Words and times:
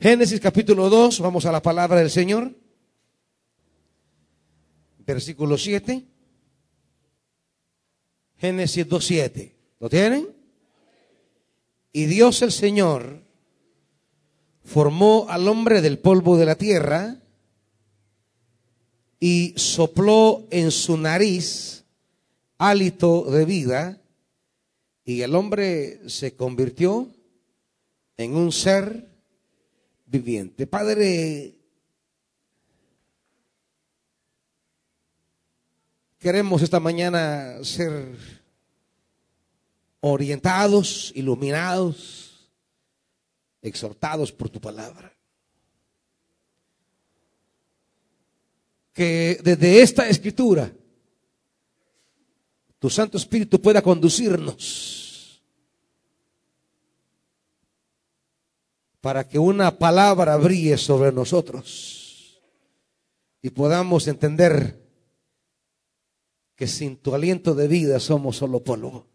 Génesis 0.00 0.38
capítulo 0.40 0.88
2, 0.88 1.18
vamos 1.18 1.44
a 1.44 1.50
la 1.50 1.60
palabra 1.60 1.98
del 1.98 2.10
Señor. 2.10 2.54
Versículo 5.04 5.58
7. 5.58 6.04
Génesis 8.36 8.88
2, 8.88 9.04
7. 9.04 9.56
¿Lo 9.80 9.88
tienen? 9.88 10.28
Y 11.92 12.06
Dios 12.06 12.42
el 12.42 12.52
Señor 12.52 13.24
formó 14.62 15.26
al 15.28 15.48
hombre 15.48 15.80
del 15.80 15.98
polvo 15.98 16.36
de 16.36 16.46
la 16.46 16.54
tierra 16.54 17.16
y 19.18 19.52
sopló 19.56 20.46
en 20.50 20.70
su 20.70 20.96
nariz 20.96 21.86
hálito 22.56 23.24
de 23.32 23.44
vida 23.44 24.00
y 25.04 25.22
el 25.22 25.34
hombre 25.34 26.08
se 26.08 26.36
convirtió 26.36 27.08
en 28.16 28.36
un 28.36 28.52
ser 28.52 29.17
viviente. 30.08 30.66
Padre, 30.66 31.54
queremos 36.18 36.62
esta 36.62 36.80
mañana 36.80 37.62
ser 37.62 38.16
orientados, 40.00 41.12
iluminados, 41.14 42.50
exhortados 43.62 44.32
por 44.32 44.48
tu 44.48 44.60
palabra. 44.60 45.14
Que 48.92 49.38
desde 49.44 49.82
esta 49.82 50.08
escritura 50.08 50.72
tu 52.78 52.90
Santo 52.90 53.16
Espíritu 53.16 53.60
pueda 53.60 53.82
conducirnos 53.82 54.97
para 59.08 59.26
que 59.26 59.38
una 59.38 59.78
palabra 59.78 60.36
brille 60.36 60.76
sobre 60.76 61.10
nosotros 61.12 62.42
y 63.40 63.48
podamos 63.48 64.06
entender 64.06 64.86
que 66.54 66.66
sin 66.66 66.98
tu 66.98 67.14
aliento 67.14 67.54
de 67.54 67.68
vida 67.68 68.00
somos 68.00 68.36
solo 68.36 68.62
polvo. 68.62 69.06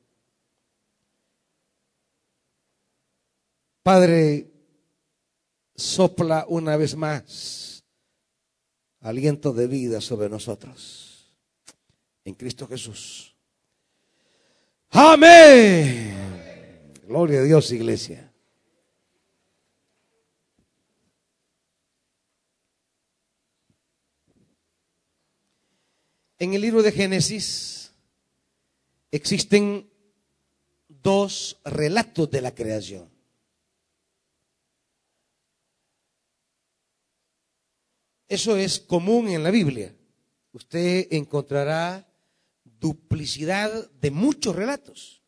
Padre, 3.84 4.50
sopla 5.76 6.48
una 6.50 6.76
vez 6.76 6.96
más 6.96 7.86
aliento 9.02 9.54
de 9.54 9.68
vida 9.68 10.02
sobre 10.02 10.28
nosotros. 10.28 11.38
En 12.26 12.34
Cristo 12.34 12.68
Jesús. 12.68 13.36
Amén. 14.90 16.16
Gloria 17.06 17.42
a 17.42 17.44
Dios, 17.44 17.72
iglesia. 17.72 18.23
En 26.44 26.54
el 26.54 26.60
libro 26.60 26.84
de 26.84 26.92
Génesis 26.92 27.94
existen 29.12 29.90
dos 30.90 31.58
relatos 31.64 32.30
de 32.30 32.42
la 32.42 32.54
creación. 32.54 33.10
Eso 38.28 38.58
es 38.58 38.78
común 38.82 39.30
en 39.30 39.42
la 39.42 39.52
Biblia. 39.52 39.96
Usted 40.52 41.08
encontrará 41.12 42.06
duplicidad 42.66 43.90
de 44.02 44.12
muchos 44.12 44.54
relatos. 44.54 45.22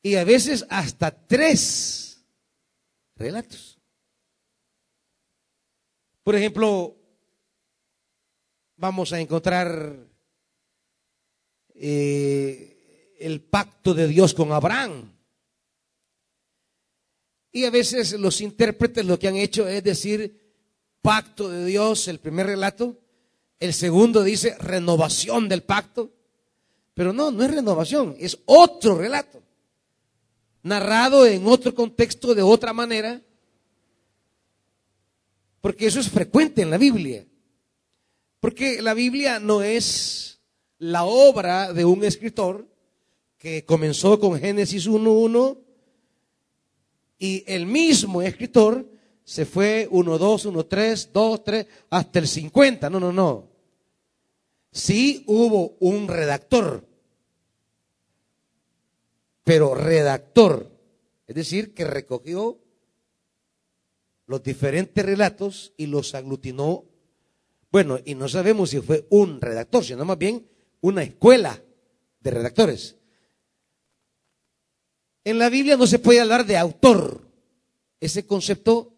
Y 0.00 0.14
a 0.14 0.22
veces 0.22 0.64
hasta 0.70 1.10
tres 1.10 2.24
relatos. 3.16 3.80
Por 6.22 6.36
ejemplo, 6.36 6.96
vamos 8.76 9.12
a 9.12 9.20
encontrar 9.20 9.96
eh, 11.74 13.14
el 13.18 13.40
pacto 13.42 13.94
de 13.94 14.08
Dios 14.08 14.34
con 14.34 14.52
Abraham. 14.52 15.12
Y 17.52 17.64
a 17.64 17.70
veces 17.70 18.12
los 18.12 18.40
intérpretes 18.40 19.04
lo 19.04 19.18
que 19.18 19.28
han 19.28 19.36
hecho 19.36 19.66
es 19.66 19.82
decir, 19.82 20.40
pacto 21.00 21.48
de 21.48 21.64
Dios, 21.64 22.08
el 22.08 22.18
primer 22.18 22.46
relato. 22.46 22.98
El 23.58 23.72
segundo 23.72 24.22
dice 24.22 24.56
renovación 24.58 25.48
del 25.48 25.62
pacto. 25.62 26.12
Pero 26.92 27.12
no, 27.12 27.30
no 27.30 27.44
es 27.44 27.50
renovación, 27.50 28.16
es 28.18 28.38
otro 28.44 28.98
relato. 28.98 29.42
Narrado 30.62 31.26
en 31.26 31.46
otro 31.46 31.74
contexto, 31.74 32.34
de 32.34 32.42
otra 32.42 32.72
manera. 32.72 33.22
Porque 35.60 35.86
eso 35.86 36.00
es 36.00 36.10
frecuente 36.10 36.62
en 36.62 36.70
la 36.70 36.78
Biblia. 36.78 37.24
Porque 38.40 38.82
la 38.82 38.94
Biblia 38.94 39.40
no 39.40 39.62
es 39.62 40.40
la 40.78 41.04
obra 41.04 41.72
de 41.72 41.84
un 41.84 42.04
escritor 42.04 42.68
que 43.38 43.64
comenzó 43.64 44.18
con 44.18 44.38
Génesis 44.38 44.88
1.1 44.88 45.58
y 47.18 47.44
el 47.46 47.66
mismo 47.66 48.22
escritor 48.22 48.86
se 49.24 49.44
fue 49.44 49.88
1, 49.90 50.18
2, 50.18 50.44
1, 50.46 50.66
3, 50.66 51.10
2, 51.12 51.44
3, 51.44 51.66
hasta 51.90 52.18
el 52.18 52.28
50. 52.28 52.90
No, 52.90 53.00
no, 53.00 53.12
no. 53.12 53.48
Sí 54.70 55.24
hubo 55.26 55.76
un 55.80 56.06
redactor, 56.06 56.86
pero 59.42 59.74
redactor, 59.74 60.70
es 61.26 61.34
decir, 61.34 61.72
que 61.72 61.84
recogió 61.84 62.58
los 64.26 64.42
diferentes 64.42 65.04
relatos 65.04 65.72
y 65.76 65.86
los 65.86 66.14
aglutinó. 66.14 66.84
Bueno, 67.76 67.98
y 68.06 68.14
no 68.14 68.26
sabemos 68.26 68.70
si 68.70 68.80
fue 68.80 69.06
un 69.10 69.38
redactor, 69.38 69.84
sino 69.84 70.02
más 70.06 70.16
bien 70.16 70.48
una 70.80 71.02
escuela 71.02 71.62
de 72.20 72.30
redactores. 72.30 72.96
En 75.22 75.38
la 75.38 75.50
Biblia 75.50 75.76
no 75.76 75.86
se 75.86 75.98
puede 75.98 76.22
hablar 76.22 76.46
de 76.46 76.56
autor. 76.56 77.28
Ese 78.00 78.26
concepto 78.26 78.94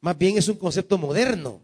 más 0.00 0.18
bien 0.18 0.36
es 0.36 0.48
un 0.48 0.56
concepto 0.56 0.98
moderno. 0.98 1.60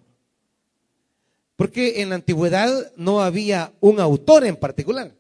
Porque 1.56 2.00
en 2.00 2.10
la 2.10 2.14
antigüedad 2.14 2.92
no 2.94 3.20
había 3.20 3.72
un 3.80 3.98
autor 3.98 4.44
en 4.44 4.54
particular, 4.54 5.16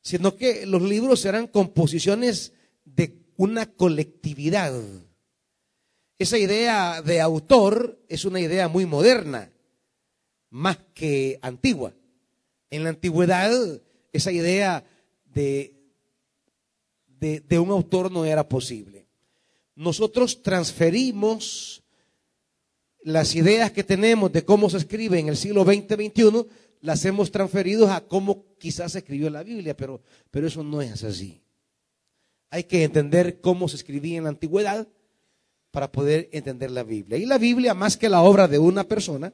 sino 0.00 0.38
que 0.38 0.64
los 0.64 0.80
libros 0.80 1.22
eran 1.26 1.48
composiciones 1.48 2.54
de 2.86 3.18
una 3.36 3.66
colectividad. 3.66 4.72
Esa 6.18 6.38
idea 6.38 7.02
de 7.02 7.20
autor 7.20 8.02
es 8.08 8.24
una 8.24 8.40
idea 8.40 8.68
muy 8.68 8.86
moderna, 8.86 9.52
más 10.52 10.78
que 10.92 11.38
antigua. 11.40 11.94
En 12.70 12.84
la 12.84 12.90
antigüedad 12.90 13.50
esa 14.12 14.30
idea 14.30 14.84
de, 15.24 15.74
de, 17.06 17.40
de 17.40 17.58
un 17.58 17.70
autor 17.70 18.12
no 18.12 18.26
era 18.26 18.46
posible. 18.46 19.06
Nosotros 19.74 20.42
transferimos 20.42 21.82
las 23.00 23.34
ideas 23.34 23.72
que 23.72 23.82
tenemos 23.82 24.30
de 24.30 24.44
cómo 24.44 24.68
se 24.68 24.76
escribe 24.76 25.18
en 25.18 25.28
el 25.28 25.38
siglo 25.38 25.64
XX, 25.64 25.94
XXI, 25.94 26.46
las 26.82 27.02
hemos 27.06 27.30
transferido 27.30 27.90
a 27.90 28.06
cómo 28.06 28.44
quizás 28.58 28.92
se 28.92 28.98
escribió 28.98 29.30
la 29.30 29.42
Biblia, 29.42 29.74
pero, 29.74 30.02
pero 30.30 30.46
eso 30.46 30.62
no 30.62 30.82
es 30.82 31.02
así. 31.02 31.40
Hay 32.50 32.64
que 32.64 32.84
entender 32.84 33.40
cómo 33.40 33.68
se 33.68 33.76
escribía 33.76 34.18
en 34.18 34.24
la 34.24 34.30
antigüedad 34.30 34.86
para 35.70 35.90
poder 35.90 36.28
entender 36.32 36.70
la 36.70 36.82
Biblia. 36.82 37.16
Y 37.16 37.24
la 37.24 37.38
Biblia, 37.38 37.72
más 37.72 37.96
que 37.96 38.10
la 38.10 38.20
obra 38.20 38.46
de 38.48 38.58
una 38.58 38.84
persona, 38.84 39.32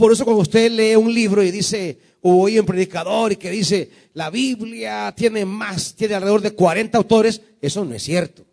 por 0.00 0.12
eso 0.14 0.24
cuando 0.24 0.40
usted 0.40 0.72
lee 0.72 0.96
un 0.96 1.12
libro 1.12 1.42
y 1.42 1.50
dice, 1.50 1.98
o 2.22 2.44
oye 2.44 2.58
un 2.58 2.64
predicador 2.64 3.32
y 3.32 3.36
que 3.36 3.50
dice, 3.50 3.90
la 4.14 4.30
Biblia 4.30 5.12
tiene 5.14 5.44
más, 5.44 5.94
tiene 5.94 6.14
alrededor 6.14 6.40
de 6.40 6.54
40 6.54 6.96
autores, 6.96 7.42
eso 7.60 7.84
no 7.84 7.94
es 7.94 8.02
cierto. 8.02 8.46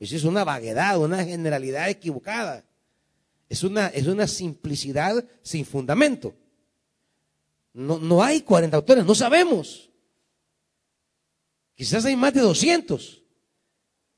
Eso 0.00 0.16
es 0.16 0.24
una 0.24 0.42
vaguedad, 0.42 0.98
una 0.98 1.22
generalidad 1.22 1.90
equivocada. 1.90 2.64
Es 3.50 3.62
una, 3.62 3.88
es 3.88 4.06
una 4.06 4.26
simplicidad 4.26 5.22
sin 5.42 5.66
fundamento. 5.66 6.34
No, 7.74 7.98
no 7.98 8.22
hay 8.22 8.40
40 8.40 8.74
autores, 8.74 9.04
no 9.04 9.14
sabemos. 9.14 9.90
Quizás 11.74 12.06
hay 12.06 12.16
más 12.16 12.32
de 12.32 12.40
200. 12.40 13.22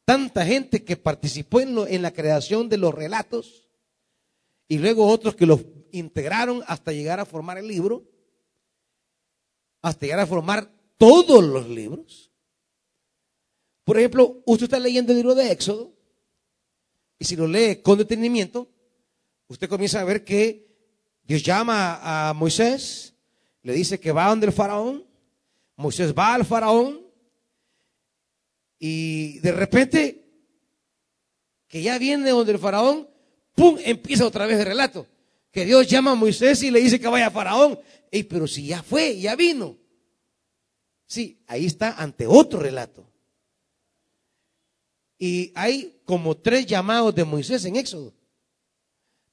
Tanta 0.04 0.46
gente 0.46 0.84
que 0.84 0.96
participó 0.96 1.60
en, 1.60 1.76
en 1.88 2.02
la 2.02 2.12
creación 2.12 2.68
de 2.68 2.76
los 2.76 2.94
relatos 2.94 3.64
y 4.68 4.78
luego 4.78 5.08
otros 5.08 5.34
que 5.34 5.44
los 5.44 5.60
integraron 5.92 6.62
hasta 6.66 6.92
llegar 6.92 7.20
a 7.20 7.26
formar 7.26 7.58
el 7.58 7.68
libro, 7.68 8.04
hasta 9.82 10.06
llegar 10.06 10.20
a 10.20 10.26
formar 10.26 10.70
todos 10.96 11.44
los 11.44 11.68
libros. 11.68 12.30
Por 13.84 13.98
ejemplo, 13.98 14.42
usted 14.44 14.64
está 14.64 14.78
leyendo 14.78 15.12
el 15.12 15.18
libro 15.18 15.34
de 15.34 15.50
Éxodo 15.50 15.94
y 17.18 17.24
si 17.24 17.36
lo 17.36 17.46
lee 17.46 17.80
con 17.82 17.98
detenimiento, 17.98 18.68
usted 19.48 19.68
comienza 19.68 20.00
a 20.00 20.04
ver 20.04 20.24
que 20.24 20.68
Dios 21.22 21.42
llama 21.42 21.98
a 22.02 22.32
Moisés, 22.34 23.14
le 23.62 23.72
dice 23.72 23.98
que 23.98 24.12
va 24.12 24.28
donde 24.28 24.46
el 24.46 24.52
faraón, 24.52 25.04
Moisés 25.76 26.14
va 26.14 26.34
al 26.34 26.44
faraón 26.44 27.00
y 28.78 29.38
de 29.40 29.52
repente 29.52 30.24
que 31.66 31.82
ya 31.82 31.98
viene 31.98 32.30
donde 32.30 32.52
el 32.52 32.58
faraón, 32.58 33.08
¡pum! 33.54 33.76
empieza 33.84 34.26
otra 34.26 34.46
vez 34.46 34.58
el 34.58 34.66
relato. 34.66 35.06
Que 35.50 35.64
Dios 35.64 35.86
llama 35.86 36.12
a 36.12 36.14
Moisés 36.14 36.62
y 36.62 36.70
le 36.70 36.80
dice 36.80 37.00
que 37.00 37.08
vaya 37.08 37.28
a 37.28 37.30
faraón. 37.30 37.78
Ey, 38.10 38.22
pero 38.24 38.46
si 38.46 38.66
ya 38.66 38.82
fue, 38.82 39.18
ya 39.18 39.34
vino. 39.36 39.76
Sí, 41.06 41.38
ahí 41.46 41.66
está 41.66 41.92
ante 41.92 42.26
otro 42.26 42.60
relato. 42.60 43.06
Y 45.18 45.52
hay 45.54 46.00
como 46.04 46.36
tres 46.36 46.66
llamados 46.66 47.14
de 47.14 47.24
Moisés 47.24 47.64
en 47.64 47.76
Éxodo. 47.76 48.12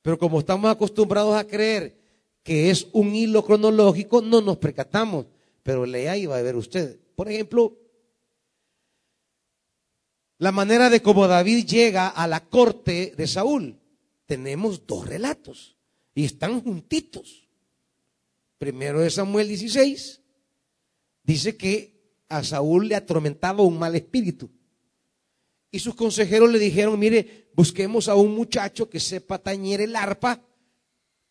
Pero 0.01 0.17
como 0.17 0.39
estamos 0.39 0.71
acostumbrados 0.71 1.35
a 1.35 1.45
creer 1.45 1.97
que 2.43 2.69
es 2.69 2.87
un 2.93 3.13
hilo 3.13 3.43
cronológico, 3.43 4.21
no 4.21 4.41
nos 4.41 4.57
percatamos. 4.57 5.25
Pero 5.63 5.85
lea 5.85 6.17
y 6.17 6.25
va 6.25 6.37
a 6.37 6.41
ver 6.41 6.55
usted. 6.55 6.99
Por 7.15 7.29
ejemplo, 7.29 7.77
la 10.37 10.51
manera 10.51 10.89
de 10.89 11.01
cómo 11.01 11.27
David 11.27 11.65
llega 11.65 12.07
a 12.07 12.27
la 12.27 12.45
corte 12.45 13.13
de 13.17 13.27
Saúl. 13.27 13.77
Tenemos 14.25 14.85
dos 14.87 15.07
relatos 15.07 15.74
y 16.15 16.25
están 16.25 16.61
juntitos. 16.61 17.47
Primero 18.57 19.01
de 19.01 19.09
Samuel 19.11 19.49
16 19.49 20.21
dice 21.23 21.57
que 21.57 21.93
a 22.29 22.43
Saúl 22.43 22.87
le 22.87 22.95
atormentaba 22.95 23.63
un 23.63 23.77
mal 23.77 23.95
espíritu. 23.95 24.49
Y 25.69 25.79
sus 25.79 25.93
consejeros 25.93 26.49
le 26.49 26.57
dijeron, 26.57 26.97
mire, 26.97 27.49
busquemos 27.53 28.07
a 28.07 28.15
un 28.15 28.33
muchacho 28.33 28.89
que 28.89 28.99
sepa 28.99 29.37
tañer 29.37 29.81
el 29.81 29.95
arpa 29.95 30.41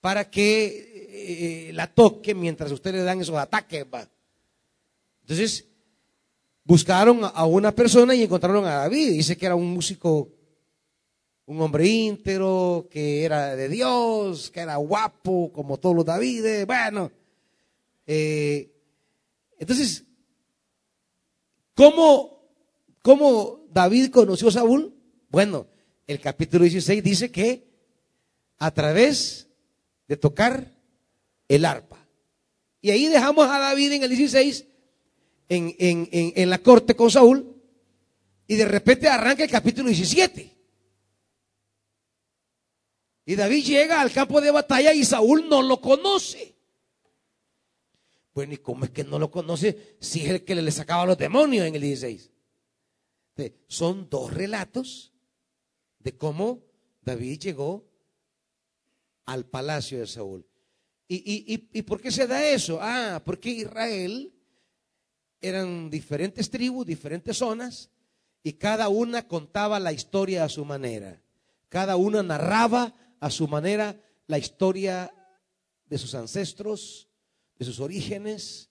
para 0.00 0.28
que 0.30 1.68
eh, 1.68 1.72
la 1.72 1.86
toque 1.86 2.34
mientras 2.34 2.70
ustedes 2.70 2.96
le 2.96 3.02
dan 3.02 3.22
esos 3.22 3.36
ataques. 3.36 3.86
Entonces, 5.22 5.64
buscaron 6.62 7.20
a 7.22 7.46
una 7.46 7.74
persona 7.74 8.14
y 8.14 8.22
encontraron 8.22 8.66
a 8.66 8.74
David. 8.74 9.12
Dice 9.12 9.36
que 9.36 9.46
era 9.46 9.54
un 9.54 9.72
músico, 9.72 10.28
un 11.46 11.60
hombre 11.60 11.86
íntegro, 11.86 12.88
que 12.90 13.24
era 13.24 13.54
de 13.56 13.68
Dios, 13.68 14.50
que 14.50 14.60
era 14.60 14.76
guapo, 14.76 15.52
como 15.52 15.78
todos 15.78 15.96
los 15.96 16.04
Davides. 16.04 16.66
Bueno, 16.66 17.10
eh, 18.06 18.70
entonces, 19.58 20.04
¿cómo, 21.74 22.48
¿cómo 23.02 23.66
David 23.70 24.10
conoció 24.10 24.48
a 24.48 24.52
Saúl? 24.52 24.94
Bueno, 25.28 25.66
el 26.06 26.20
capítulo 26.20 26.64
16 26.64 27.02
dice 27.02 27.30
que 27.30 27.66
a 28.58 28.70
través 28.70 29.48
de 30.08 30.16
tocar 30.16 30.70
el 31.48 31.64
arpa. 31.64 31.98
Y 32.80 32.90
ahí 32.90 33.06
dejamos 33.06 33.48
a 33.48 33.58
David 33.58 33.92
en 33.92 34.02
el 34.02 34.10
16 34.10 34.66
en, 35.48 35.74
en, 35.78 36.50
la 36.50 36.58
corte 36.58 36.94
con 36.94 37.10
Saúl 37.10 37.54
y 38.46 38.56
de 38.56 38.64
repente 38.64 39.08
arranca 39.08 39.44
el 39.44 39.50
capítulo 39.50 39.88
17. 39.88 40.53
Y 43.26 43.36
David 43.36 43.64
llega 43.64 44.00
al 44.00 44.12
campo 44.12 44.40
de 44.40 44.50
batalla 44.50 44.92
y 44.92 45.04
Saúl 45.04 45.48
no 45.48 45.62
lo 45.62 45.80
conoce. 45.80 46.54
Bueno, 48.34 48.52
¿y 48.52 48.58
cómo 48.58 48.84
es 48.84 48.90
que 48.90 49.04
no 49.04 49.18
lo 49.18 49.30
conoce 49.30 49.96
si 50.00 50.22
es 50.22 50.30
el 50.30 50.44
que 50.44 50.54
le 50.54 50.70
sacaba 50.70 51.06
los 51.06 51.16
demonios 51.16 51.66
en 51.66 51.74
el 51.74 51.80
16? 51.80 52.30
Son 53.68 54.08
dos 54.10 54.32
relatos 54.32 55.12
de 56.00 56.16
cómo 56.16 56.62
David 57.00 57.40
llegó 57.40 57.84
al 59.26 59.46
palacio 59.46 60.00
de 60.00 60.06
Saúl. 60.06 60.46
¿Y, 61.06 61.16
y, 61.16 61.68
y, 61.72 61.82
por 61.82 62.00
qué 62.00 62.10
se 62.10 62.26
da 62.26 62.46
eso? 62.46 62.78
Ah, 62.80 63.22
porque 63.24 63.50
Israel 63.50 64.32
eran 65.40 65.90
diferentes 65.90 66.48
tribus, 66.48 66.86
diferentes 66.86 67.36
zonas, 67.36 67.90
y 68.42 68.54
cada 68.54 68.88
una 68.88 69.28
contaba 69.28 69.78
la 69.78 69.92
historia 69.92 70.44
a 70.44 70.48
su 70.48 70.64
manera. 70.64 71.22
Cada 71.68 71.96
una 71.96 72.22
narraba 72.22 72.94
a 73.24 73.30
su 73.30 73.48
manera 73.48 73.98
la 74.26 74.36
historia 74.36 75.10
de 75.86 75.96
sus 75.96 76.14
ancestros, 76.14 77.08
de 77.58 77.64
sus 77.64 77.80
orígenes, 77.80 78.68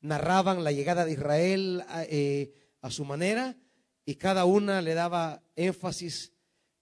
narraban 0.00 0.62
la 0.62 0.70
llegada 0.70 1.04
de 1.04 1.14
Israel 1.14 1.82
a, 1.88 2.04
eh, 2.04 2.54
su 2.90 3.04
manera, 3.04 3.58
y 4.04 4.14
cada 4.14 4.44
una 4.44 4.82
le 4.82 4.94
daba 4.94 5.42
énfasis, 5.56 6.32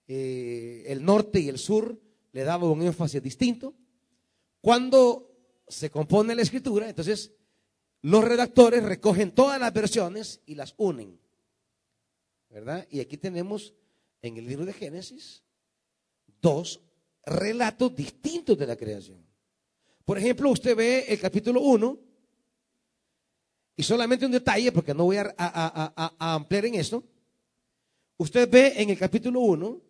eh, 0.08 0.84
el 0.88 1.02
norte 1.02 1.40
y 1.40 1.48
el 1.48 1.56
sur 1.56 1.98
le 2.32 2.44
daba 2.44 2.68
un 2.68 2.82
énfasis 2.82 3.22
distinto. 3.22 3.74
Cuando 4.60 5.30
se 5.68 5.88
compone 5.88 6.34
la 6.34 6.42
escritura, 6.42 6.86
entonces 6.86 7.32
los 8.02 8.22
redactores 8.22 8.82
recogen 8.82 9.34
todas 9.34 9.58
las 9.58 9.72
versiones 9.72 10.42
y 10.44 10.54
las 10.54 10.74
unen. 10.76 11.18
¿Verdad? 12.50 12.86
Y 12.90 13.00
aquí 13.00 13.16
tenemos 13.16 13.72
en 14.20 14.36
el 14.36 14.46
libro 14.46 14.66
de 14.66 14.74
Génesis 14.74 15.42
dos 16.42 16.82
relatos 17.24 17.94
distintos 17.94 18.58
de 18.58 18.66
la 18.66 18.76
creación. 18.76 19.24
Por 20.04 20.18
ejemplo, 20.18 20.50
usted 20.50 20.76
ve 20.76 21.06
el 21.08 21.20
capítulo 21.20 21.60
1 21.60 21.98
y 23.76 23.82
solamente 23.82 24.26
un 24.26 24.32
detalle, 24.32 24.72
porque 24.72 24.92
no 24.92 25.04
voy 25.04 25.16
a, 25.16 25.34
a, 25.38 26.34
ampliar 26.34 26.66
en 26.66 26.74
esto. 26.74 27.02
Usted 28.18 28.50
ve 28.50 28.74
en 28.76 28.90
el 28.90 28.98
capítulo 28.98 29.40
1 29.40 29.80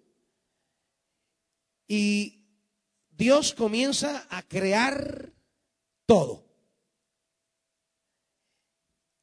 y 1.88 2.40
Dios 3.10 3.52
comienza 3.52 4.26
a 4.30 4.46
crear 4.46 5.32
todo. 6.06 6.46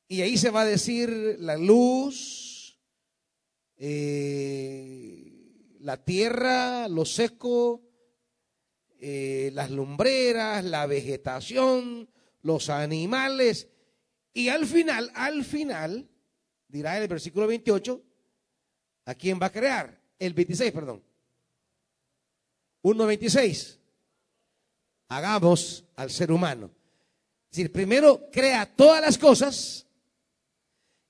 Y 0.10 0.22
ahí 0.22 0.38
se 0.38 0.50
va 0.50 0.62
a 0.62 0.66
decir 0.66 1.38
la 1.40 1.58
luz, 1.58 2.80
eh, 3.78 5.76
la 5.80 6.04
tierra, 6.04 6.88
lo 6.88 7.06
seco, 7.06 7.87
eh, 9.00 9.52
las 9.54 9.72
lumbreras, 9.72 10.64
la 10.64 10.86
vegetación, 10.86 12.10
los 12.42 12.70
animales. 12.70 13.68
Y 14.34 14.50
al 14.50 14.66
final, 14.66 15.12
al 15.16 15.44
final, 15.44 16.10
dirá 16.68 16.98
el 16.98 17.08
versículo 17.08 17.48
28, 17.48 18.02
¿a 19.06 19.16
quién 19.16 19.40
va 19.42 19.48
a 19.48 19.52
crear? 19.52 20.00
El 20.20 20.34
26, 20.34 20.72
perdón. 20.72 21.04
1.26. 22.84 23.78
Hagamos 25.10 25.86
al 25.96 26.10
ser 26.10 26.32
humano. 26.32 26.72
Es 27.50 27.58
decir, 27.58 27.72
primero 27.72 28.30
crea 28.32 28.66
todas 28.66 29.02
las 29.02 29.18
cosas 29.18 29.86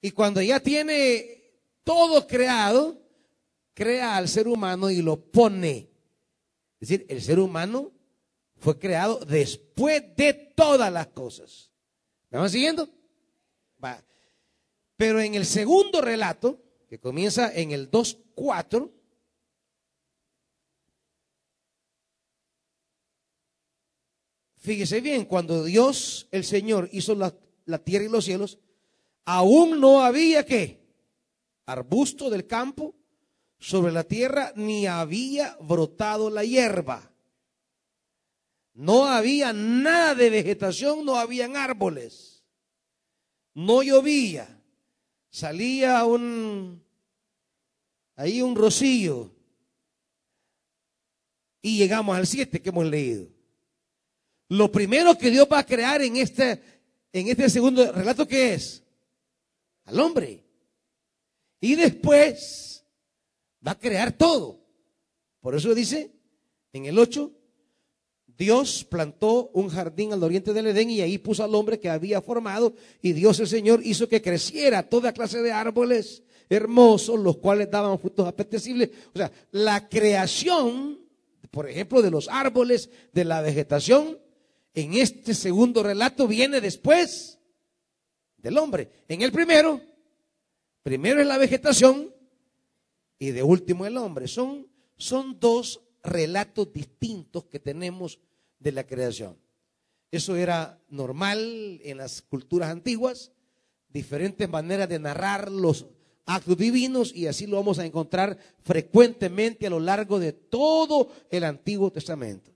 y 0.01 0.12
cuando 0.12 0.42
ya 0.42 0.60
tiene 0.60 1.38
todo 1.83 2.28
creado, 2.28 3.01
crea 3.74 4.16
al 4.18 4.28
ser 4.28 4.48
humano 4.48 4.90
y 4.90 5.01
lo 5.01 5.19
pone. 5.19 5.90
Es 6.80 6.90
decir, 6.90 7.06
el 7.10 7.22
ser 7.22 7.40
humano 7.40 7.92
fue 8.57 8.78
creado 8.78 9.19
después 9.26 10.04
de 10.16 10.34
todas 10.34 10.92
las 10.92 11.07
cosas. 11.07 11.72
¿Me 12.30 12.38
van 12.38 12.50
siguiendo? 12.50 12.90
Pero 14.96 15.22
en 15.22 15.36
el 15.36 15.46
segundo 15.46 16.02
relato, 16.02 16.60
que 16.90 17.00
comienza 17.00 17.54
en 17.54 17.72
el 17.72 17.92
2.4, 17.92 18.92
fíjese 24.57 25.02
bien, 25.02 25.26
cuando 25.26 25.64
Dios, 25.64 26.28
el 26.31 26.44
Señor, 26.44 26.90
hizo 26.92 27.14
la, 27.14 27.34
la 27.66 27.78
tierra 27.78 28.06
y 28.06 28.10
los 28.10 28.26
cielos, 28.26 28.57
aún 29.26 29.80
no 29.80 30.04
había 30.04 30.46
que 30.46 30.81
arbusto 31.68 32.30
del 32.30 32.48
campo 32.48 32.96
sobre 33.59 33.92
la 33.92 34.04
tierra, 34.04 34.54
ni 34.56 34.87
había 34.87 35.57
brotado 35.61 36.30
la 36.30 36.44
hierba. 36.44 37.11
No 38.73 39.06
había 39.06 39.54
nada 39.54 40.14
de 40.14 40.30
vegetación, 40.30 41.04
no 41.04 41.16
habían 41.16 41.56
árboles. 41.56 42.44
No 43.54 43.81
llovía. 43.81 44.61
Salía 45.30 46.06
un 46.06 46.83
ahí 48.16 48.42
un 48.42 48.56
rocío. 48.56 49.33
Y 51.61 51.78
llegamos 51.78 52.16
al 52.16 52.28
7 52.28 52.61
que 52.61 52.69
hemos 52.69 52.85
leído. 52.85 53.28
Lo 54.49 54.71
primero 54.71 55.18
que 55.18 55.31
Dios 55.31 55.47
va 55.52 55.59
a 55.59 55.66
crear 55.66 56.02
en 56.02 56.18
este 56.18 56.61
en 57.11 57.28
este 57.28 57.49
segundo 57.49 57.92
relato 57.92 58.28
que 58.28 58.54
es 58.54 58.83
al 59.85 59.99
hombre. 59.99 60.44
Y 61.59 61.76
después 61.76 62.77
va 63.68 63.71
a 63.71 63.80
crear 63.80 64.14
todo. 64.14 64.59
Por 65.42 65.56
eso 65.56 65.76
dice 65.76 66.12
en 66.71 66.86
el 66.86 66.97
8, 66.97 67.31
Dios 68.38 68.86
plantó 68.90 69.50
un 69.54 69.68
jardín 69.68 70.14
al 70.14 70.24
oriente 70.24 70.54
del 70.54 70.68
Edén 70.68 70.90
y 70.92 71.02
ahí 71.02 71.18
puso 71.18 71.44
al 71.44 71.54
hombre 71.54 71.80
que 71.80 71.90
había 71.90 72.21
formado 72.21 72.74
y 73.02 73.12
Dios 73.14 73.40
el 73.40 73.47
Señor 73.47 73.81
hizo 73.83 74.07
que 74.07 74.21
creciera 74.21 74.88
toda 74.88 75.12
clase 75.12 75.42
de 75.42 75.52
árboles 75.52 76.24
hermosos, 76.50 77.19
los 77.19 77.38
cuales 77.38 77.69
daban 77.69 78.00
frutos 78.00 78.26
apetecibles. 78.28 78.92
O 79.14 79.18
sea, 79.18 79.31
la 79.52 79.90
creación, 79.90 81.00
por 81.52 81.69
ejemplo, 81.69 82.02
de 82.02 82.12
los 82.12 82.30
árboles, 82.30 82.90
de 83.12 83.26
la 83.26 83.42
vegetación, 83.42 84.18
en 84.74 84.94
este 84.94 85.33
segundo 85.33 85.83
relato 85.83 86.28
viene 86.28 86.62
después 86.62 87.40
del 88.38 88.57
hombre. 88.59 88.90
En 89.07 89.24
el 89.24 89.31
primero, 89.31 89.81
primero 90.83 91.19
es 91.19 91.28
la 91.28 91.38
vegetación 91.38 92.14
y 93.19 93.31
de 93.31 93.44
último 93.44 93.86
el 93.86 93.97
hombre. 93.97 94.28
Son, 94.28 94.68
son 94.97 95.40
dos 95.40 95.81
relatos 96.04 96.71
distintos 96.71 97.45
que 97.45 97.59
tenemos 97.59 98.19
de 98.59 98.71
la 98.71 98.86
creación. 98.86 99.38
Eso 100.12 100.36
era 100.36 100.80
normal 100.90 101.81
en 101.83 101.97
las 101.97 102.21
culturas 102.21 102.69
antiguas, 102.69 103.31
diferentes 103.90 104.47
maneras 104.47 104.88
de 104.88 105.00
narrar 105.00 105.52
los 105.52 105.88
actos 106.26 106.57
divinos 106.57 107.14
y 107.14 107.28
así 107.28 107.47
lo 107.47 107.57
vamos 107.57 107.80
a 107.80 107.86
encontrar 107.86 108.38
frecuentemente 108.64 109.68
a 109.68 109.69
lo 109.69 109.80
largo 109.80 110.19
de 110.19 110.33
todo 110.33 111.09
el 111.30 111.44
Antiguo 111.44 111.92
Testamento. 111.92 112.52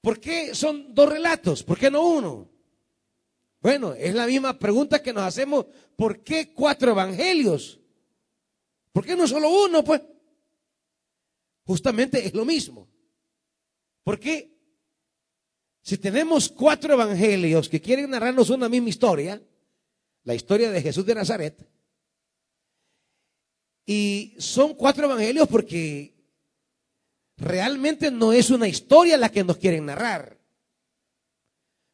¿Por 0.00 0.20
qué 0.20 0.54
son 0.54 0.94
dos 0.94 1.08
relatos? 1.08 1.62
¿Por 1.62 1.78
qué 1.78 1.90
no 1.90 2.06
uno? 2.06 2.48
Bueno, 3.60 3.92
es 3.94 4.14
la 4.14 4.26
misma 4.26 4.58
pregunta 4.58 5.02
que 5.02 5.12
nos 5.12 5.24
hacemos, 5.24 5.66
¿por 5.96 6.22
qué 6.22 6.52
cuatro 6.52 6.92
evangelios? 6.92 7.80
¿Por 8.96 9.04
qué 9.04 9.14
no 9.14 9.28
solo 9.28 9.50
uno? 9.50 9.84
Pues 9.84 10.00
justamente 11.66 12.24
es 12.24 12.32
lo 12.32 12.46
mismo. 12.46 12.88
¿Por 14.02 14.18
qué? 14.18 14.56
Si 15.82 15.98
tenemos 15.98 16.48
cuatro 16.48 16.94
evangelios 16.94 17.68
que 17.68 17.78
quieren 17.78 18.08
narrarnos 18.08 18.48
una 18.48 18.70
misma 18.70 18.88
historia, 18.88 19.42
la 20.24 20.34
historia 20.34 20.70
de 20.70 20.80
Jesús 20.80 21.04
de 21.04 21.14
Nazaret, 21.14 21.68
y 23.84 24.34
son 24.38 24.72
cuatro 24.72 25.04
evangelios 25.04 25.46
porque 25.46 26.14
realmente 27.36 28.10
no 28.10 28.32
es 28.32 28.48
una 28.48 28.66
historia 28.66 29.18
la 29.18 29.28
que 29.28 29.44
nos 29.44 29.58
quieren 29.58 29.84
narrar. 29.84 30.40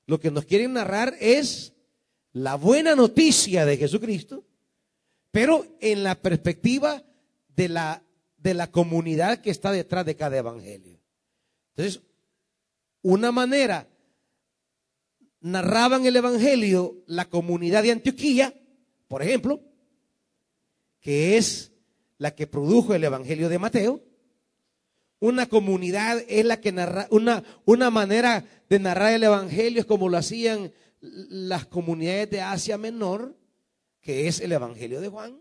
Lo 0.06 0.21
que 0.21 0.30
nos 0.30 0.44
quieren 0.44 0.75
narrar 0.75 1.16
es 1.18 1.73
la 2.32 2.54
buena 2.54 2.94
noticia 2.94 3.66
de 3.66 3.76
Jesucristo, 3.76 4.47
pero 5.33 5.67
en 5.81 6.05
la 6.05 6.15
perspectiva 6.15 7.03
de 7.49 7.69
la, 7.69 8.05
de 8.37 8.55
la 8.55 8.71
comunidad 8.71 9.41
que 9.41 9.51
está 9.51 9.73
detrás 9.73 10.07
de 10.07 10.15
cada 10.15 10.37
evangelio. 10.37 11.01
Entonces, 11.75 12.03
una 13.03 13.33
manera 13.33 13.89
narraban 15.41 16.07
el 16.07 16.17
Evangelio 16.17 17.03
la 17.07 17.25
comunidad 17.29 17.83
de 17.83 17.93
Antioquía, 17.93 18.55
por 19.09 19.23
ejemplo, 19.23 19.61
que 21.01 21.37
es 21.37 21.73
la 22.19 22.35
que 22.35 22.47
produjo 22.47 22.95
el 22.95 23.03
Evangelio 23.03 23.49
de 23.49 23.59
Mateo. 23.59 24.05
Una 25.19 25.47
comunidad 25.47 26.23
es 26.29 26.45
la 26.45 26.61
que 26.61 26.73
narra, 26.73 27.09
una, 27.11 27.43
una 27.65 27.91
manera 27.91 28.45
de 28.69 28.79
narrar 28.79 29.12
el 29.12 29.25
Evangelio 29.25 29.81
es 29.81 29.87
como 29.87 30.09
lo 30.09 30.17
hacían 30.17 30.73
las 31.01 31.67
comunidades 31.67 32.31
de 32.31 32.41
Asia 32.41 32.79
Menor, 32.79 33.37
que 34.02 34.26
es 34.28 34.40
el 34.40 34.52
Evangelio 34.52 35.00
de 35.00 35.09
Juan. 35.09 35.40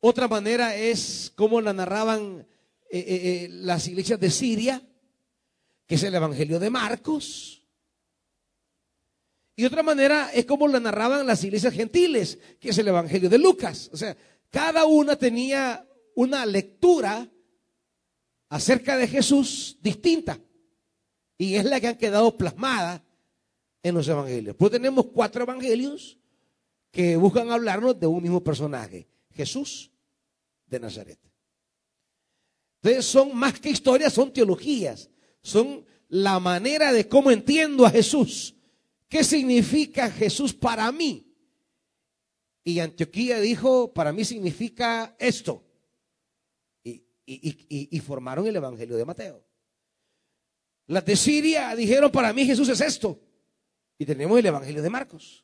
Otra 0.00 0.28
manera 0.28 0.76
es 0.76 1.32
como 1.34 1.60
la 1.60 1.72
narraban 1.72 2.46
eh, 2.90 2.98
eh, 2.98 3.04
eh, 3.06 3.48
las 3.50 3.86
iglesias 3.88 4.20
de 4.20 4.30
Siria, 4.30 4.82
que 5.86 5.96
es 5.96 6.02
el 6.04 6.14
Evangelio 6.14 6.58
de 6.58 6.70
Marcos. 6.70 7.62
Y 9.56 9.64
otra 9.64 9.82
manera 9.82 10.30
es 10.32 10.46
como 10.46 10.68
la 10.68 10.80
narraban 10.80 11.26
las 11.26 11.42
iglesias 11.44 11.74
gentiles, 11.74 12.38
que 12.60 12.70
es 12.70 12.78
el 12.78 12.88
Evangelio 12.88 13.28
de 13.28 13.38
Lucas. 13.38 13.90
O 13.92 13.96
sea, 13.96 14.16
cada 14.50 14.84
una 14.84 15.16
tenía 15.16 15.86
una 16.14 16.46
lectura 16.46 17.28
acerca 18.48 18.96
de 18.96 19.08
Jesús 19.08 19.78
distinta. 19.80 20.38
Y 21.36 21.56
es 21.56 21.64
la 21.64 21.80
que 21.80 21.88
han 21.88 21.98
quedado 21.98 22.36
plasmada 22.36 23.04
en 23.82 23.94
los 23.94 24.06
evangelios. 24.06 24.54
Pues 24.56 24.70
tenemos 24.70 25.06
cuatro 25.06 25.42
evangelios 25.42 26.18
que 26.94 27.16
buscan 27.16 27.50
hablarnos 27.50 27.98
de 27.98 28.06
un 28.06 28.22
mismo 28.22 28.42
personaje, 28.42 29.06
Jesús 29.32 29.90
de 30.66 30.80
Nazaret. 30.80 31.18
Entonces 32.82 33.04
son 33.04 33.36
más 33.36 33.58
que 33.58 33.68
historias, 33.68 34.12
son 34.12 34.32
teologías 34.32 35.10
son 35.44 35.84
la 36.08 36.40
manera 36.40 36.92
de 36.92 37.06
cómo 37.06 37.30
entiendo 37.30 37.84
a 37.84 37.90
Jesús. 37.90 38.56
¿Qué 39.08 39.22
significa 39.22 40.10
Jesús 40.10 40.54
para 40.54 40.90
mí? 40.90 41.30
Y 42.64 42.80
Antioquía 42.80 43.38
dijo, 43.40 43.92
para 43.92 44.12
mí 44.12 44.24
significa 44.24 45.14
esto. 45.18 45.62
Y, 46.82 47.04
y, 47.26 48.00
formaron 48.00 48.46
el 48.46 48.56
Evangelio 48.56 48.96
de 48.96 49.04
Mateo. 49.04 49.44
Las 50.86 51.04
de 51.04 51.16
Siria 51.16 51.74
dijeron, 51.76 52.10
para 52.10 52.32
mí 52.32 52.44
Jesús 52.44 52.68
es 52.70 52.80
esto. 52.80 53.20
Y 53.98 54.06
tenemos 54.06 54.38
el 54.38 54.46
Evangelio 54.46 54.82
de 54.82 54.90
Marcos. 54.90 55.43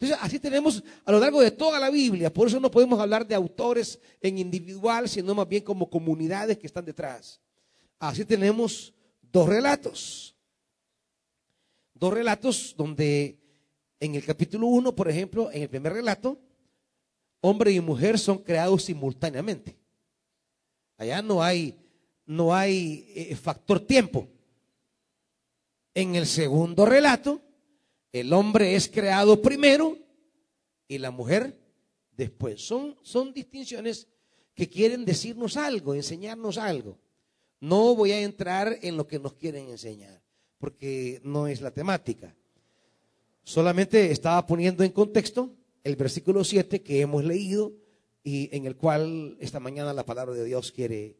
Entonces, 0.00 0.18
así 0.22 0.38
tenemos 0.38 0.82
a 1.04 1.12
lo 1.12 1.20
largo 1.20 1.42
de 1.42 1.50
toda 1.50 1.78
la 1.78 1.90
Biblia. 1.90 2.32
Por 2.32 2.48
eso 2.48 2.58
no 2.58 2.70
podemos 2.70 2.98
hablar 2.98 3.26
de 3.26 3.34
autores 3.34 4.00
en 4.22 4.38
individual, 4.38 5.06
sino 5.06 5.34
más 5.34 5.46
bien 5.46 5.62
como 5.62 5.90
comunidades 5.90 6.56
que 6.56 6.66
están 6.66 6.86
detrás. 6.86 7.38
Así 7.98 8.24
tenemos 8.24 8.94
dos 9.30 9.46
relatos. 9.46 10.34
Dos 11.92 12.14
relatos 12.14 12.74
donde 12.78 13.38
en 14.00 14.14
el 14.14 14.24
capítulo 14.24 14.68
1, 14.68 14.96
por 14.96 15.10
ejemplo, 15.10 15.50
en 15.52 15.62
el 15.62 15.68
primer 15.68 15.92
relato, 15.92 16.40
hombre 17.42 17.70
y 17.70 17.80
mujer 17.80 18.18
son 18.18 18.38
creados 18.38 18.84
simultáneamente. 18.84 19.76
Allá 20.96 21.20
no 21.20 21.42
hay, 21.42 21.78
no 22.24 22.54
hay 22.54 23.12
eh, 23.14 23.36
factor 23.36 23.80
tiempo. 23.80 24.26
En 25.92 26.14
el 26.14 26.26
segundo 26.26 26.86
relato, 26.86 27.42
el 28.12 28.32
hombre 28.32 28.74
es 28.74 28.88
creado 28.88 29.40
primero 29.40 29.96
y 30.88 30.98
la 30.98 31.10
mujer 31.10 31.58
después. 32.16 32.60
Son, 32.60 32.96
son 33.02 33.32
distinciones 33.32 34.08
que 34.54 34.68
quieren 34.68 35.04
decirnos 35.04 35.56
algo, 35.56 35.94
enseñarnos 35.94 36.58
algo. 36.58 36.98
No 37.60 37.94
voy 37.94 38.12
a 38.12 38.20
entrar 38.20 38.78
en 38.82 38.96
lo 38.96 39.06
que 39.06 39.18
nos 39.18 39.34
quieren 39.34 39.68
enseñar, 39.68 40.22
porque 40.58 41.20
no 41.22 41.46
es 41.46 41.60
la 41.60 41.70
temática. 41.70 42.34
Solamente 43.42 44.10
estaba 44.10 44.46
poniendo 44.46 44.82
en 44.82 44.92
contexto 44.92 45.54
el 45.84 45.96
versículo 45.96 46.44
7 46.44 46.82
que 46.82 47.00
hemos 47.00 47.24
leído 47.24 47.72
y 48.22 48.54
en 48.54 48.66
el 48.66 48.76
cual 48.76 49.36
esta 49.40 49.60
mañana 49.60 49.92
la 49.92 50.04
palabra 50.04 50.34
de 50.34 50.44
Dios 50.44 50.72
quiere, 50.72 51.16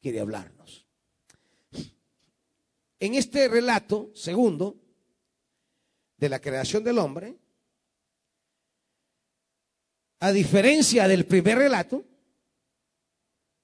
quiere 0.00 0.20
hablarnos. 0.20 0.86
En 2.98 3.14
este 3.14 3.48
relato 3.48 4.10
segundo 4.14 4.76
de 6.16 6.28
la 6.28 6.40
creación 6.40 6.82
del 6.84 6.98
hombre, 6.98 7.36
a 10.20 10.32
diferencia 10.32 11.06
del 11.08 11.26
primer 11.26 11.58
relato, 11.58 12.04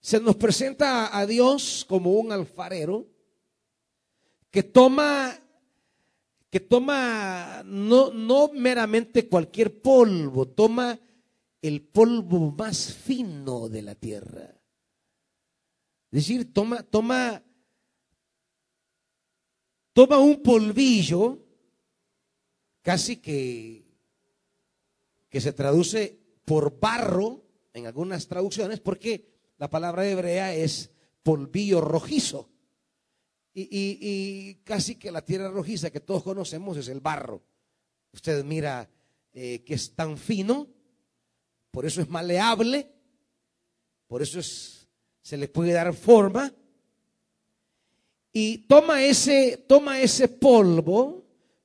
se 0.01 0.21
nos 0.21 0.37
presenta 0.37 1.17
a 1.17 1.27
Dios 1.27 1.87
como 1.89 2.13
un 2.13 2.33
alfarero 2.33 3.07
que 4.51 4.63
toma 4.63 5.39
que 6.53 6.61
toma 6.61 7.63
no, 7.65 8.11
no 8.13 8.51
meramente 8.53 9.27
cualquier 9.27 9.81
polvo, 9.81 10.47
toma 10.47 11.01
el 11.63 11.81
polvo 11.81 12.51
más 12.51 12.93
fino 12.93 13.71
de 13.71 13.81
la 13.81 13.95
tierra. 13.95 14.61
Es 16.11 16.27
decir, 16.27 16.53
toma, 16.53 16.83
toma, 16.83 17.43
toma 19.95 20.19
un 20.19 20.43
polvillo, 20.43 21.42
casi 22.83 23.17
que, 23.17 23.85
que 25.29 25.41
se 25.41 25.53
traduce 25.53 26.19
por 26.45 26.79
barro 26.79 27.45
en 27.73 27.87
algunas 27.87 28.29
traducciones, 28.29 28.81
porque 28.81 29.33
la 29.59 29.71
palabra 29.71 30.07
hebrea 30.07 30.55
es 30.55 30.91
polvillo 31.23 31.81
rojizo. 31.81 32.51
Y, 33.55 34.55
casi 34.65 34.97
que 34.97 35.13
la 35.13 35.25
tierra 35.25 35.51
rojiza 35.51 35.91
que 35.91 36.01
todos 36.01 36.23
conocemos 36.23 36.77
es 36.79 36.89
el 36.89 37.01
barro. 37.01 37.43
Usted 38.13 38.45
mira 38.45 38.89
eh, 39.35 39.63
que 39.65 39.75
es 39.75 39.95
tan 39.95 40.17
fino, 40.17 40.69
por 41.71 41.85
eso 41.85 42.01
es 42.01 42.09
maleable, 42.09 42.91
por 44.07 44.23
eso 44.23 44.41
es, 44.41 44.89
se 45.23 45.37
le 45.37 45.49
puede 45.49 45.73
dar 45.73 45.93
forma. 45.95 46.53
Y 48.33 48.59
toma 48.67 49.05
ese, 49.05 49.65
toma 49.69 50.01
ese 50.01 50.29
polvo, 50.29 51.22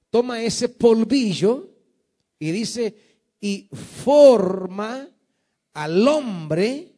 toma 0.09 0.41
ese 0.41 0.69
polvillo 0.69 1.69
y 2.39 2.51
dice, 2.51 2.95
y 3.39 3.69
forma 4.03 5.09
al 5.73 6.07
hombre 6.07 6.97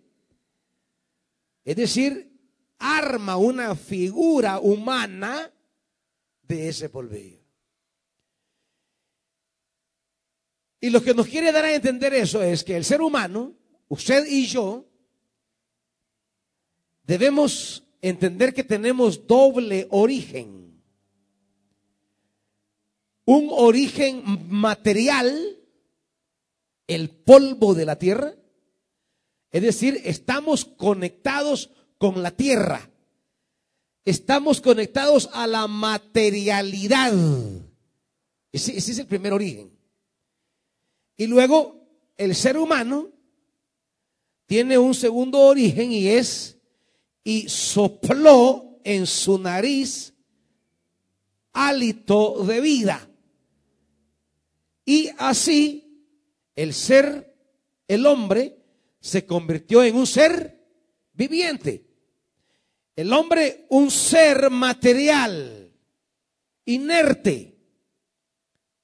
es 1.69 1.75
decir, 1.75 2.31
arma 2.79 3.37
una 3.37 3.75
figura 3.75 4.59
humana 4.59 5.53
de 6.41 6.69
ese 6.69 6.89
polvillo. 6.89 7.37
Y 10.81 10.89
lo 10.89 11.03
que 11.03 11.13
nos 11.13 11.27
quiere 11.27 11.51
dar 11.51 11.65
a 11.65 11.75
entender 11.75 12.11
eso 12.15 12.41
es 12.41 12.63
que 12.63 12.75
el 12.75 12.83
ser 12.83 13.03
humano, 13.03 13.53
usted 13.87 14.25
y 14.25 14.47
yo, 14.47 14.83
debemos 17.03 17.83
entender 18.01 18.51
que 18.51 18.63
tenemos 18.63 19.27
doble 19.27 19.85
origen. 19.91 20.68
Un 23.31 23.49
origen 23.51 24.23
material, 24.49 25.55
el 26.87 27.11
polvo 27.11 27.75
de 27.75 27.85
la 27.85 27.95
tierra, 27.99 28.33
Es 29.51 29.61
decir, 29.61 30.01
estamos 30.03 30.65
conectados 30.65 31.69
con 31.99 32.23
la 32.23 32.31
tierra. 32.31 32.89
Estamos 34.03 34.61
conectados 34.61 35.29
a 35.31 35.45
la 35.45 35.67
materialidad. 35.67 37.13
Ese, 38.51 38.75
es 38.75 38.97
el 38.97 39.05
primer 39.05 39.33
origen. 39.33 39.77
Y 41.15 41.27
luego 41.27 41.87
el 42.17 42.33
ser 42.33 42.57
humano 42.57 43.11
tiene 44.47 44.79
un 44.79 44.95
segundo 44.95 45.37
origen 45.41 45.91
y 45.91 46.07
es 46.07 46.57
y 47.23 47.47
sopló 47.47 48.79
en 48.83 49.05
su 49.05 49.37
nariz 49.37 50.15
hálito 51.53 52.43
de 52.43 52.61
vida. 52.61 53.05
Y 54.89 55.11
así 55.19 56.03
el 56.55 56.73
ser, 56.73 57.37
el 57.87 58.07
hombre, 58.07 58.57
se 58.99 59.23
convirtió 59.23 59.83
en 59.83 59.95
un 59.95 60.07
ser 60.07 60.65
viviente. 61.13 61.85
El 62.95 63.13
hombre, 63.13 63.67
un 63.69 63.91
ser 63.91 64.49
material, 64.49 65.71
inerte, 66.65 67.55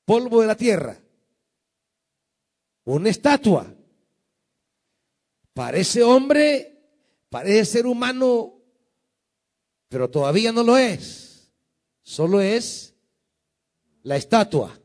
polvo 0.06 0.42
de 0.42 0.48
la 0.48 0.56
tierra, 0.56 0.96
una 2.84 3.10
estatua. 3.10 3.76
Parece 5.56 6.04
hombre, 6.04 6.84
parece 7.30 7.66
ser 7.66 7.88
humano, 7.88 8.62
pero 9.90 10.08
todavía 10.12 10.52
no 10.52 10.62
lo 10.62 10.78
es. 10.78 11.52
Solo 12.04 12.42
es 12.42 12.94
la 14.04 14.18
estatua, 14.18 14.80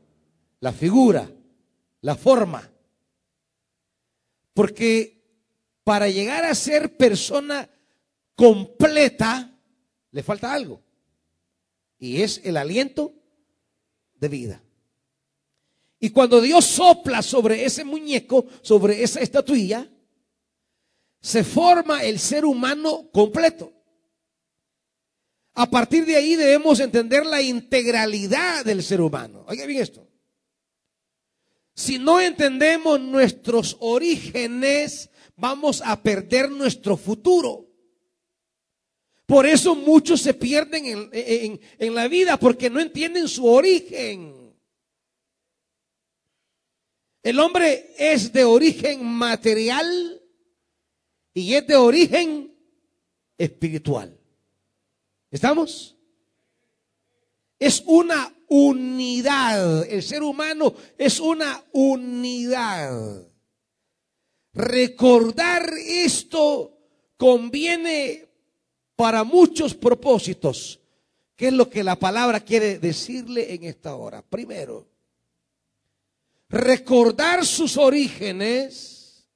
la 0.61 0.71
figura, 0.71 1.29
la 2.01 2.15
forma. 2.15 2.71
Porque 4.53 5.21
para 5.83 6.07
llegar 6.07 6.45
a 6.45 6.55
ser 6.55 6.95
persona 6.95 7.69
completa, 8.35 9.53
le 10.11 10.23
falta 10.23 10.53
algo. 10.53 10.81
Y 11.99 12.21
es 12.21 12.41
el 12.43 12.57
aliento 12.57 13.13
de 14.15 14.27
vida. 14.29 14.63
Y 15.99 16.09
cuando 16.09 16.41
Dios 16.41 16.65
sopla 16.65 17.21
sobre 17.21 17.65
ese 17.65 17.83
muñeco, 17.83 18.45
sobre 18.61 19.03
esa 19.03 19.19
estatuilla, 19.19 19.87
se 21.19 21.43
forma 21.43 22.03
el 22.03 22.17
ser 22.17 22.45
humano 22.45 23.09
completo. 23.11 23.71
A 25.53 25.69
partir 25.69 26.05
de 26.05 26.15
ahí 26.15 26.35
debemos 26.35 26.79
entender 26.79 27.25
la 27.25 27.41
integralidad 27.41 28.65
del 28.65 28.81
ser 28.81 29.01
humano. 29.01 29.43
Oiga 29.47 29.65
bien 29.65 29.81
esto. 29.81 30.10
Si 31.81 31.97
no 31.97 32.21
entendemos 32.21 33.01
nuestros 33.01 33.75
orígenes, 33.79 35.09
vamos 35.35 35.81
a 35.83 35.99
perder 36.03 36.51
nuestro 36.51 36.95
futuro. 36.95 37.67
Por 39.25 39.47
eso 39.47 39.73
muchos 39.73 40.21
se 40.21 40.35
pierden 40.35 41.09
en, 41.11 41.95
la 41.95 42.07
vida 42.07 42.37
porque 42.37 42.69
no 42.69 42.79
entienden 42.79 43.27
su 43.27 43.47
origen. 43.47 44.53
El 47.23 47.39
hombre 47.39 47.95
es 47.97 48.31
de 48.31 48.43
origen 48.43 49.03
material 49.03 50.21
y 51.33 51.55
es 51.55 51.65
de 51.65 51.77
origen 51.77 52.55
espiritual. 53.39 54.15
¿Estamos? 55.31 55.97
Es 57.57 57.81
una 57.87 58.31
unidad. 58.53 59.89
El 59.89 60.03
ser 60.03 60.23
humano 60.23 60.73
es 60.97 61.21
una 61.21 61.63
unidad. 61.71 63.25
Recordar 64.53 65.71
esto 65.77 66.77
conviene 67.15 68.27
para 68.97 69.23
muchos 69.23 69.73
propósitos. 69.73 70.81
¿Qué 71.37 71.47
es 71.47 71.53
lo 71.53 71.69
que 71.69 71.81
la 71.81 71.95
palabra 71.95 72.41
quiere 72.41 72.77
decirle 72.77 73.53
en 73.53 73.63
esta 73.63 73.95
hora? 73.95 74.21
Primero, 74.21 74.85
recordar 76.49 77.45
sus 77.45 77.77
orígenes 77.77 79.29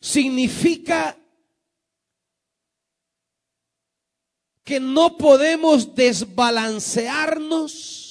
significa 0.00 1.18
que 4.62 4.78
no 4.78 5.18
podemos 5.18 5.96
desbalancearnos 5.96 8.02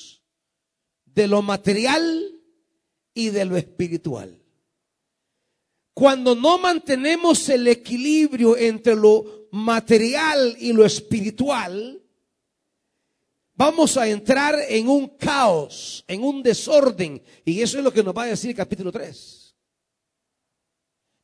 de 1.14 1.28
lo 1.28 1.42
material 1.42 2.42
y 3.14 3.30
de 3.30 3.46
lo 3.46 3.58
espiritual. 3.58 4.40
Cuando 5.94 6.36
no 6.36 6.58
mantenemos 6.58 7.48
el 7.50 7.68
equilibrio 7.68 8.58
entre 8.58 8.96
lo 8.96 9.48
material 9.52 10.56
y 10.60 10.74
lo 10.74 10.84
espiritual, 10.86 12.02
vamos 13.54 13.98
a 13.98 14.08
entrar 14.08 14.56
en 14.68 14.88
un 14.88 15.10
caos, 15.10 16.04
en 16.08 16.24
un 16.24 16.42
desorden. 16.42 17.22
Y 17.46 17.62
eso 17.62 17.78
es 17.78 17.84
lo 17.84 17.94
que 17.94 18.04
nos 18.04 18.16
va 18.16 18.24
a 18.24 18.28
decir 18.28 18.52
el 18.52 18.56
capítulo 18.56 18.92
3. 18.92 19.56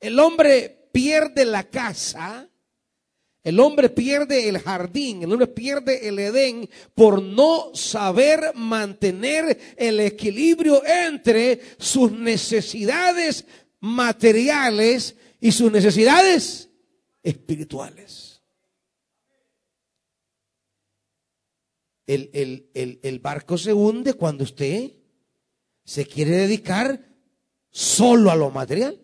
El 0.02 0.20
hombre 0.20 0.90
pierde 0.92 1.46
la 1.46 1.64
casa, 1.70 2.49
el 3.44 3.60
hombre 3.60 3.90
pierde 3.90 4.50
el 4.50 4.60
jardín, 4.60 5.24
el 5.24 5.32
hombre 5.32 5.48
pierde 5.48 6.08
el 6.08 6.20
Edén 6.20 6.70
por 6.94 7.22
no 7.22 7.74
saber 7.74 8.54
mantener 8.54 9.76
el 9.78 10.00
equilibrio 10.02 10.86
entre 10.86 11.62
sus 11.78 12.12
necesidades 12.12 13.46
materiales 13.80 15.16
y 15.40 15.52
sus 15.52 15.72
necesidades 15.72 16.70
espirituales. 17.24 18.42
El, 22.06 22.70
el, 22.74 23.20
barco 23.20 23.56
se 23.56 23.72
hunde 23.72 24.16
cuando 24.16 24.44
usted 24.44 24.94
se 25.86 26.08
quiere 26.08 26.32
dedicar 26.32 27.08
solo 27.70 28.32
a 28.32 28.36
lo 28.36 28.50
material 28.50 29.00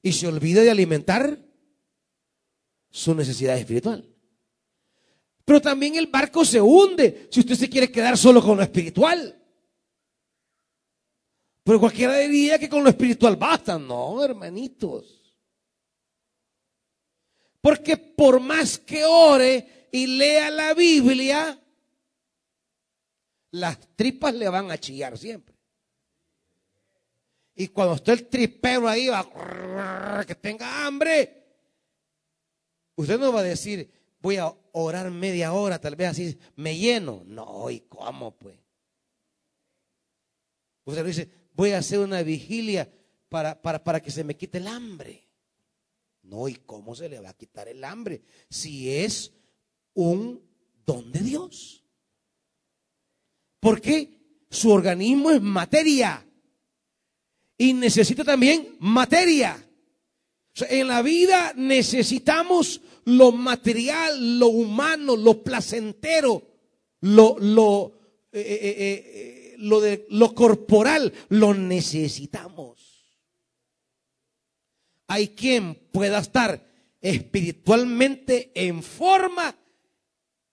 y 0.00 0.12
se 0.12 0.26
olvida 0.26 0.62
de 0.62 0.70
alimentar 0.70 1.45
su 2.96 3.14
necesidad 3.14 3.58
espiritual. 3.58 4.02
Pero 5.44 5.60
también 5.60 5.96
el 5.96 6.06
barco 6.06 6.46
se 6.46 6.60
hunde 6.62 7.28
si 7.30 7.40
usted 7.40 7.54
se 7.54 7.68
quiere 7.68 7.92
quedar 7.92 8.16
solo 8.16 8.42
con 8.42 8.56
lo 8.56 8.62
espiritual. 8.62 9.38
Pero 11.62 11.78
cualquiera 11.78 12.16
diría 12.16 12.58
que 12.58 12.70
con 12.70 12.82
lo 12.82 12.88
espiritual 12.88 13.36
basta. 13.36 13.78
No, 13.78 14.24
hermanitos. 14.24 15.36
Porque 17.60 17.98
por 17.98 18.40
más 18.40 18.78
que 18.78 19.04
ore 19.04 19.88
y 19.92 20.06
lea 20.06 20.50
la 20.50 20.72
Biblia, 20.72 21.60
las 23.50 23.78
tripas 23.94 24.34
le 24.34 24.48
van 24.48 24.70
a 24.70 24.78
chillar 24.78 25.18
siempre. 25.18 25.54
Y 27.56 27.68
cuando 27.68 27.94
esté 27.96 28.12
el 28.12 28.26
tripero 28.26 28.88
ahí 28.88 29.08
va 29.08 30.24
que 30.26 30.34
tenga 30.34 30.86
hambre, 30.86 31.35
usted 32.96 33.18
no 33.18 33.32
va 33.32 33.40
a 33.40 33.44
decir, 33.44 33.90
voy 34.20 34.36
a 34.36 34.52
orar 34.72 35.10
media 35.10 35.52
hora, 35.52 35.80
tal 35.80 35.96
vez 35.96 36.08
así 36.08 36.38
me 36.56 36.76
lleno. 36.76 37.22
No, 37.26 37.70
¿y 37.70 37.80
cómo 37.80 38.36
pues? 38.36 38.58
Usted 40.84 41.02
lo 41.02 41.08
dice, 41.08 41.28
voy 41.52 41.72
a 41.72 41.78
hacer 41.78 41.98
una 41.98 42.22
vigilia 42.22 42.90
para, 43.28 43.60
para, 43.60 44.00
que 44.00 44.10
se 44.10 44.24
me 44.24 44.36
quite 44.36 44.58
el 44.58 44.68
hambre. 44.68 45.28
No, 46.22 46.48
¿y 46.48 46.56
cómo 46.56 46.94
se 46.94 47.08
le 47.08 47.20
va 47.20 47.30
a 47.30 47.36
quitar 47.36 47.68
el 47.68 47.82
hambre? 47.84 48.22
Si 48.48 48.90
es 48.90 49.32
un 49.94 50.42
don 50.84 51.10
de 51.12 51.20
Dios. 51.20 51.84
Porque 53.60 54.44
su 54.50 54.70
organismo 54.70 55.30
es 55.30 55.40
materia. 55.40 56.24
Y 57.58 57.72
necesita 57.72 58.22
también 58.22 58.76
materia. 58.78 59.65
En 60.68 60.88
la 60.88 61.02
vida 61.02 61.52
necesitamos 61.56 62.80
lo 63.04 63.32
material, 63.32 64.38
lo 64.38 64.48
humano, 64.48 65.16
lo 65.16 65.42
placentero, 65.42 66.42
lo, 67.00 67.36
lo 67.38 67.92
eh, 68.32 68.40
eh, 68.40 68.74
eh, 68.78 69.54
lo, 69.58 69.80
de, 69.80 70.06
lo 70.10 70.34
corporal 70.34 71.12
lo 71.28 71.54
necesitamos. 71.54 72.76
Hay 75.06 75.28
quien 75.28 75.74
pueda 75.92 76.18
estar 76.18 76.66
espiritualmente 77.00 78.50
en 78.54 78.82
forma 78.82 79.56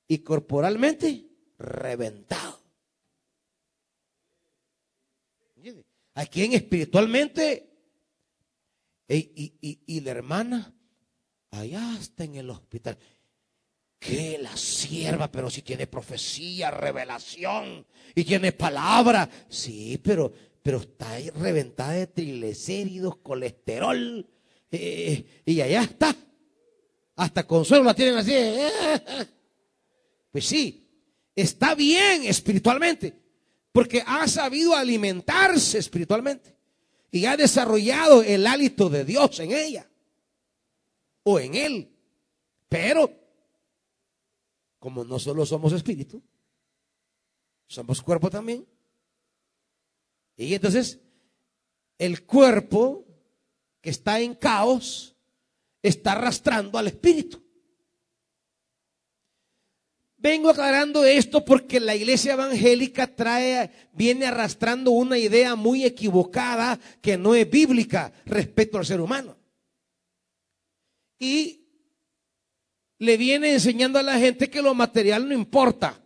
y 0.07 0.19
corporalmente 0.19 1.25
reventado. 1.57 2.61
Hay 6.15 6.27
quien 6.27 6.53
espiritualmente 6.53 7.72
y, 9.17 9.79
y 9.85 9.99
la 10.01 10.11
hermana 10.11 10.73
allá 11.51 11.97
está 11.99 12.23
en 12.23 12.35
el 12.35 12.49
hospital 12.49 12.97
que 14.03 14.37
la 14.37 14.55
sierva, 14.57 15.31
pero 15.31 15.49
si 15.49 15.61
tiene 15.61 15.87
profecía, 15.87 16.69
revelación 16.71 17.85
y 18.13 18.23
tiene 18.25 18.51
palabra. 18.51 19.29
Sí, 19.47 19.97
pero, 20.03 20.31
pero 20.61 20.79
está 20.79 21.11
ahí 21.11 21.29
reventada 21.29 21.93
de 21.93 22.07
triglicéridos, 22.07 23.17
colesterol, 23.17 24.27
eh, 24.71 25.43
y 25.45 25.61
allá 25.61 25.83
está. 25.83 26.15
Hasta 27.15 27.47
consuelo 27.47 27.85
la 27.85 27.93
tienen 27.93 28.15
así. 28.15 28.33
Pues 30.31 30.45
sí, 30.45 30.85
está 31.33 31.73
bien 31.73 32.25
espiritualmente, 32.25 33.13
porque 33.71 34.03
ha 34.05 34.27
sabido 34.27 34.75
alimentarse 34.75 35.77
espiritualmente 35.77 36.52
y 37.13 37.27
ha 37.27 37.37
desarrollado 37.37 38.23
el 38.23 38.47
hálito 38.47 38.89
de 38.89 39.05
Dios 39.05 39.39
en 39.39 39.51
ella 39.51 39.87
o 41.21 41.39
en 41.39 41.53
él. 41.53 41.95
Pero, 42.67 43.07
como 44.79 45.03
no 45.03 45.19
solo 45.19 45.45
somos 45.45 45.73
espíritu, 45.73 46.23
somos 47.67 48.01
cuerpo 48.01 48.31
también. 48.31 48.67
Y 50.35 50.55
entonces, 50.55 50.99
el 51.99 52.25
cuerpo 52.25 53.05
que 53.79 53.91
está 53.91 54.19
en 54.19 54.33
caos 54.33 55.15
está 55.83 56.13
arrastrando 56.13 56.79
al 56.79 56.87
espíritu. 56.87 57.42
Vengo 60.23 60.49
aclarando 60.49 61.03
esto 61.03 61.43
porque 61.43 61.81
la 61.81 61.97
iglesia 61.97 62.31
evangélica 62.31 63.13
trae, 63.13 63.69
viene 63.91 64.25
arrastrando 64.25 64.91
una 64.91 65.17
idea 65.17 65.57
muy 65.57 65.83
equivocada 65.83 66.79
que 67.01 67.17
no 67.17 67.35
es 67.35 67.49
bíblica 67.49 68.13
respecto 68.25 68.77
al 68.77 68.85
ser 68.85 69.01
humano. 69.01 69.35
Y 71.19 71.65
le 72.99 73.17
viene 73.17 73.51
enseñando 73.51 73.99
a 73.99 74.03
la 74.03 74.17
gente 74.17 74.49
que 74.49 74.61
lo 74.61 74.73
material 74.73 75.27
no 75.27 75.33
importa, 75.33 76.01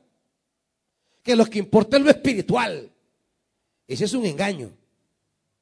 que 1.21 1.35
lo 1.35 1.45
que 1.45 1.59
importa 1.59 1.97
es 1.97 2.03
lo 2.03 2.09
espiritual. 2.09 2.91
Ese 3.85 4.05
es 4.05 4.13
un 4.13 4.25
engaño, 4.25 4.75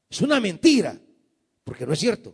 es 0.09 0.21
una 0.21 0.39
mentira, 0.39 0.97
porque 1.65 1.85
no 1.85 1.91
es 1.91 1.99
cierto. 1.99 2.33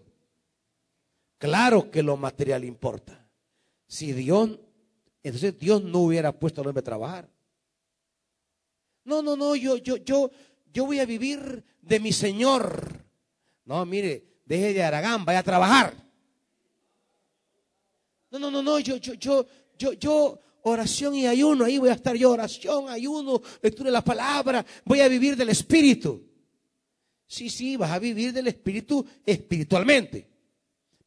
Claro 1.39 1.89
que 1.89 2.03
lo 2.03 2.15
material 2.15 2.63
importa. 2.63 3.27
Si 3.87 4.13
Dios 4.13 4.59
entonces 5.23 5.57
Dios 5.57 5.83
no 5.83 5.99
hubiera 5.99 6.31
puesto 6.31 6.61
al 6.61 6.67
hombre 6.67 6.79
a 6.81 6.83
trabajar. 6.83 7.29
No, 9.03 9.21
no, 9.21 9.35
no, 9.35 9.55
yo, 9.55 9.77
yo, 9.77 9.97
yo, 9.97 10.31
yo 10.73 10.85
voy 10.85 10.99
a 10.99 11.05
vivir 11.05 11.63
de 11.81 11.99
mi 11.99 12.11
Señor. 12.11 13.03
No, 13.65 13.85
mire, 13.85 14.41
deje 14.45 14.73
de 14.73 14.83
Aragán, 14.83 15.25
vaya 15.25 15.39
a 15.39 15.43
trabajar. 15.43 15.95
No, 18.31 18.39
no, 18.39 18.51
no, 18.51 18.61
no, 18.61 18.79
yo, 18.79 18.97
yo, 18.97 19.13
yo, 19.15 19.45
yo, 19.77 19.93
yo, 19.93 20.39
oración 20.63 21.15
y 21.15 21.27
ayuno, 21.27 21.65
ahí 21.65 21.77
voy 21.77 21.89
a 21.89 21.93
estar 21.93 22.15
yo, 22.15 22.31
oración, 22.31 22.89
ayuno, 22.89 23.41
lectura 23.61 23.87
de 23.89 23.93
la 23.93 24.03
palabra, 24.03 24.65
voy 24.85 25.01
a 25.01 25.07
vivir 25.07 25.35
del 25.35 25.49
Espíritu. 25.49 26.23
Sí, 27.27 27.49
sí, 27.49 27.77
vas 27.77 27.91
a 27.91 27.99
vivir 27.99 28.33
del 28.33 28.47
Espíritu 28.47 29.05
espiritualmente, 29.25 30.27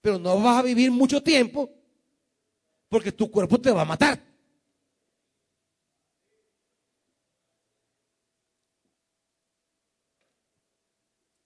pero 0.01 0.19
no 0.19 0.41
vas 0.41 0.59
a 0.59 0.63
vivir 0.63 0.91
mucho 0.91 1.23
tiempo 1.23 1.71
porque 2.95 3.11
tu 3.11 3.29
cuerpo 3.29 3.61
te 3.61 3.73
va 3.73 3.83
a 3.83 3.85
matar. 3.85 4.23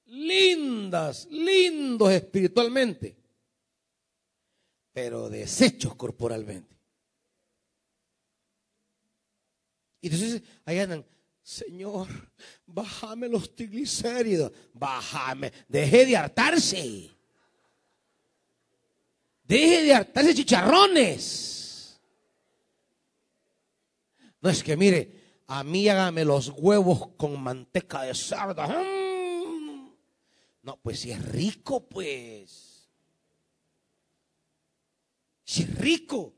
Lindas, 0.04 1.26
lindos 1.30 2.12
espiritualmente, 2.12 3.16
pero 4.92 5.30
deshechos 5.30 5.94
corporalmente. 5.94 6.78
Y 10.02 10.08
entonces 10.08 10.42
ahí 10.66 10.80
andan, 10.80 11.02
Señor, 11.40 12.08
bájame 12.66 13.26
los 13.26 13.56
triglicéridos, 13.56 14.52
bájame, 14.74 15.50
deje 15.66 16.04
de 16.04 16.14
hartarse. 16.14 17.17
Deje 19.48 19.82
de 19.84 19.94
hartarse 19.94 20.34
chicharrones. 20.34 21.98
No 24.42 24.50
es 24.50 24.62
que 24.62 24.76
mire, 24.76 25.42
a 25.46 25.64
mí 25.64 25.88
hágame 25.88 26.26
los 26.26 26.50
huevos 26.50 27.08
con 27.16 27.42
manteca 27.42 28.02
de 28.02 28.14
cerdo. 28.14 28.62
Mm. 28.62 29.88
No, 30.62 30.76
pues 30.82 31.00
si 31.00 31.12
es 31.12 31.24
rico, 31.32 31.88
pues. 31.88 32.90
Si 35.44 35.62
es 35.62 35.74
rico. 35.78 36.34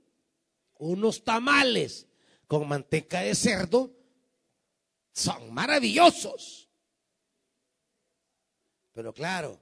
Unos 0.78 1.24
tamales 1.24 2.06
con 2.46 2.68
manteca 2.68 3.20
de 3.22 3.34
cerdo 3.34 3.92
son 5.12 5.52
maravillosos. 5.52 6.68
Pero 8.92 9.12
claro, 9.12 9.60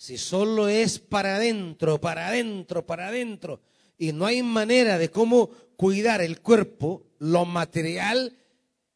si 0.00 0.16
solo 0.16 0.66
es 0.66 0.98
para 0.98 1.36
adentro, 1.36 2.00
para 2.00 2.28
adentro, 2.28 2.86
para 2.86 3.08
adentro, 3.08 3.60
y 3.98 4.14
no 4.14 4.24
hay 4.24 4.42
manera 4.42 4.96
de 4.96 5.10
cómo 5.10 5.50
cuidar 5.76 6.22
el 6.22 6.40
cuerpo, 6.40 7.02
lo 7.18 7.44
material, 7.44 8.34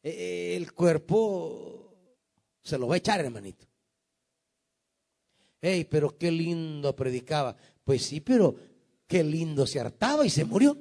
eh, 0.01 0.55
el 0.57 0.73
cuerpo 0.73 1.93
se 2.63 2.79
lo 2.79 2.87
va 2.87 2.95
a 2.95 2.97
echar, 2.97 3.19
hermanito. 3.19 3.67
Ey, 5.61 5.83
pero 5.83 6.17
qué 6.17 6.31
lindo 6.31 6.95
predicaba. 6.95 7.55
Pues 7.83 8.01
sí, 8.01 8.19
pero 8.19 8.55
qué 9.05 9.23
lindo 9.23 9.67
se 9.67 9.79
hartaba 9.79 10.25
y 10.25 10.31
se 10.31 10.43
murió. 10.43 10.75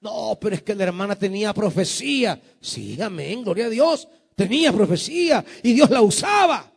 No, 0.00 0.38
pero 0.40 0.54
es 0.54 0.62
que 0.62 0.74
la 0.74 0.84
hermana 0.84 1.14
tenía 1.14 1.52
profecía. 1.52 2.40
Sí, 2.58 2.98
amén, 3.02 3.44
gloria 3.44 3.66
a 3.66 3.70
Dios 3.70 4.08
tenía 4.36 4.72
profecía 4.72 5.44
y 5.62 5.72
Dios 5.72 5.90
la 5.90 6.02
usaba. 6.02 6.72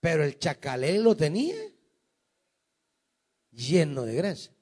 Pero 0.00 0.24
el 0.24 0.38
chacalé 0.38 0.98
lo 0.98 1.16
tenía 1.16 1.56
lleno 3.52 4.02
de 4.02 4.14
gracia. 4.14 4.52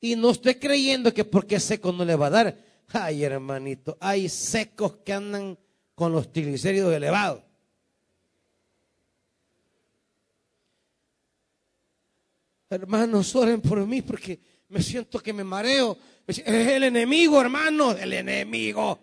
Y 0.00 0.16
no 0.16 0.30
estoy 0.30 0.56
creyendo 0.56 1.12
que 1.12 1.24
porque 1.24 1.60
seco 1.60 1.92
no 1.92 2.04
le 2.04 2.16
va 2.16 2.26
a 2.26 2.30
dar. 2.30 2.58
Ay, 2.88 3.24
hermanito, 3.24 3.96
hay 4.00 4.28
secos 4.28 4.96
que 4.98 5.12
andan 5.12 5.58
con 5.94 6.12
los 6.12 6.32
triglicéridos 6.32 6.94
elevados. 6.94 7.42
Hermanos, 12.68 13.34
oren 13.36 13.60
por 13.60 13.86
mí 13.86 14.02
porque 14.02 14.40
me 14.74 14.82
siento 14.82 15.20
que 15.20 15.32
me 15.32 15.44
mareo. 15.44 15.96
Es 16.26 16.42
el 16.44 16.82
enemigo, 16.82 17.40
hermano, 17.40 17.92
el 17.92 18.12
enemigo. 18.12 18.98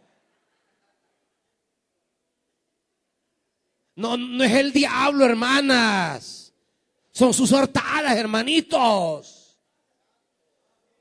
No, 3.95 4.17
no 4.17 4.43
es 4.43 4.51
el 4.51 4.73
diablo, 4.73 5.23
hermanas. 5.23 6.53
Son 7.13 7.33
sus 7.33 7.53
hortadas, 7.53 8.17
hermanitos. 8.17 9.57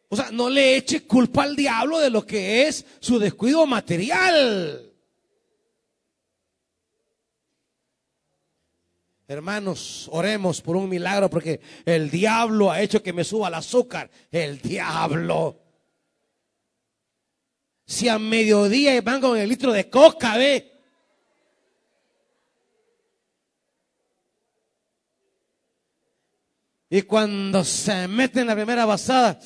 O 0.08 0.14
sea, 0.14 0.30
no 0.30 0.48
le 0.48 0.76
eche 0.76 1.04
culpa 1.04 1.42
al 1.42 1.56
diablo 1.56 1.98
de 1.98 2.10
lo 2.10 2.24
que 2.24 2.68
es 2.68 2.86
su 3.00 3.18
descuido 3.18 3.66
material. 3.66 4.89
Hermanos, 9.30 10.08
oremos 10.10 10.60
por 10.60 10.74
un 10.74 10.88
milagro 10.88 11.30
porque 11.30 11.60
el 11.84 12.10
diablo 12.10 12.68
ha 12.68 12.80
hecho 12.80 13.00
que 13.00 13.12
me 13.12 13.22
suba 13.22 13.46
el 13.46 13.54
azúcar. 13.54 14.10
El 14.28 14.60
diablo. 14.60 15.56
Si 17.86 18.08
a 18.08 18.18
mediodía 18.18 19.00
van 19.02 19.20
con 19.20 19.38
el 19.38 19.48
litro 19.48 19.72
de 19.72 19.88
coca, 19.88 20.36
ve. 20.36 20.82
Y 26.88 27.02
cuando 27.02 27.62
se 27.62 28.08
mete 28.08 28.40
en 28.40 28.48
la 28.48 28.56
primera 28.56 28.84
basada, 28.84 29.38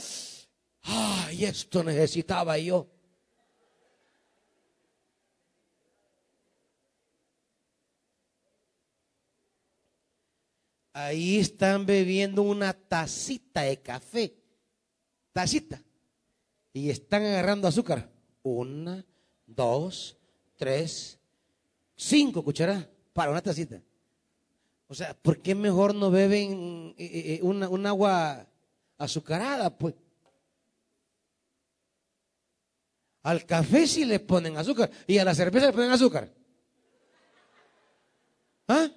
ay, 0.81 1.45
esto 1.45 1.85
necesitaba 1.85 2.57
yo. 2.57 2.94
Ahí 10.95 11.39
están 11.39 11.87
bebiendo 11.87 12.43
una 12.43 12.73
tacita 12.73 13.63
de 13.63 13.83
café. 13.83 14.33
Tacita. 15.33 15.83
Y 16.73 16.89
están 16.89 17.25
agarrando 17.25 17.67
azúcar. 17.67 18.09
Una, 18.45 19.05
dos, 19.45 20.17
tres, 20.57 21.19
cinco 21.97 22.45
cucharadas 22.45 22.87
para 23.13 23.33
una 23.33 23.43
tacita. 23.43 23.83
O 24.87 24.95
sea, 24.95 25.15
¿por 25.15 25.43
qué 25.43 25.57
mejor 25.57 25.97
no 25.97 26.13
beben 26.13 26.95
eh, 26.97 27.05
eh, 27.05 27.35
eh, 27.35 27.41
un 27.43 27.87
agua 27.87 28.47
azucarada? 28.97 29.77
Pues 29.77 29.95
al 33.25 33.45
café 33.47 33.89
sí 33.89 34.05
le 34.05 34.21
ponen 34.21 34.57
azúcar 34.57 34.91
y 35.09 35.19
a 35.19 35.25
la 35.25 35.35
cerveza 35.35 35.67
le 35.67 35.73
ponen 35.73 35.91
azúcar. 35.91 36.33
¿Ah? 38.69 38.89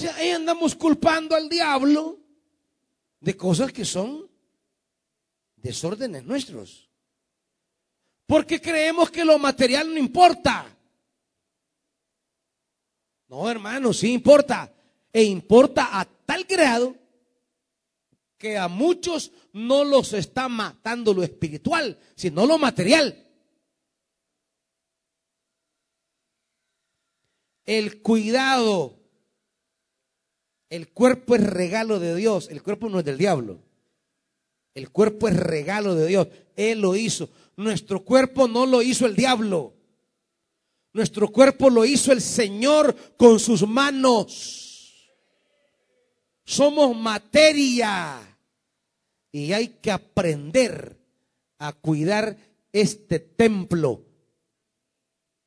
Sea, 0.00 0.14
ahí 0.16 0.30
andamos 0.30 0.74
culpando 0.74 1.34
al 1.34 1.48
diablo 1.48 2.18
de 3.20 3.36
cosas 3.36 3.72
que 3.72 3.84
son 3.84 4.30
desórdenes 5.56 6.24
nuestros. 6.24 6.88
Porque 8.26 8.60
creemos 8.60 9.10
que 9.10 9.24
lo 9.24 9.38
material 9.38 9.88
no 9.88 9.98
importa. 9.98 10.76
No, 13.28 13.50
hermano, 13.50 13.92
sí 13.92 14.12
importa. 14.12 14.72
E 15.12 15.22
importa 15.24 15.98
a 15.98 16.04
tal 16.04 16.44
grado 16.44 16.94
que 18.36 18.56
a 18.56 18.68
muchos 18.68 19.32
no 19.52 19.82
los 19.82 20.12
está 20.12 20.48
matando 20.48 21.12
lo 21.12 21.22
espiritual, 21.22 21.98
sino 22.14 22.46
lo 22.46 22.58
material. 22.58 23.26
El 27.64 28.00
cuidado. 28.02 28.97
El 30.70 30.88
cuerpo 30.88 31.34
es 31.34 31.42
regalo 31.42 31.98
de 31.98 32.14
Dios. 32.14 32.48
El 32.50 32.62
cuerpo 32.62 32.88
no 32.88 32.98
es 32.98 33.04
del 33.04 33.18
diablo. 33.18 33.58
El 34.74 34.90
cuerpo 34.90 35.28
es 35.28 35.36
regalo 35.36 35.94
de 35.94 36.06
Dios. 36.06 36.28
Él 36.56 36.80
lo 36.80 36.94
hizo. 36.94 37.30
Nuestro 37.56 38.04
cuerpo 38.04 38.46
no 38.46 38.66
lo 38.66 38.82
hizo 38.82 39.06
el 39.06 39.16
diablo. 39.16 39.74
Nuestro 40.92 41.28
cuerpo 41.28 41.70
lo 41.70 41.84
hizo 41.84 42.12
el 42.12 42.20
Señor 42.20 42.94
con 43.16 43.40
sus 43.40 43.66
manos. 43.66 45.08
Somos 46.44 46.96
materia. 46.96 48.20
Y 49.32 49.52
hay 49.52 49.68
que 49.68 49.90
aprender 49.90 50.96
a 51.58 51.72
cuidar 51.72 52.36
este 52.72 53.18
templo. 53.18 54.04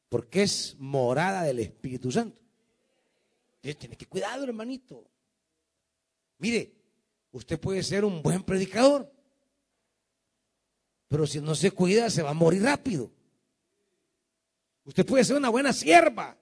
Porque 0.10 0.44
es 0.44 0.76
morada 0.80 1.44
del 1.44 1.60
Espíritu 1.60 2.12
Santo. 2.12 2.40
Tiene 3.62 3.96
que 3.96 4.08
cuidado, 4.08 4.44
hermanito. 4.44 5.11
Mire, 6.42 6.74
usted 7.32 7.60
puede 7.60 7.84
ser 7.84 8.04
un 8.04 8.24
buen 8.24 8.42
predicador. 8.42 9.14
Pero 11.08 11.28
si 11.28 11.40
no 11.40 11.54
se 11.54 11.70
cuida, 11.70 12.10
se 12.10 12.24
va 12.24 12.32
a 12.32 12.34
morir 12.34 12.64
rápido. 12.64 13.12
Usted 14.84 15.06
puede 15.06 15.24
ser 15.24 15.38
una 15.38 15.50
buena 15.50 15.72
sierva. 15.72 16.36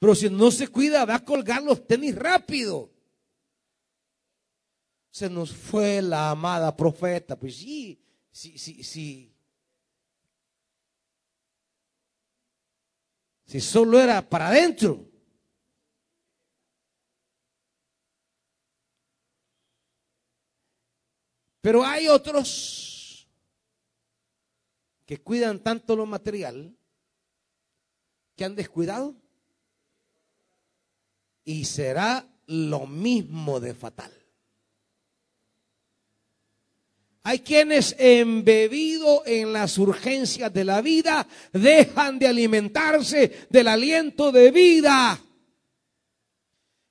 Pero 0.00 0.14
si 0.16 0.28
no 0.28 0.50
se 0.50 0.66
cuida, 0.66 1.04
va 1.04 1.14
a 1.14 1.24
colgar 1.24 1.62
los 1.62 1.86
tenis 1.86 2.16
rápido. 2.16 2.90
Se 5.12 5.30
nos 5.30 5.52
fue 5.52 6.02
la 6.02 6.30
amada 6.30 6.76
profeta. 6.76 7.38
Pues 7.38 7.58
sí, 7.58 8.02
sí, 8.32 8.58
sí, 8.58 8.82
sí. 8.82 9.32
Si 13.46 13.60
solo 13.60 14.00
era 14.00 14.28
para 14.28 14.48
adentro. 14.48 15.09
Pero 21.60 21.84
hay 21.84 22.08
otros 22.08 23.28
que 25.04 25.18
cuidan 25.18 25.58
tanto 25.58 25.96
lo 25.96 26.06
material 26.06 26.74
que 28.36 28.44
han 28.44 28.54
descuidado 28.54 29.14
y 31.44 31.64
será 31.64 32.26
lo 32.46 32.86
mismo 32.86 33.60
de 33.60 33.74
fatal. 33.74 34.12
Hay 37.22 37.40
quienes 37.40 37.94
embebido 37.98 39.24
en 39.26 39.52
las 39.52 39.76
urgencias 39.76 40.52
de 40.52 40.64
la 40.64 40.80
vida 40.80 41.26
dejan 41.52 42.18
de 42.18 42.28
alimentarse 42.28 43.46
del 43.50 43.68
aliento 43.68 44.32
de 44.32 44.50
vida. 44.50 45.20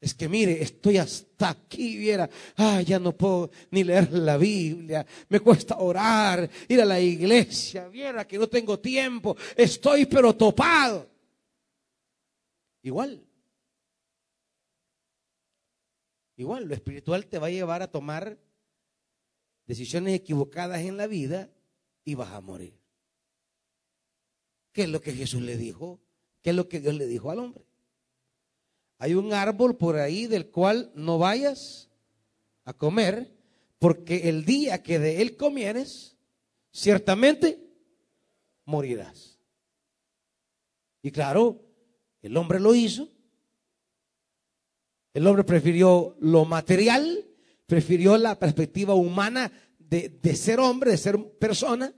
Es 0.02 0.14
que 0.14 0.30
mire, 0.30 0.62
estoy 0.62 0.98
hasta 0.98 1.50
aquí, 1.50 1.98
viera. 1.98 2.30
Ah, 2.56 2.82
ya 2.82 3.00
no 3.00 3.12
puedo 3.12 3.52
ni 3.72 3.84
leer 3.84 4.12
la 4.14 4.38
Biblia. 4.38 5.06
Me 5.28 5.42
cuesta 5.42 5.78
orar, 5.78 6.50
ir 6.70 6.82
a 6.82 6.86
la 6.86 7.00
iglesia. 7.00 7.90
Viera 7.90 8.26
que 8.26 8.38
no 8.38 8.48
tengo 8.48 8.80
tiempo. 8.80 9.36
Estoy 9.58 10.06
pero 10.06 10.34
topado. 10.36 11.10
Igual. 12.82 13.26
Igual, 16.38 16.66
lo 16.70 16.74
espiritual 16.74 17.26
te 17.26 17.38
va 17.38 17.48
a 17.48 17.52
llevar 17.52 17.82
a 17.82 17.92
tomar 17.92 18.38
decisiones 19.66 20.16
equivocadas 20.16 20.80
en 20.80 20.96
la 20.96 21.08
vida 21.08 21.50
y 22.06 22.16
vas 22.16 22.32
a 22.32 22.40
morir. 22.40 22.80
¿Qué 24.72 24.84
es 24.84 24.90
lo 24.90 25.02
que 25.02 25.12
Jesús 25.12 25.42
le 25.42 25.58
dijo? 25.58 26.00
¿Qué 26.42 26.52
es 26.52 26.56
lo 26.56 26.70
que 26.70 26.80
Dios 26.80 26.96
le 26.96 27.06
dijo 27.06 27.30
al 27.32 27.40
hombre? 27.40 27.69
Hay 29.00 29.14
un 29.14 29.34
árbol 29.34 29.78
por 29.78 29.96
ahí 29.96 30.28
del 30.28 30.52
cual 30.52 30.92
no 30.94 31.18
vayas 31.18 31.90
a 32.66 32.74
comer, 32.74 33.34
porque 33.80 34.28
el 34.28 34.44
día 34.44 34.84
que 34.84 35.00
de 35.00 35.22
él 35.22 35.38
comieres, 35.38 36.18
ciertamente 36.72 37.66
morirás. 38.66 39.40
Y 41.02 41.12
claro, 41.12 41.64
el 42.22 42.36
hombre 42.36 42.60
lo 42.60 42.76
hizo. 42.76 43.08
El 45.14 45.26
hombre 45.28 45.46
prefirió 45.46 46.18
lo 46.20 46.44
material, 46.44 47.26
prefirió 47.68 48.18
la 48.18 48.38
perspectiva 48.38 48.96
humana 48.96 49.50
de, 49.78 50.10
de 50.10 50.36
ser 50.36 50.60
hombre, 50.60 50.92
de 50.92 50.98
ser 50.98 51.38
persona, 51.40 51.94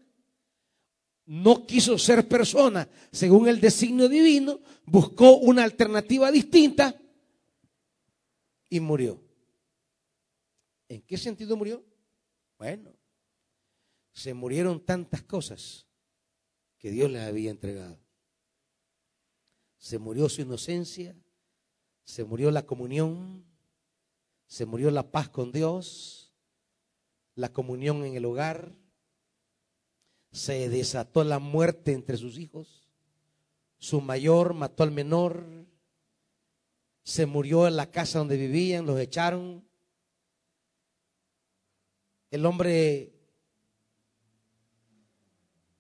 no 1.32 1.65
quiso 1.65 1.98
ser 1.98 2.28
persona 2.28 2.89
según 3.10 3.48
el 3.48 3.62
designio 3.62 4.10
divino, 4.10 4.60
buscó 4.84 5.38
una 5.38 5.63
alternativa 5.63 6.30
distinta 6.30 7.00
y 8.67 8.82
murió. 8.82 9.24
¿En 10.89 11.02
qué 11.04 11.17
sentido 11.17 11.56
murió? 11.56 11.86
Bueno, 12.58 12.94
se 14.12 14.34
murieron 14.34 14.84
tantas 14.84 15.24
cosas 15.24 15.88
que 16.78 16.91
Dios 16.91 17.10
les 17.10 17.22
había 17.22 17.50
entregado. 17.50 17.98
Se 19.78 20.00
murió 20.00 20.28
su 20.28 20.41
inocencia, 20.41 21.15
se 22.04 22.26
murió 22.26 22.52
la 22.52 22.65
comunión, 22.65 23.46
se 24.48 24.65
murió 24.65 24.91
la 24.91 25.10
paz 25.10 25.30
con 25.30 25.54
Dios, 25.54 26.34
la 27.36 27.54
comunión 27.54 28.04
en 28.04 28.15
el 28.15 28.26
hogar, 28.26 28.76
se 30.32 30.70
desató 30.70 31.24
la 31.24 31.39
muerte 31.39 31.91
entre 31.91 32.17
sus 32.17 32.38
hijos. 32.38 32.88
Su 33.78 34.02
mayor 34.02 34.54
mató 34.54 34.84
al 34.84 34.91
menor. 34.91 35.46
Se 37.04 37.26
murió 37.26 37.67
en 37.67 37.76
la 37.76 37.91
casa 37.91 38.20
donde 38.20 38.38
vivían, 38.38 38.86
los 38.86 39.00
echaron. 39.00 39.65
El 42.30 42.46
hombre 42.46 43.13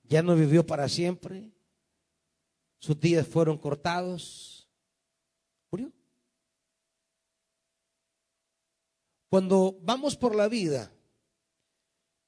ya 0.03 0.21
no 0.21 0.35
vivió 0.35 0.65
para 0.65 0.89
siempre. 0.89 1.49
Sus 2.79 2.99
días 2.99 3.27
fueron 3.27 3.57
cortados. 3.57 4.67
Murió. 5.69 5.91
Cuando 9.29 9.77
vamos 9.81 10.17
por 10.17 10.35
la 10.35 10.49
vida 10.49 10.91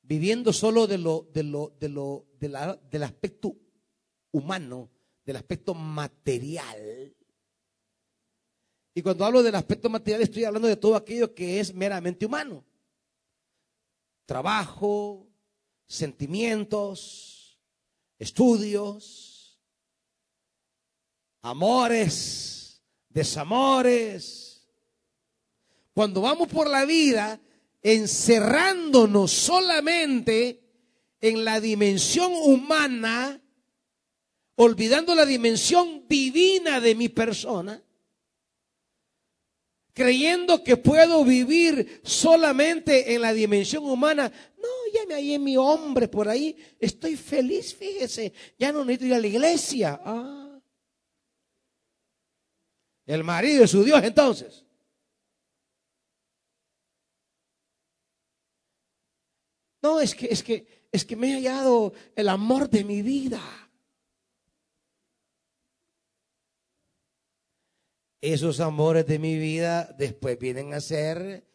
viviendo 0.03 0.53
solo 0.53 0.85
de 0.85 0.97
lo, 0.97 1.27
de 1.33 1.43
lo, 1.43 1.73
de 1.79 1.89
lo, 1.89 2.27
del 2.37 3.03
aspecto 3.03 3.55
humano, 4.31 4.91
del 5.25 5.37
aspecto 5.37 5.73
material. 5.73 7.15
Y 8.93 9.01
cuando 9.01 9.25
hablo 9.25 9.41
del 9.41 9.55
aspecto 9.55 9.89
material 9.89 10.21
estoy 10.21 10.43
hablando 10.43 10.67
de 10.67 10.75
todo 10.75 10.95
aquello 10.95 11.33
que 11.33 11.59
es 11.59 11.73
meramente 11.73 12.25
humano. 12.25 12.63
Trabajo, 14.25 15.27
sentimientos, 15.87 17.59
estudios, 18.19 19.59
amores, 21.41 22.81
desamores. 23.09 24.67
Cuando 25.93 26.21
vamos 26.21 26.47
por 26.49 26.69
la 26.69 26.85
vida 26.85 27.39
encerrándonos 27.83 29.31
solamente 29.31 30.63
en 31.19 31.45
la 31.45 31.59
dimensión 31.59 32.31
humana, 32.33 33.41
olvidando 34.55 35.13
la 35.13 35.25
dimensión 35.25 36.05
divina 36.07 36.79
de 36.79 36.95
mi 36.95 37.09
persona, 37.09 37.83
creyendo 39.93 40.63
que 40.63 40.77
puedo 40.77 41.23
vivir 41.25 42.01
solamente 42.03 43.13
en 43.13 43.21
la 43.21 43.33
dimensión 43.33 43.83
humana. 43.83 44.31
No, 44.57 44.69
ya 44.93 45.05
me 45.05 45.15
hallé 45.15 45.37
mi 45.37 45.57
hombre 45.57 46.07
por 46.07 46.29
ahí, 46.29 46.55
estoy 46.79 47.17
feliz, 47.17 47.75
fíjese, 47.75 48.33
ya 48.57 48.71
no 48.71 48.85
necesito 48.85 49.07
ir 49.07 49.13
a 49.13 49.19
la 49.19 49.27
iglesia. 49.27 50.01
Ah. 50.03 50.59
El 53.05 53.23
marido 53.25 53.65
es 53.65 53.71
su 53.71 53.83
Dios 53.83 54.01
entonces. 54.03 54.63
No, 59.83 59.99
es 59.99 60.15
que, 60.15 60.25
es 60.27 60.41
que, 60.41 60.87
es 60.91 61.05
que 61.05 61.15
me 61.15 61.33
ha 61.33 61.35
hallado 61.35 61.93
el 62.15 62.29
amor 62.29 62.69
de 62.69 62.83
mi 62.83 63.01
vida. 63.01 63.41
Esos 68.21 68.61
amores 68.61 69.05
de 69.05 69.19
mi 69.19 69.37
vida 69.37 69.93
después 69.99 70.39
vienen 70.39 70.73
a 70.73 70.79
ser 70.79 71.45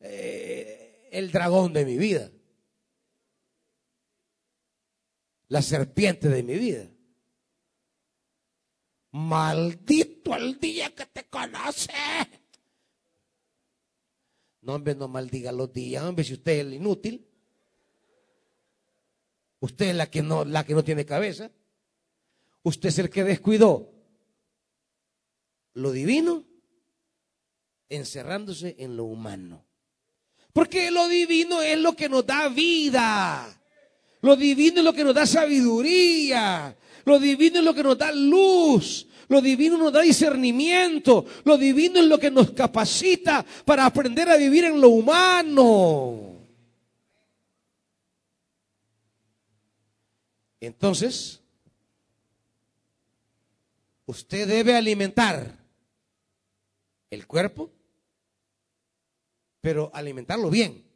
eh, 0.00 1.08
el 1.12 1.30
dragón 1.30 1.72
de 1.72 1.86
mi 1.86 1.96
vida. 1.96 2.30
la 5.52 5.60
serpiente 5.60 6.30
de 6.30 6.42
mi 6.42 6.54
vida. 6.54 6.88
Maldito 9.10 10.34
el 10.34 10.58
día 10.58 10.94
que 10.94 11.04
te 11.04 11.28
conoce. 11.28 11.92
No, 14.62 14.76
hombre, 14.76 14.94
no 14.94 15.08
maldiga 15.08 15.52
los 15.52 15.70
días, 15.70 16.02
hombre, 16.04 16.24
si 16.24 16.32
usted 16.32 16.52
es 16.52 16.60
el 16.60 16.72
inútil. 16.72 17.28
Usted 19.62 19.90
es 19.90 19.94
la 19.94 20.10
que 20.10 20.22
no, 20.22 20.44
la 20.44 20.66
que 20.66 20.74
no 20.74 20.82
tiene 20.82 21.06
cabeza. 21.06 21.48
Usted 22.64 22.88
es 22.88 22.98
el 22.98 23.10
que 23.10 23.22
descuidó 23.22 23.92
lo 25.74 25.92
divino 25.92 26.44
encerrándose 27.88 28.74
en 28.80 28.96
lo 28.96 29.04
humano. 29.04 29.64
Porque 30.52 30.90
lo 30.90 31.06
divino 31.06 31.62
es 31.62 31.78
lo 31.78 31.94
que 31.94 32.08
nos 32.08 32.26
da 32.26 32.48
vida. 32.48 33.56
Lo 34.20 34.34
divino 34.34 34.78
es 34.78 34.84
lo 34.84 34.92
que 34.92 35.04
nos 35.04 35.14
da 35.14 35.26
sabiduría. 35.26 36.76
Lo 37.04 37.20
divino 37.20 37.60
es 37.60 37.64
lo 37.64 37.72
que 37.72 37.84
nos 37.84 37.96
da 37.96 38.10
luz. 38.10 39.06
Lo 39.28 39.40
divino 39.40 39.78
nos 39.78 39.92
da 39.92 40.00
discernimiento. 40.00 41.24
Lo 41.44 41.56
divino 41.56 42.00
es 42.00 42.06
lo 42.06 42.18
que 42.18 42.32
nos 42.32 42.50
capacita 42.50 43.46
para 43.64 43.86
aprender 43.86 44.28
a 44.28 44.36
vivir 44.36 44.64
en 44.64 44.80
lo 44.80 44.88
humano. 44.88 46.41
Entonces, 50.62 51.40
usted 54.06 54.46
debe 54.46 54.76
alimentar 54.76 55.58
el 57.10 57.26
cuerpo, 57.26 57.72
pero 59.60 59.90
alimentarlo 59.92 60.50
bien. 60.50 60.86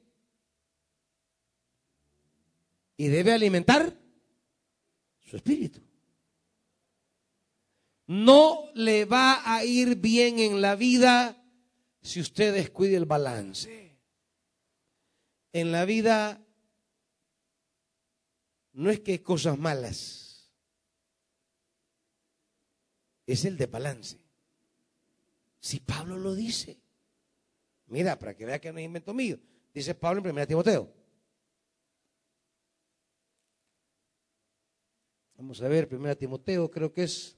Y 2.97 3.09
debe 3.09 3.33
alimentar 3.33 3.93
su 5.25 5.35
espíritu. 5.35 5.81
No 8.07 8.71
le 8.73 9.05
va 9.05 9.53
a 9.53 9.65
ir 9.65 9.97
bien 9.97 10.39
en 10.39 10.61
la 10.61 10.77
vida 10.77 11.45
si 12.03 12.21
usted 12.21 12.55
descuide 12.55 12.95
el 12.95 13.05
balance. 13.05 13.99
En 15.53 15.73
la 15.73 15.85
vida 15.85 16.46
no 18.77 18.91
es 18.91 19.01
que 19.01 19.13
hay 19.13 19.19
cosas 19.21 19.59
malas, 19.59 20.51
es 23.27 23.45
el 23.47 23.57
de 23.57 23.67
balance. 23.67 24.21
Si 25.59 25.81
Pablo 25.81 26.19
lo 26.19 26.35
dice, 26.35 26.79
mira, 27.87 28.19
para 28.19 28.37
que 28.37 28.45
vea 28.45 28.61
que 28.61 28.71
no 28.73 28.79
es 28.79 28.85
invento 28.85 29.15
mío, 29.15 29.39
dice 29.73 29.95
Pablo 29.95 30.21
en 30.21 30.31
1 30.31 30.47
Timoteo. 30.47 30.93
Vamos 35.39 35.63
a 35.63 35.69
ver, 35.69 35.89
1 35.91 36.17
Timoteo, 36.19 36.71
creo 36.71 36.93
que 36.93 37.05
es 37.05 37.35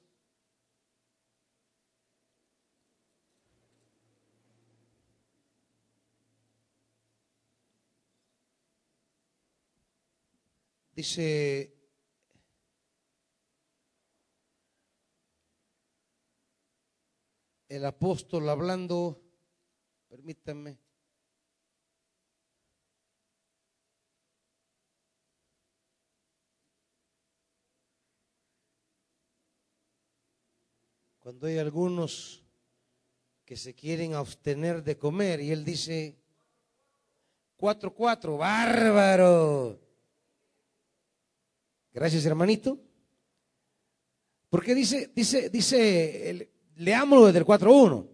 Dice 10.99 11.73
el 17.69 17.85
apóstol 17.85 18.49
hablando, 18.49 19.23
permítanme. 20.09 20.77
Cuando 31.21 31.47
hay 31.47 31.59
algunos 31.59 32.43
que 33.45 33.57
se 33.57 33.73
quieren 33.73 34.15
abstener 34.15 34.83
de 34.83 34.99
comer 34.99 35.41
y 35.43 35.53
él 35.53 35.65
dice, 35.65 36.19
cuatro, 37.57 37.95
cuatro, 37.95 38.37
bárbaro. 38.37 39.88
Gracias, 41.93 42.25
hermanito. 42.25 42.79
Porque 44.51 44.75
dice, 44.75 45.11
dice, 45.15 45.51
dice, 45.51 46.51
leámoslo 46.77 47.27
desde 47.27 47.41
el 47.41 47.45
4.1. 47.45 48.07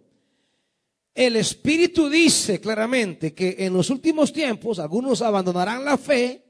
El 1.15 1.37
Espíritu 1.37 2.09
dice 2.09 2.61
claramente 2.61 3.33
que 3.33 3.55
en 3.61 3.73
los 3.73 3.89
últimos 3.91 4.33
tiempos 4.33 4.81
algunos 4.81 5.23
abandonarán 5.23 5.85
la 5.85 5.97
fe 5.97 6.45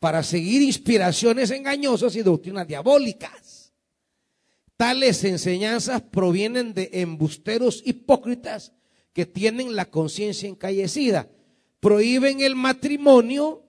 para 0.00 0.24
seguir 0.24 0.62
inspiraciones 0.62 1.52
engañosas 1.52 2.16
y 2.16 2.22
doctrinas 2.22 2.66
diabólicas. 2.66 3.72
Tales 4.76 5.22
enseñanzas 5.22 6.02
provienen 6.02 6.74
de 6.74 6.90
embusteros 6.94 7.80
hipócritas 7.86 8.72
que 9.12 9.26
tienen 9.26 9.76
la 9.76 9.84
conciencia 9.84 10.48
encallecida. 10.48 11.30
Prohíben 11.78 12.40
el 12.40 12.56
matrimonio 12.56 13.62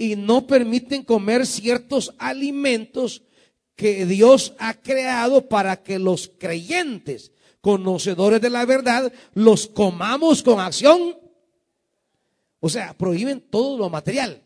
y 0.00 0.16
no 0.16 0.46
permiten 0.46 1.04
comer 1.04 1.46
ciertos 1.46 2.14
alimentos 2.16 3.22
que 3.76 4.06
Dios 4.06 4.54
ha 4.58 4.72
creado 4.80 5.46
para 5.46 5.82
que 5.82 5.98
los 5.98 6.32
creyentes, 6.38 7.32
conocedores 7.60 8.40
de 8.40 8.48
la 8.48 8.64
verdad, 8.64 9.12
los 9.34 9.66
comamos 9.66 10.42
con 10.42 10.58
acción. 10.58 11.18
O 12.60 12.70
sea, 12.70 12.96
prohíben 12.96 13.42
todo 13.42 13.76
lo 13.76 13.90
material. 13.90 14.42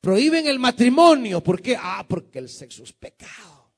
Prohíben 0.00 0.46
el 0.46 0.58
matrimonio. 0.58 1.42
¿Por 1.42 1.60
qué? 1.60 1.76
Ah, 1.78 2.06
porque 2.08 2.38
el 2.38 2.48
sexo 2.48 2.84
es 2.84 2.94
pecado. 2.94 3.70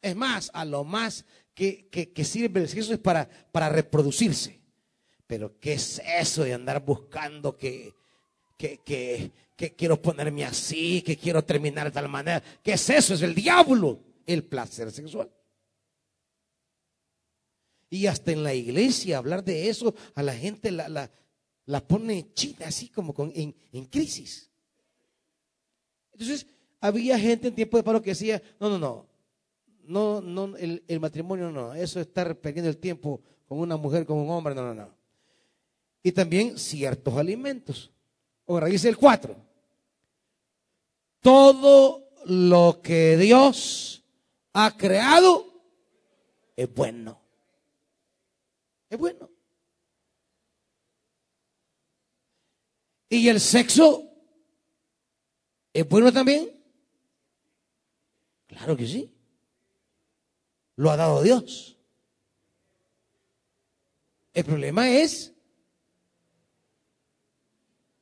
Es 0.00 0.14
más, 0.14 0.48
a 0.54 0.64
lo 0.64 0.84
más 0.84 1.24
que, 1.54 1.88
que 1.88 2.24
sirve 2.24 2.60
el 2.60 2.68
sexo 2.68 2.92
es 2.92 3.00
para, 3.00 3.28
para 3.50 3.68
reproducirse. 3.68 4.57
Pero 5.28 5.60
¿qué 5.60 5.74
es 5.74 6.00
eso 6.18 6.42
de 6.42 6.54
andar 6.54 6.82
buscando 6.82 7.54
que, 7.54 7.94
que, 8.56 8.78
que, 8.78 9.30
que 9.54 9.74
quiero 9.76 10.00
ponerme 10.00 10.42
así, 10.42 11.02
que 11.02 11.18
quiero 11.18 11.44
terminar 11.44 11.84
de 11.84 11.90
tal 11.90 12.08
manera? 12.08 12.42
¿Qué 12.62 12.72
es 12.72 12.88
eso? 12.88 13.12
Es 13.12 13.20
el 13.20 13.34
diablo, 13.34 14.00
el 14.26 14.42
placer 14.42 14.90
sexual. 14.90 15.30
Y 17.90 18.06
hasta 18.06 18.32
en 18.32 18.42
la 18.42 18.54
iglesia 18.54 19.18
hablar 19.18 19.44
de 19.44 19.68
eso, 19.68 19.94
a 20.14 20.22
la 20.22 20.32
gente 20.32 20.70
la, 20.70 20.88
la, 20.88 21.10
la 21.66 21.86
pone 21.86 22.32
chita, 22.32 22.66
así 22.66 22.88
como 22.88 23.12
con, 23.12 23.30
en, 23.34 23.54
en, 23.72 23.84
crisis. 23.84 24.50
Entonces, 26.12 26.46
había 26.80 27.18
gente 27.18 27.48
en 27.48 27.54
tiempo 27.54 27.76
de 27.76 27.82
paro 27.82 28.00
que 28.00 28.10
decía, 28.10 28.40
no, 28.58 28.70
no, 28.70 28.78
no, 28.78 29.06
no, 29.82 30.22
no, 30.22 30.56
el, 30.56 30.82
el 30.88 31.00
matrimonio 31.00 31.50
no, 31.50 31.74
eso 31.74 32.00
es 32.00 32.06
estar 32.06 32.34
perdiendo 32.38 32.70
el 32.70 32.78
tiempo 32.78 33.20
con 33.46 33.58
una 33.58 33.76
mujer, 33.76 34.06
con 34.06 34.16
un 34.16 34.30
hombre, 34.30 34.54
no, 34.54 34.62
no, 34.62 34.74
no 34.74 34.97
y 36.02 36.12
también 36.12 36.58
ciertos 36.58 37.16
alimentos. 37.16 37.90
Ahora 38.46 38.66
dice 38.66 38.88
el 38.88 38.96
4. 38.96 39.36
Todo 41.20 42.08
lo 42.26 42.80
que 42.82 43.16
Dios 43.16 44.04
ha 44.52 44.76
creado 44.76 45.46
es 46.56 46.72
bueno. 46.72 47.20
Es 48.88 48.98
bueno. 48.98 49.30
¿Y 53.10 53.28
el 53.28 53.40
sexo 53.40 54.04
es 55.72 55.88
bueno 55.88 56.12
también? 56.12 56.50
Claro 58.46 58.76
que 58.76 58.86
sí. 58.86 59.14
Lo 60.76 60.90
ha 60.90 60.96
dado 60.96 61.22
Dios. 61.22 61.76
El 64.32 64.44
problema 64.44 64.88
es 64.90 65.34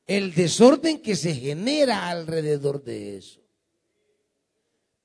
el 0.07 0.33
desorden 0.33 1.01
que 1.01 1.17
se 1.17 1.35
genera 1.35 2.09
alrededor 2.09 2.81
de 2.81 3.17
eso. 3.17 3.41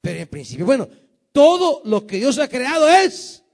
Pero 0.01 0.21
en 0.21 0.29
principio, 0.29 0.65
bueno, 0.65 0.89
todo 1.33 1.83
lo 1.85 2.07
que 2.07 2.19
Dios 2.19 2.39
ha 2.39 2.49
creado 2.49 2.89
es. 2.89 3.45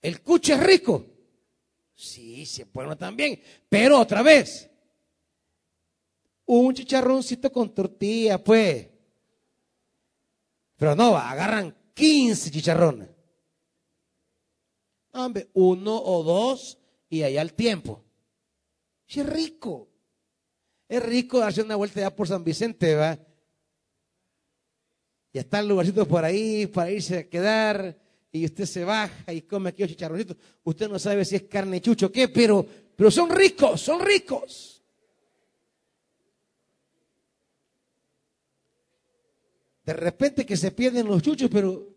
El 0.00 0.22
cucho 0.22 0.54
es 0.54 0.62
rico. 0.62 1.04
Sí, 1.94 2.46
se 2.46 2.64
bueno 2.64 2.96
también. 2.96 3.42
Pero 3.68 3.98
otra 3.98 4.22
vez, 4.22 4.70
un 6.46 6.72
chicharroncito 6.72 7.50
con 7.50 7.74
tortilla, 7.74 8.42
pues. 8.42 8.88
Pero 10.76 10.94
no, 10.94 11.16
agarran 11.16 11.76
15 11.92 12.50
chicharrones. 12.50 13.08
Hombre, 15.12 15.50
uno 15.54 16.00
o 16.00 16.22
dos 16.22 16.78
y 17.08 17.24
allá 17.24 17.42
el 17.42 17.52
tiempo 17.52 18.04
es 19.18 19.26
rico. 19.26 19.88
Es 20.88 21.02
rico 21.02 21.40
darse 21.40 21.62
una 21.62 21.74
vuelta 21.74 22.00
ya 22.00 22.14
por 22.14 22.28
San 22.28 22.44
Vicente, 22.44 22.94
¿va? 22.94 23.18
Y 25.32 25.38
están 25.38 25.66
lugarcitos 25.66 26.06
por 26.06 26.24
ahí 26.24 26.66
para 26.68 26.92
irse 26.92 27.18
a 27.18 27.28
quedar. 27.28 27.98
Y 28.30 28.44
usted 28.44 28.64
se 28.66 28.84
baja 28.84 29.32
y 29.32 29.42
come 29.42 29.70
aquellos 29.70 29.90
chicharroncitos. 29.90 30.36
Usted 30.62 30.88
no 30.88 30.98
sabe 31.00 31.24
si 31.24 31.34
es 31.34 31.42
carne 31.42 31.80
chucho 31.80 32.06
o 32.06 32.12
qué, 32.12 32.28
pero, 32.28 32.64
pero 32.94 33.10
son 33.10 33.30
ricos, 33.30 33.80
son 33.80 34.00
ricos. 34.00 34.84
De 39.84 39.92
repente 39.92 40.46
que 40.46 40.56
se 40.56 40.70
pierden 40.70 41.08
los 41.08 41.20
chuchos, 41.20 41.50
pero 41.50 41.88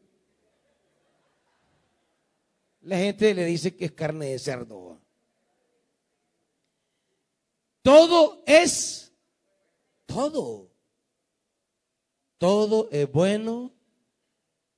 la 2.81 2.97
gente 2.97 3.35
le 3.35 3.45
dice 3.45 3.75
que 3.75 3.85
es 3.85 3.91
carne 3.91 4.27
de 4.29 4.39
cerdo. 4.39 5.02
Todo 7.83 8.41
es, 8.47 9.13
todo, 10.05 10.71
todo 12.37 12.89
es 12.91 13.11
bueno 13.11 13.73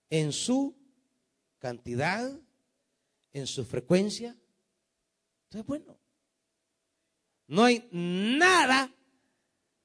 en 0.09 0.33
su 0.33 0.75
cantidad, 1.59 2.31
en 3.31 3.45
su 3.45 3.63
frecuencia. 3.63 4.35
Todo 5.49 5.61
es 5.61 5.67
bueno. 5.67 5.99
No 7.47 7.63
hay 7.63 7.87
nada 7.91 8.91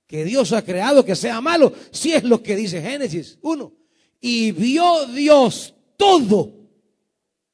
que 0.06 0.24
Dios 0.24 0.52
ha 0.54 0.64
creado 0.64 1.04
que 1.04 1.14
sea 1.14 1.42
malo, 1.42 1.74
si 1.90 2.14
es 2.14 2.24
lo 2.24 2.42
que 2.42 2.56
dice 2.56 2.80
Génesis 2.80 3.38
1. 3.42 3.72
Y 4.18 4.50
vio 4.52 5.06
Dios 5.08 5.74
todo 5.98 6.54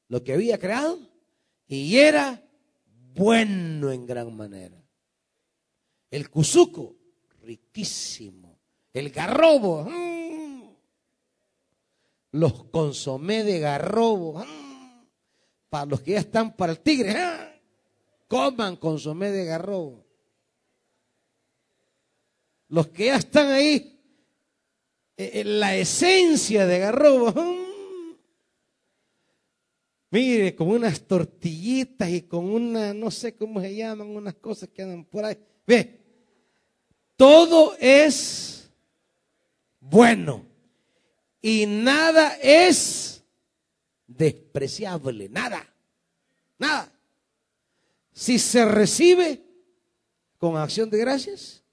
lo 0.07 0.23
que 0.23 0.31
había 0.31 0.57
creado 0.57 0.97
y 1.67 1.97
era 1.97 2.41
bueno 3.13 3.91
en 3.91 4.05
gran 4.05 4.33
manera. 4.33 4.76
El 6.09 6.29
cuzuco, 6.29 6.95
riquísimo. 7.43 8.59
El 8.93 9.09
garrobo, 9.09 9.83
mm. 9.83 10.63
los 12.31 12.63
consomé 12.65 13.43
de 13.43 13.59
garrobo, 13.59 14.39
mm. 14.39 15.05
para 15.69 15.85
los 15.85 16.01
que 16.01 16.11
ya 16.11 16.19
están 16.19 16.55
para 16.55 16.71
el 16.71 16.79
tigre, 16.79 17.15
ah. 17.15 17.53
coman 18.27 18.77
consomé 18.77 19.31
de 19.31 19.45
garrobo. 19.45 20.05
Los 22.69 22.87
que 22.87 23.05
ya 23.05 23.17
están 23.17 23.51
ahí, 23.51 24.01
en 25.15 25.25
eh, 25.25 25.41
eh, 25.41 25.43
la 25.43 25.75
esencia 25.75 26.65
de 26.65 26.79
garrobo, 26.79 27.31
mm. 27.31 27.67
Mire, 30.09 30.55
con 30.55 30.69
unas 30.69 31.01
tortillitas 31.01 32.09
y 32.09 32.21
con 32.21 32.45
una, 32.45 32.93
no 32.93 33.11
sé 33.11 33.35
cómo 33.35 33.59
se 33.59 33.75
llaman, 33.75 34.07
unas 34.07 34.35
cosas 34.35 34.69
que 34.69 34.81
andan 34.81 35.03
por 35.03 35.25
ahí. 35.25 35.37
Ve, 35.67 35.99
todo 37.17 37.75
es 37.77 38.69
bueno 39.81 40.45
y 41.41 41.65
nada 41.65 42.37
es 42.41 43.21
despreciable, 44.07 45.27
nada, 45.27 45.67
nada. 46.57 46.91
Si 48.13 48.39
se 48.39 48.65
recibe 48.65 49.43
con 50.37 50.55
acción 50.55 50.89
de 50.89 50.99
gracias, 50.99 51.63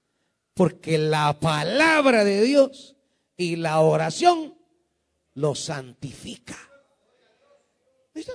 porque 0.53 0.97
la 0.97 1.39
palabra 1.39 2.23
de 2.23 2.41
Dios 2.41 2.95
y 3.37 3.55
la 3.55 3.79
oración 3.79 4.57
lo 5.35 5.55
santifica. 5.55 6.57
¿Viste? 8.13 8.33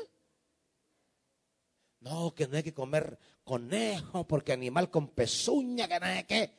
No, 2.01 2.35
que 2.35 2.49
no 2.49 2.57
hay 2.57 2.63
que 2.63 2.75
comer 2.75 3.19
conejo 3.51 4.23
porque 4.29 4.53
animal 4.53 4.89
con 4.91 5.09
pezuña, 5.09 5.89
que 5.89 5.95
hay 5.95 6.23
que. 6.23 6.51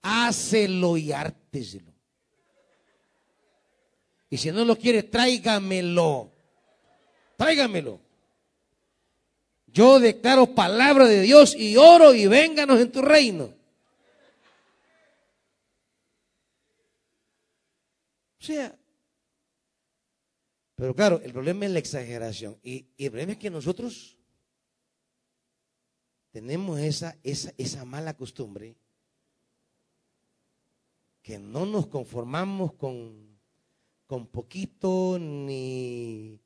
Hácelo 0.00 0.96
y 0.96 1.12
árteselo. 1.12 1.92
Y 4.30 4.38
si 4.38 4.50
no 4.50 4.64
lo 4.64 4.76
quiere, 4.76 5.02
tráigamelo. 5.02 6.32
Tráigamelo. 7.36 8.00
Yo 9.66 10.00
declaro 10.00 10.54
palabra 10.54 11.04
de 11.04 11.20
Dios 11.20 11.54
y 11.54 11.76
oro 11.76 12.14
y 12.14 12.26
vénganos 12.26 12.80
en 12.80 12.90
tu 12.90 13.02
reino. 13.02 13.52
O 18.40 18.44
sea, 18.46 18.74
pero 20.76 20.94
claro, 20.94 21.20
el 21.22 21.32
problema 21.32 21.66
es 21.66 21.72
la 21.72 21.78
exageración. 21.78 22.58
Y, 22.62 22.86
el 22.96 23.10
problema 23.10 23.32
es 23.32 23.38
que 23.38 23.50
nosotros 23.50 24.15
tenemos 26.36 26.78
esa, 26.80 27.16
esa, 27.22 27.54
esa 27.56 27.86
mala 27.86 28.14
costumbre 28.14 28.76
que 31.22 31.38
no 31.38 31.64
nos 31.64 31.86
conformamos 31.86 32.74
con, 32.74 33.38
con 34.06 34.26
poquito 34.26 35.18
ni, 35.18 36.38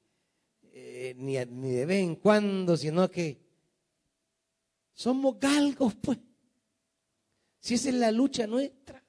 eh, 0.63 1.17
ni, 1.19 1.35
de 1.35 1.87
vez 1.87 2.05
en 2.05 2.15
cuando, 2.15 2.77
sino 2.77 3.11
que 3.11 3.41
somos 4.93 5.41
galgos, 5.41 5.97
pues. 5.97 6.19
Si 7.59 7.75
esa 7.75 7.89
es 7.89 7.97
la 7.97 8.13
lucha 8.13 8.47
nuestra, 8.47 9.03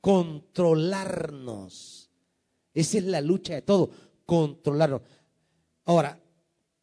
controlarnos 0.00 2.10
esa 2.74 2.98
es 2.98 3.04
la 3.04 3.20
lucha 3.20 3.54
de 3.54 3.62
todo, 3.62 3.88
controlarnos. 4.26 5.02
Ahora, 5.84 6.20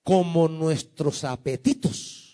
como 0.03 0.47
nuestros 0.47 1.25
apetitos 1.25 2.30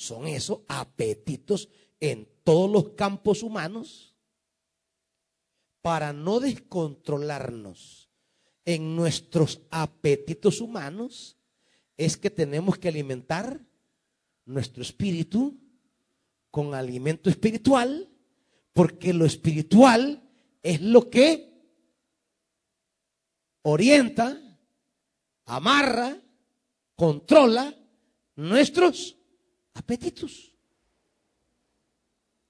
son 0.00 0.26
esos 0.26 0.60
apetitos 0.66 1.68
en 2.00 2.26
todos 2.42 2.70
los 2.70 2.94
campos 2.94 3.42
humanos, 3.42 4.14
para 5.82 6.14
no 6.14 6.40
descontrolarnos. 6.40 8.08
En 8.64 8.96
nuestros 8.96 9.60
apetitos 9.70 10.62
humanos, 10.62 11.36
es 11.98 12.16
que 12.16 12.30
tenemos 12.30 12.78
que 12.78 12.88
alimentar 12.88 13.60
nuestro 14.46 14.82
espíritu 14.82 15.58
con 16.50 16.74
alimento 16.74 17.28
espiritual, 17.28 18.08
porque 18.72 19.12
lo 19.12 19.26
espiritual 19.26 20.26
es 20.62 20.80
lo 20.80 21.10
que 21.10 21.62
orienta, 23.62 24.40
amarra, 25.44 26.16
controla 26.96 27.74
nuestros 28.36 29.19
apetitos. 29.74 30.52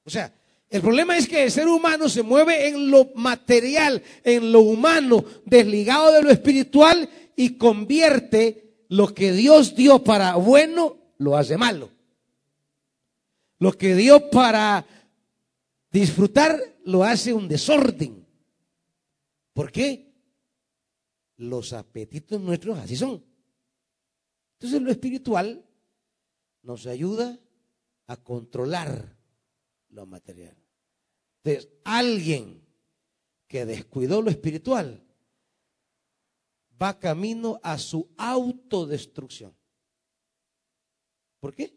O 0.04 0.10
sea, 0.10 0.34
el 0.68 0.80
problema 0.80 1.16
es 1.16 1.28
que 1.28 1.44
el 1.44 1.50
ser 1.50 1.68
humano 1.68 2.08
se 2.08 2.22
mueve 2.22 2.68
en 2.68 2.90
lo 2.90 3.10
material, 3.14 4.02
en 4.24 4.52
lo 4.52 4.60
humano, 4.60 5.24
desligado 5.44 6.12
de 6.12 6.22
lo 6.22 6.30
espiritual 6.30 7.08
y 7.36 7.56
convierte 7.56 8.84
lo 8.88 9.14
que 9.14 9.32
Dios 9.32 9.74
dio 9.74 10.02
para 10.02 10.36
bueno, 10.36 10.96
lo 11.18 11.36
hace 11.36 11.56
malo. 11.56 11.90
Lo 13.58 13.72
que 13.72 13.94
dio 13.94 14.30
para 14.30 14.86
disfrutar, 15.90 16.58
lo 16.84 17.04
hace 17.04 17.32
un 17.32 17.46
desorden. 17.46 18.26
¿Por 19.52 19.70
qué? 19.70 20.10
los 21.40 21.72
apetitos 21.72 22.40
nuestros 22.40 22.78
así 22.78 22.96
son. 22.96 23.24
Entonces 24.54 24.82
lo 24.82 24.90
espiritual 24.90 25.64
nos 26.62 26.86
ayuda 26.86 27.38
a 28.06 28.16
controlar 28.16 29.16
lo 29.90 30.06
material. 30.06 30.56
Entonces, 31.42 31.70
alguien 31.84 32.62
que 33.46 33.66
descuidó 33.66 34.22
lo 34.22 34.30
espiritual 34.30 35.02
va 36.80 36.98
camino 36.98 37.60
a 37.62 37.78
su 37.78 38.08
autodestrucción. 38.16 39.54
¿Por 41.40 41.54
qué? 41.54 41.74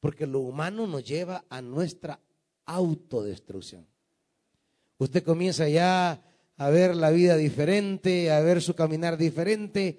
Porque 0.00 0.26
lo 0.26 0.40
humano 0.40 0.86
nos 0.86 1.04
lleva 1.04 1.44
a 1.48 1.62
nuestra 1.62 2.20
autodestrucción. 2.64 3.86
Usted 4.98 5.22
comienza 5.22 5.68
ya 5.68 6.22
a 6.56 6.70
ver 6.70 6.94
la 6.96 7.10
vida 7.10 7.36
diferente, 7.36 8.30
a 8.30 8.40
ver 8.40 8.62
su 8.62 8.74
caminar 8.74 9.16
diferente, 9.16 9.98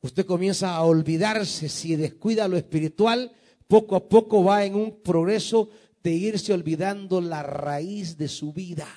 usted 0.00 0.26
comienza 0.26 0.74
a 0.74 0.84
olvidarse, 0.84 1.68
si 1.68 1.96
descuida 1.96 2.48
lo 2.48 2.56
espiritual, 2.56 3.32
poco 3.66 3.96
a 3.96 4.08
poco 4.08 4.44
va 4.44 4.64
en 4.64 4.74
un 4.74 5.02
progreso 5.02 5.70
de 6.02 6.12
irse 6.12 6.52
olvidando 6.52 7.20
la 7.20 7.42
raíz 7.42 8.16
de 8.16 8.28
su 8.28 8.52
vida. 8.52 8.88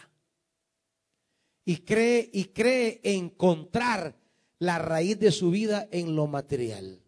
Y 1.66 1.78
cree 1.78 2.30
y 2.32 2.45
cree 2.45 3.02
encontrar 3.04 4.18
la 4.60 4.80
raíz 4.80 5.20
de 5.20 5.32
su 5.32 5.52
vida 5.52 5.88
en 5.91 6.16
lo 6.16 6.28
material, 6.28 7.02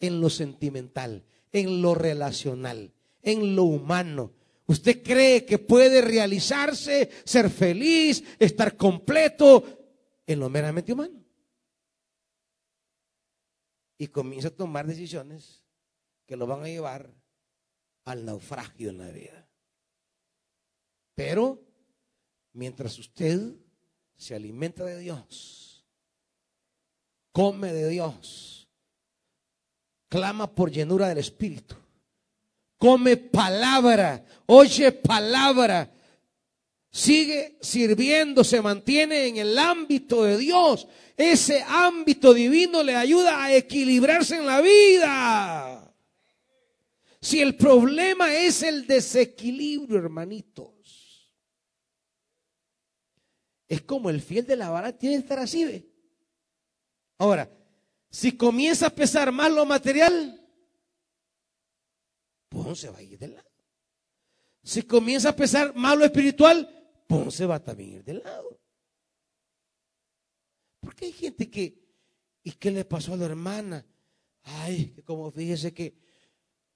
en 0.00 0.20
lo 0.20 0.30
sentimental, 0.30 1.24
en 1.52 1.82
lo 1.82 1.94
relacional, 1.94 2.92
en 3.22 3.56
lo 3.56 3.64
humano, 3.64 4.32
Usted 4.68 5.02
cree 5.02 5.46
que 5.46 5.56
puede 5.58 6.02
realizarse, 6.02 7.08
ser 7.24 7.48
feliz, 7.48 8.22
estar 8.38 8.76
completo 8.76 9.64
en 10.26 10.38
lo 10.38 10.50
meramente 10.50 10.92
humano. 10.92 11.17
Y 13.98 14.06
comienza 14.06 14.48
a 14.48 14.56
tomar 14.56 14.86
decisiones 14.86 15.64
que 16.26 16.36
lo 16.36 16.46
van 16.46 16.62
a 16.62 16.68
llevar 16.68 17.12
al 18.04 18.24
naufragio 18.24 18.90
en 18.90 18.98
la 18.98 19.10
vida. 19.10 19.48
Pero 21.14 21.60
mientras 22.52 22.98
usted 22.98 23.54
se 24.16 24.34
alimenta 24.34 24.84
de 24.84 24.98
Dios, 24.98 25.84
come 27.32 27.72
de 27.72 27.88
Dios, 27.88 28.68
clama 30.08 30.54
por 30.54 30.70
llenura 30.70 31.08
del 31.08 31.18
Espíritu, 31.18 31.74
come 32.76 33.16
palabra, 33.16 34.24
oye 34.46 34.92
palabra, 34.92 35.92
sigue 36.90 37.58
sirviendo, 37.60 38.44
se 38.44 38.62
mantiene 38.62 39.26
en 39.26 39.36
el 39.36 39.58
ámbito 39.58 40.24
de 40.24 40.36
Dios, 40.38 40.88
ese 41.16 41.62
ámbito 41.66 42.32
divino 42.32 42.82
le 42.82 42.94
ayuda 42.94 43.42
a 43.42 43.54
equilibrarse 43.54 44.36
en 44.36 44.46
la 44.46 44.60
vida. 44.60 45.94
Si 47.20 47.40
el 47.40 47.56
problema 47.56 48.34
es 48.34 48.62
el 48.62 48.86
desequilibrio, 48.86 49.98
hermanitos, 49.98 51.32
es 53.66 53.82
como 53.82 54.08
el 54.08 54.22
fiel 54.22 54.46
de 54.46 54.56
la 54.56 54.70
vara 54.70 54.96
tiene 54.96 55.16
que 55.16 55.22
estar 55.22 55.38
así. 55.38 55.92
Ahora, 57.18 57.50
si 58.10 58.32
comienza 58.32 58.86
a 58.86 58.94
pesar 58.94 59.30
más 59.32 59.50
lo 59.50 59.66
material, 59.66 60.40
pues 62.48 62.78
se 62.78 62.88
va 62.88 62.98
a 62.98 63.02
ir 63.02 63.18
del 63.18 63.34
lado. 63.34 63.48
Si 64.62 64.82
comienza 64.82 65.30
a 65.30 65.36
pesar 65.36 65.74
más 65.74 65.98
lo 65.98 66.04
espiritual, 66.04 66.77
se 67.30 67.46
va 67.46 67.62
también 67.62 67.90
a 67.90 67.94
ir 67.96 68.04
del 68.04 68.22
lado. 68.22 68.60
Porque 70.80 71.06
hay 71.06 71.12
gente 71.12 71.50
que, 71.50 71.78
¿y 72.42 72.52
qué 72.52 72.70
le 72.70 72.84
pasó 72.84 73.14
a 73.14 73.16
la 73.16 73.26
hermana? 73.26 73.84
Ay, 74.42 74.90
que 74.90 75.02
como 75.02 75.30
fíjese 75.30 75.72
que 75.72 75.94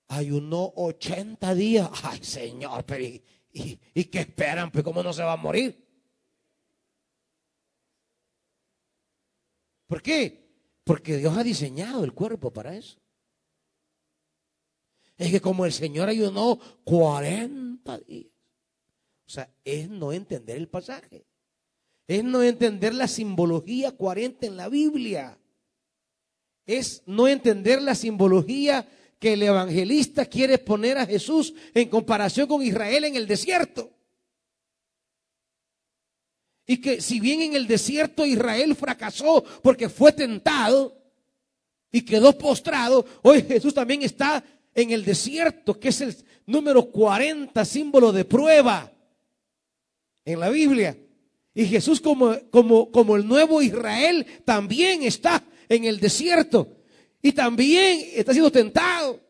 ayunó 0.09 0.73
80 0.77 1.55
días. 1.55 1.89
Ay, 2.03 2.23
Señor, 2.23 2.85
pero 2.85 3.05
¿y, 3.05 3.23
y, 3.53 4.05
qué 4.05 4.21
esperan? 4.21 4.71
Pues 4.71 4.85
cómo 4.85 5.03
no 5.03 5.13
se 5.13 5.23
va 5.23 5.35
a 5.35 5.37
morir. 5.37 5.83
¿Por 9.87 10.03
qué? 10.03 10.43
Porque 10.85 11.19
Dios 11.19 11.37
ha 11.37 11.45
diseñado 11.45 12.05
el 12.05 12.13
cuerpo 12.13 12.53
para 12.53 12.75
eso. 12.75 12.99
Es 15.17 15.31
que 15.31 15.41
como 15.41 15.67
el 15.67 15.73
Señor 15.73 16.09
ayunó 16.09 16.59
40 16.85 17.99
días. 17.99 18.32
O 19.27 19.31
sea, 19.31 19.49
es 19.65 19.89
no 19.89 20.13
entender 20.13 20.57
el 20.57 20.69
pasaje. 20.69 21.25
Es 22.07 22.25
no 22.25 22.43
entender 22.43 22.95
la 22.95 23.09
simbología 23.09 23.93
40 23.93 24.47
en 24.47 24.57
la 24.57 24.69
Biblia. 24.69 25.39
Es 26.67 27.03
no 27.07 27.29
entender 27.29 27.81
la 27.81 27.95
simbología 27.95 28.87
que 29.19 29.35
el 29.35 29.43
evangelista 29.43 30.27
quiere 30.27 30.59
poner 30.59 30.99
a 30.99 31.07
Jesús 31.07 31.55
en 31.75 31.89
comparación 31.89 32.47
con 32.49 32.63
Israel 32.63 33.05
en 33.05 33.17
el 33.17 33.27
desierto. 33.27 33.91
Y 36.67 36.81
que 36.81 37.01
si 37.01 37.21
bien 37.21 37.41
en 37.41 37.55
el 37.55 37.67
desierto 37.67 38.27
Israel 38.27 38.75
fracasó 38.75 39.45
porque 39.63 39.89
fue 39.89 40.13
tentado 40.13 40.97
y 41.91 42.03
quedó 42.03 42.37
postrado, 42.37 43.05
hoy 43.23 43.43
Jesús 43.43 43.75
también 43.75 44.03
está 44.03 44.45
en 44.75 44.91
el 44.91 45.05
desierto, 45.05 45.79
que 45.79 45.89
es 45.89 46.01
el 46.01 46.17
número 46.47 46.91
40, 46.91 47.65
símbolo 47.65 48.13
de 48.13 48.25
prueba 48.25 48.92
en 50.25 50.41
la 50.41 50.51
Biblia. 50.51 50.97
Y 51.55 51.67
Jesús 51.67 52.01
como, 52.01 52.37
como, 52.51 52.91
como 52.91 53.17
el 53.17 53.27
nuevo 53.27 53.61
Israel 53.61 54.27
también 54.45 55.03
está 55.03 55.45
en 55.69 55.85
el 55.85 56.01
desierto 56.01 56.77
y 57.21 57.33
también 57.33 58.01
está 58.15 58.33
siendo 58.33 58.51
tentado. 58.51 59.21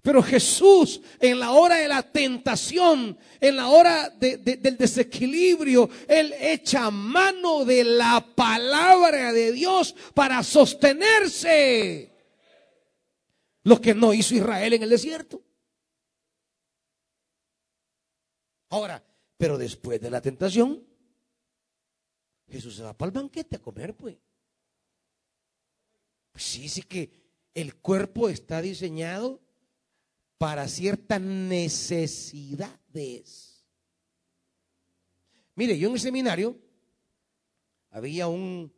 Pero 0.00 0.22
Jesús 0.22 1.00
en 1.20 1.40
la 1.40 1.50
hora 1.50 1.76
de 1.76 1.88
la 1.88 2.02
tentación, 2.02 3.18
en 3.40 3.56
la 3.56 3.68
hora 3.68 4.08
del 4.08 4.76
desequilibrio, 4.78 5.90
Él 6.06 6.34
echa 6.40 6.90
mano 6.90 7.64
de 7.64 7.84
la 7.84 8.24
palabra 8.34 9.32
de 9.32 9.52
Dios 9.52 9.94
para 10.14 10.42
sostenerse. 10.42 12.14
Lo 13.64 13.80
que 13.80 13.94
no 13.94 14.14
hizo 14.14 14.34
Israel 14.34 14.72
en 14.72 14.84
el 14.84 14.90
desierto. 14.90 15.42
Ahora, 18.70 19.04
pero 19.36 19.56
después 19.56 20.00
de 20.00 20.10
la 20.10 20.20
tentación, 20.20 20.84
Jesús 22.48 22.76
se 22.76 22.82
va 22.82 22.96
para 22.96 23.08
el 23.08 23.14
banquete 23.14 23.56
a 23.56 23.62
comer, 23.62 23.94
pues. 23.96 24.16
Pues 26.32 26.44
sí, 26.44 26.68
sí 26.68 26.82
que 26.82 27.10
el 27.54 27.76
cuerpo 27.76 28.28
está 28.28 28.60
diseñado 28.62 29.40
para 30.38 30.68
ciertas 30.68 31.20
necesidades. 31.20 32.68
Mire, 35.54 35.76
yo 35.78 35.88
en 35.88 35.94
el 35.94 36.00
seminario 36.00 36.56
había 37.90 38.28
un, 38.28 38.72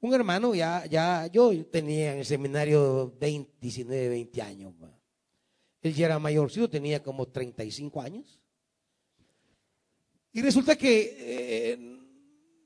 un 0.00 0.14
hermano, 0.14 0.54
ya, 0.54 0.86
ya, 0.86 1.26
yo 1.26 1.66
tenía 1.66 2.14
en 2.14 2.20
el 2.20 2.24
seminario 2.24 3.14
20, 3.18 3.52
19, 3.60 4.08
20 4.08 4.42
años. 4.42 4.74
Él 5.82 5.94
ya 5.94 6.06
era 6.06 6.18
mayorcito, 6.18 6.68
tenía 6.68 7.02
como 7.02 7.26
35 7.26 8.00
años. 8.00 8.40
Y 10.32 10.42
resulta 10.42 10.76
que 10.76 11.16
eh, 11.18 11.78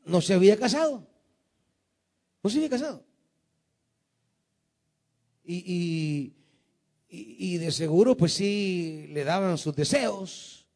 no 0.04 0.20
se 0.20 0.34
había 0.34 0.58
casado. 0.58 1.06
No 2.42 2.50
se 2.50 2.56
había 2.58 2.70
casado. 2.70 3.04
Y, 5.44 6.34
y, 7.08 7.58
de 7.58 7.72
seguro, 7.72 8.16
pues 8.16 8.34
sí, 8.34 9.06
le 9.10 9.24
daban 9.24 9.58
sus 9.58 9.74
deseos. 9.74 10.66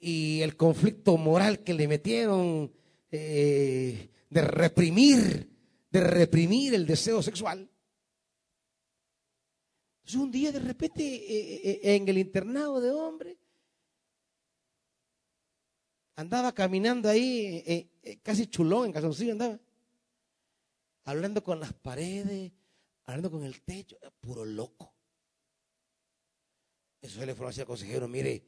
Y 0.00 0.40
el 0.40 0.56
conflicto 0.56 1.16
moral 1.16 1.60
que 1.60 1.74
le 1.74 1.86
metieron 1.86 2.72
eh, 3.10 4.08
de 4.30 4.40
reprimir, 4.40 5.50
de 5.90 6.00
reprimir 6.00 6.74
el 6.74 6.86
deseo 6.86 7.22
sexual. 7.22 7.70
Entonces 10.02 10.20
un 10.20 10.30
día 10.30 10.50
de 10.50 10.58
repente 10.58 11.02
eh, 11.02 11.60
eh, 11.64 11.94
en 11.94 12.08
el 12.08 12.18
internado 12.18 12.80
de 12.80 12.90
hombres 12.90 13.36
andaba 16.16 16.52
caminando 16.52 17.08
ahí, 17.08 17.88
casi 18.22 18.46
chulón, 18.46 18.86
en 18.86 18.92
calzoncillo 18.92 19.32
andaba 19.32 19.58
hablando 21.04 21.42
con 21.42 21.60
las 21.60 21.72
paredes, 21.72 22.52
hablando 23.04 23.30
con 23.30 23.44
el 23.44 23.62
techo, 23.62 23.96
puro 24.20 24.44
loco. 24.44 24.92
Eso 27.00 27.20
es 27.20 27.26
la 27.26 27.32
información 27.32 27.62
al 27.62 27.66
consejero, 27.66 28.08
mire, 28.08 28.44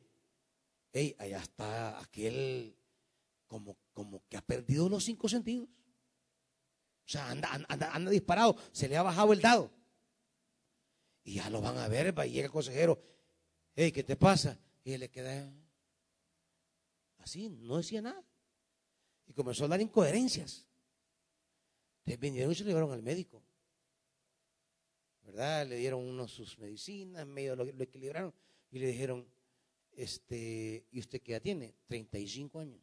hey, 0.92 1.16
allá 1.18 1.38
está 1.38 2.00
aquel 2.00 2.76
como, 3.46 3.76
como 3.92 4.22
que 4.28 4.36
ha 4.36 4.42
perdido 4.42 4.88
los 4.88 5.04
cinco 5.04 5.28
sentidos. 5.28 5.68
O 5.68 7.08
sea, 7.08 7.30
anda, 7.30 7.50
anda 7.68 8.10
disparado, 8.10 8.56
se 8.72 8.88
le 8.88 8.96
ha 8.96 9.02
bajado 9.02 9.32
el 9.32 9.40
dado. 9.40 9.70
Y 11.24 11.34
ya 11.34 11.50
lo 11.50 11.60
van 11.60 11.78
a 11.78 11.88
ver, 11.88 12.16
va, 12.16 12.26
y 12.26 12.32
llega 12.32 12.46
el 12.46 12.52
consejero, 12.52 13.02
hey, 13.74 13.90
¿qué 13.90 14.04
te 14.04 14.14
pasa? 14.14 14.60
Y 14.84 14.96
le 14.98 15.10
queda 15.10 15.50
así, 17.18 17.48
no 17.48 17.78
decía 17.78 18.02
nada. 18.02 18.22
Y 19.26 19.32
comenzó 19.32 19.64
a 19.64 19.68
dar 19.68 19.80
incoherencias. 19.80 20.66
Entonces 22.00 22.20
vinieron 22.20 22.52
y 22.52 22.54
se 22.54 22.62
lo 22.62 22.68
llevaron 22.68 22.92
al 22.92 23.02
médico. 23.02 23.42
¿Verdad? 25.22 25.66
Le 25.66 25.76
dieron 25.76 26.02
uno 26.02 26.28
sus 26.28 26.58
medicinas, 26.58 27.26
medio 27.26 27.56
lo, 27.56 27.64
equilibraron 27.64 28.34
y 28.70 28.78
le 28.78 28.88
dijeron, 28.88 29.26
este, 29.92 30.86
¿y 30.90 31.00
usted 31.00 31.22
qué 31.22 31.32
edad 31.32 31.42
tiene? 31.42 31.74
35 31.86 32.60
años. 32.60 32.82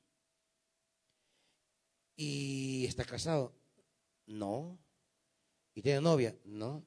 ¿Y 2.15 2.85
está 2.87 3.05
casado? 3.05 3.55
No. 4.25 4.79
¿Y 5.75 5.83
tiene 5.83 6.01
novia? 6.01 6.35
No. 6.43 6.83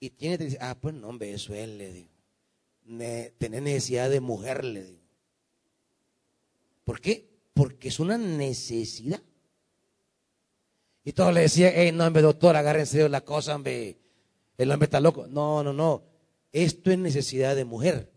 ¿Y 0.00 0.10
tiene 0.10 0.56
Ah, 0.60 0.76
pues 0.80 0.94
no, 0.94 1.08
hombre, 1.08 1.32
eso 1.32 1.54
es, 1.54 1.68
le 1.68 1.92
digo. 1.92 2.08
tener 3.38 3.62
necesidad 3.62 4.08
de 4.08 4.20
mujer, 4.20 4.64
le 4.64 4.82
digo. 4.82 5.00
¿Por 6.84 7.00
qué? 7.00 7.28
Porque 7.52 7.88
es 7.88 8.00
una 8.00 8.16
necesidad. 8.16 9.22
Y 11.04 11.12
todos 11.12 11.32
le 11.34 11.42
decían, 11.42 11.72
hey, 11.74 11.92
no, 11.92 12.06
hombre, 12.06 12.22
doctor, 12.22 12.56
agárrense 12.56 12.98
de 12.98 13.08
la 13.08 13.20
cosa, 13.20 13.54
hombre. 13.54 13.98
El 14.56 14.70
hombre 14.70 14.86
está 14.86 15.00
loco. 15.00 15.26
No, 15.26 15.62
no, 15.62 15.72
no. 15.72 16.02
Esto 16.52 16.90
es 16.90 16.98
necesidad 16.98 17.54
de 17.54 17.64
mujer. 17.64 18.10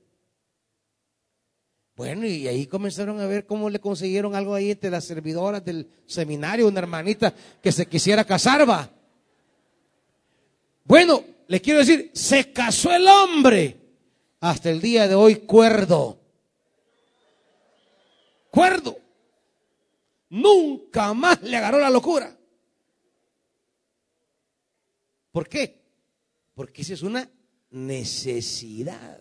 Bueno, 1.95 2.25
y 2.25 2.47
ahí 2.47 2.65
comenzaron 2.65 3.19
a 3.19 3.27
ver 3.27 3.45
cómo 3.45 3.69
le 3.69 3.79
consiguieron 3.79 4.33
algo 4.35 4.55
ahí 4.55 4.71
entre 4.71 4.89
las 4.89 5.05
servidoras 5.05 5.63
del 5.63 5.87
seminario, 6.07 6.67
una 6.67 6.79
hermanita 6.79 7.33
que 7.61 7.71
se 7.71 7.85
quisiera 7.85 8.25
casar, 8.25 8.67
va. 8.67 8.89
Bueno, 10.85 11.23
le 11.47 11.61
quiero 11.61 11.79
decir, 11.79 12.11
se 12.13 12.51
casó 12.51 12.91
el 12.93 13.07
hombre. 13.07 13.79
Hasta 14.39 14.69
el 14.69 14.81
día 14.81 15.07
de 15.07 15.15
hoy, 15.15 15.37
cuerdo. 15.37 16.19
Cuerdo. 18.51 18.97
Nunca 20.29 21.13
más 21.13 21.41
le 21.43 21.57
agarró 21.57 21.79
la 21.79 21.89
locura. 21.89 22.37
¿Por 25.31 25.49
qué? 25.49 25.81
Porque 26.53 26.83
esa 26.83 26.93
es 26.93 27.01
una 27.01 27.29
necesidad. 27.71 29.19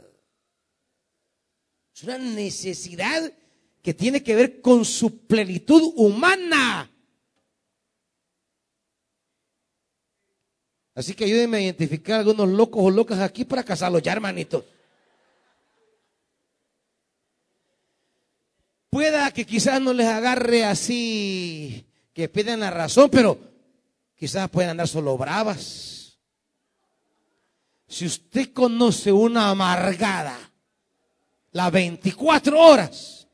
Es 1.95 2.03
una 2.05 2.19
necesidad 2.19 3.33
que 3.83 3.95
tiene 3.95 4.23
que 4.23 4.35
ver 4.35 4.61
con 4.61 4.85
su 4.85 5.27
plenitud 5.27 5.93
humana. 5.97 6.92
Así 10.95 11.15
que 11.15 11.25
ayúdenme 11.25 11.59
a 11.59 11.61
identificar 11.63 12.17
a 12.17 12.19
algunos 12.21 12.49
locos 12.49 12.83
o 12.85 12.91
locas 12.91 13.19
aquí 13.21 13.45
para 13.45 13.65
casarlos 13.65 14.03
ya, 14.03 14.13
hermanitos. 14.13 14.65
que 19.33 19.47
quizás 19.47 19.81
no 19.81 19.93
les 19.93 20.07
agarre 20.07 20.65
así, 20.65 21.85
que 22.13 22.29
piden 22.29 22.61
la 22.61 22.71
razón, 22.71 23.09
pero 23.11 23.39
quizás 24.17 24.49
pueden 24.51 24.71
andar 24.71 24.89
solo 24.89 25.17
bravas. 25.17 26.19
Si 27.89 28.07
usted 28.07 28.53
conoce 28.53 29.13
una 29.13 29.51
amargada, 29.51 30.39
las 31.53 31.73
24 31.73 32.59
horas, 32.59 33.27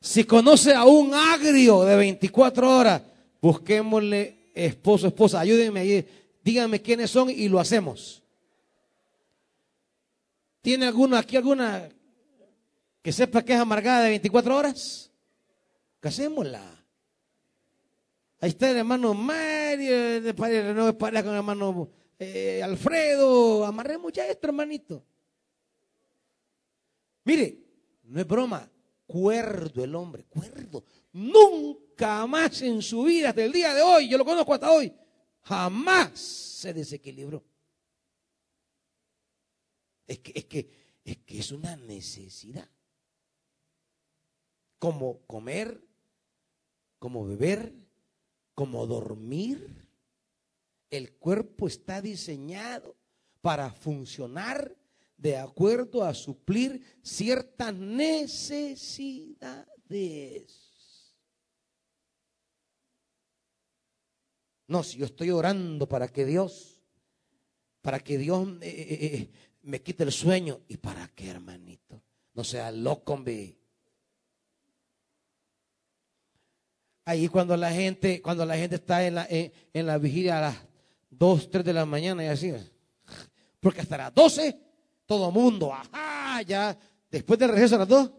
si 0.00 0.24
conoce 0.24 0.74
a 0.74 0.84
un 0.84 1.14
agrio 1.14 1.82
de 1.84 1.96
24 1.96 2.76
horas, 2.76 3.02
busquémosle 3.40 4.50
esposo, 4.54 5.08
esposa, 5.08 5.40
ayúdenme 5.40 5.80
ahí, 5.80 6.21
díganme 6.42 6.82
quiénes 6.82 7.10
son 7.10 7.30
y 7.30 7.48
lo 7.48 7.58
hacemos. 7.58 8.22
¿Tiene 10.60 10.86
alguna 10.86 11.18
aquí 11.18 11.36
alguna 11.36 11.88
que 13.02 13.12
sepa 13.12 13.42
que 13.42 13.54
es 13.54 13.60
amargada 13.60 14.04
de 14.04 14.10
24 14.10 14.56
horas? 14.56 15.10
Casémosla. 16.00 16.62
Ahí 18.40 18.50
está 18.50 18.70
el 18.70 18.78
hermano 18.78 19.14
Mario, 19.14 20.20
de 20.20 20.34
padre 20.34 20.74
no 20.74 20.96
con 20.98 21.14
el 21.14 21.16
hermano 21.16 21.90
eh, 22.18 22.62
Alfredo. 22.62 23.64
Amarremos 23.64 24.12
ya 24.12 24.26
esto, 24.26 24.48
hermanito. 24.48 25.04
Mire, 27.24 27.58
no 28.04 28.20
es 28.20 28.26
broma. 28.26 28.68
Cuerdo 29.06 29.84
el 29.84 29.94
hombre, 29.94 30.24
cuerdo. 30.24 30.84
Nunca 31.12 32.26
más 32.26 32.62
en 32.62 32.80
su 32.80 33.02
vida, 33.04 33.28
hasta 33.28 33.44
el 33.44 33.52
día 33.52 33.74
de 33.74 33.82
hoy, 33.82 34.08
yo 34.08 34.16
lo 34.16 34.24
conozco 34.24 34.54
hasta 34.54 34.70
hoy, 34.70 34.92
jamás 35.42 36.18
se 36.18 36.72
desequilibró. 36.72 37.44
Es 40.06 40.18
que, 40.18 40.32
es 40.34 40.44
que, 40.44 40.70
es 41.04 41.18
que 41.18 41.38
es 41.38 41.52
una 41.52 41.76
necesidad. 41.76 42.68
Como 44.78 45.20
comer, 45.26 45.84
como 46.98 47.26
beber, 47.26 47.72
como 48.54 48.86
dormir. 48.86 49.86
El 50.90 51.12
cuerpo 51.14 51.66
está 51.66 52.00
diseñado 52.02 52.96
para 53.40 53.72
funcionar 53.72 54.76
de 55.16 55.36
acuerdo 55.36 56.04
a 56.04 56.14
suplir 56.14 56.84
ciertas 57.02 57.74
necesidades. 57.74 60.61
No, 64.72 64.82
si 64.82 64.96
yo 64.96 65.04
estoy 65.04 65.28
orando 65.28 65.86
para 65.86 66.08
que 66.08 66.24
Dios, 66.24 66.80
para 67.82 68.00
que 68.00 68.16
Dios 68.16 68.48
eh, 68.62 68.70
eh, 68.70 68.98
eh, 69.00 69.30
me 69.64 69.82
quite 69.82 70.02
el 70.02 70.10
sueño. 70.10 70.60
¿Y 70.66 70.78
para 70.78 71.08
qué, 71.08 71.28
hermanito? 71.28 72.00
No 72.32 72.42
sea 72.42 72.72
loco, 72.72 73.12
hombre. 73.12 73.54
Ahí 77.04 77.28
cuando 77.28 77.54
la 77.54 77.70
gente, 77.70 78.22
cuando 78.22 78.46
la 78.46 78.56
gente 78.56 78.76
está 78.76 79.06
en 79.06 79.16
la, 79.16 79.26
en, 79.28 79.86
la 79.86 79.98
vigilia 79.98 80.38
a 80.38 80.40
las 80.40 80.56
2, 81.10 81.50
3 81.50 81.64
de 81.66 81.72
la 81.74 81.84
mañana 81.84 82.24
y 82.24 82.28
así. 82.28 82.54
Porque 83.60 83.82
hasta 83.82 83.98
las 83.98 84.14
12, 84.14 84.58
todo 85.04 85.30
mundo, 85.30 85.70
ajá, 85.74 86.40
ya, 86.40 86.78
después 87.10 87.38
del 87.38 87.50
regreso 87.50 87.74
a 87.74 87.80
las 87.80 87.88
2. 87.88 88.10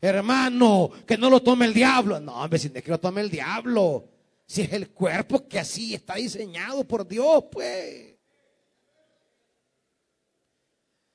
Hermano, 0.00 0.92
que 1.04 1.18
no 1.18 1.28
lo 1.28 1.42
tome 1.42 1.66
el 1.66 1.74
diablo. 1.74 2.20
No, 2.20 2.36
hombre, 2.36 2.60
si 2.60 2.70
es 2.72 2.84
que 2.84 2.90
lo 2.92 3.00
tome 3.00 3.20
el 3.20 3.30
diablo. 3.30 4.10
Si 4.46 4.62
es 4.62 4.72
el 4.72 4.90
cuerpo 4.90 5.48
que 5.48 5.58
así 5.58 5.94
está 5.94 6.14
diseñado 6.14 6.86
por 6.86 7.06
Dios, 7.06 7.44
pues. 7.50 8.14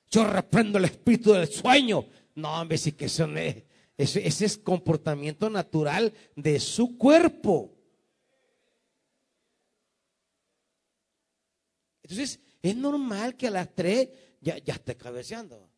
Yo 0.10 0.26
reprendo 0.26 0.78
el 0.78 0.86
espíritu 0.86 1.32
del 1.32 1.48
sueño. 1.48 2.06
No, 2.36 2.62
hombre, 2.62 2.78
si 2.78 2.92
que 2.92 3.06
eso 3.06 3.26
ese, 3.98 4.28
ese 4.28 4.46
es 4.46 4.58
comportamiento 4.58 5.50
natural 5.50 6.14
de 6.36 6.60
su 6.60 6.98
cuerpo. 6.98 7.78
Entonces, 12.04 12.40
es 12.62 12.76
normal 12.76 13.38
que 13.38 13.48
a 13.48 13.52
las 13.52 13.74
tres 13.74 14.10
ya, 14.42 14.58
ya 14.58 14.74
esté 14.74 14.98
cabeceando. 14.98 15.70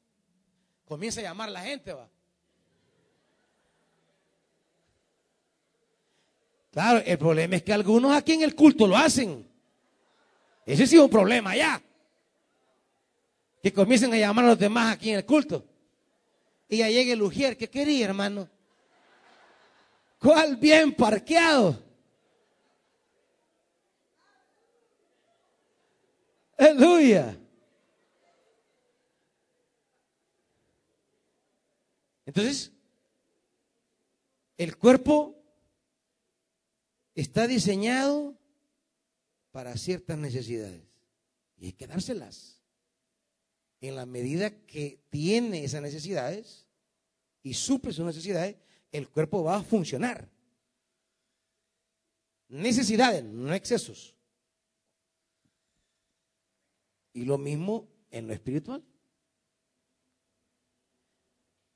Comienza 0.85 1.19
a 1.19 1.23
llamar 1.23 1.49
a 1.49 1.51
la 1.51 1.61
gente, 1.61 1.93
va. 1.93 2.09
Claro, 6.74 7.03
el 7.05 7.19
problema 7.19 7.55
es 7.55 7.61
que 7.61 7.71
algunos 7.71 8.17
aquí 8.17 8.34
en 8.34 8.41
el 8.41 8.55
culto 8.55 8.88
lo 8.88 8.97
hacen. 8.97 9.47
Ese 10.65 10.88
sí 10.88 10.95
es 10.95 11.01
un 11.03 11.09
problema 11.09 11.55
ya. 11.55 11.80
Que 13.61 13.71
comiencen 13.71 14.11
a 14.11 14.17
llamar 14.17 14.45
a 14.45 14.47
los 14.49 14.59
demás 14.59 14.91
aquí 14.91 15.11
en 15.11 15.17
el 15.17 15.26
culto. 15.26 15.63
Y 16.67 16.78
ya 16.78 16.89
llegue 16.89 17.11
el 17.11 17.21
ujier. 17.21 17.55
¿Qué 17.55 17.69
quería, 17.69 18.05
hermano? 18.05 18.49
¿Cuál 20.17 20.57
bien 20.57 20.95
parqueado? 20.95 21.80
Aleluya. 26.57 27.38
Entonces, 32.26 32.71
el 34.57 34.76
cuerpo 34.76 35.42
está 37.16 37.47
diseñado 37.47 38.38
para 39.51 39.78
ciertas 39.78 40.18
necesidades 40.18 40.82
y 41.57 41.68
hay 41.68 41.74
que 41.74 41.88
dárselas. 41.88 42.59
En 43.80 43.95
la 43.95 44.05
medida 44.05 44.49
que 44.66 44.99
tiene 45.09 45.64
esas 45.64 45.82
necesidades 45.82 46.68
y 47.41 47.53
suple 47.53 47.91
sus 47.91 48.05
necesidades, 48.05 48.55
el 48.91 49.09
cuerpo 49.09 49.43
va 49.43 49.57
a 49.57 49.64
funcionar. 49.64 50.30
Necesidades, 52.47 53.24
no 53.24 53.53
excesos. 53.53 54.16
Y 57.11 57.26
lo 57.26 57.38
mismo 57.38 57.89
en 58.09 58.28
lo 58.28 58.34
espiritual. 58.34 58.84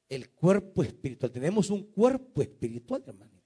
El 0.08 0.30
cuerpo 0.30 0.84
espiritual. 0.84 1.32
Tenemos 1.32 1.70
un 1.70 1.92
cuerpo 1.92 2.42
espiritual, 2.42 3.04
hermano. 3.06 3.37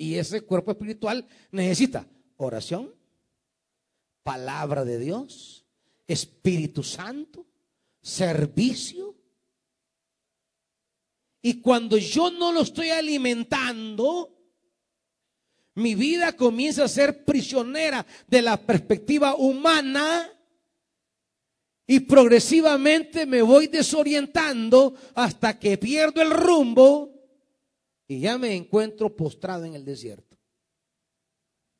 Y 0.00 0.14
ese 0.14 0.40
cuerpo 0.40 0.70
espiritual 0.70 1.26
necesita 1.52 2.08
oración, 2.38 2.90
palabra 4.22 4.82
de 4.82 4.98
Dios, 4.98 5.66
Espíritu 6.08 6.82
Santo, 6.82 7.44
servicio. 8.00 9.14
Y 11.42 11.60
cuando 11.60 11.98
yo 11.98 12.30
no 12.30 12.50
lo 12.50 12.62
estoy 12.62 12.88
alimentando, 12.88 14.34
mi 15.74 15.94
vida 15.94 16.34
comienza 16.34 16.84
a 16.84 16.88
ser 16.88 17.26
prisionera 17.26 18.06
de 18.26 18.40
la 18.40 18.56
perspectiva 18.56 19.34
humana 19.34 20.32
y 21.86 22.00
progresivamente 22.00 23.26
me 23.26 23.42
voy 23.42 23.66
desorientando 23.66 24.94
hasta 25.14 25.58
que 25.58 25.76
pierdo 25.76 26.22
el 26.22 26.30
rumbo 26.30 27.19
y 28.10 28.18
ya 28.18 28.38
me 28.38 28.56
encuentro 28.56 29.14
postrado 29.14 29.64
en 29.64 29.76
el 29.76 29.84
desierto. 29.84 30.36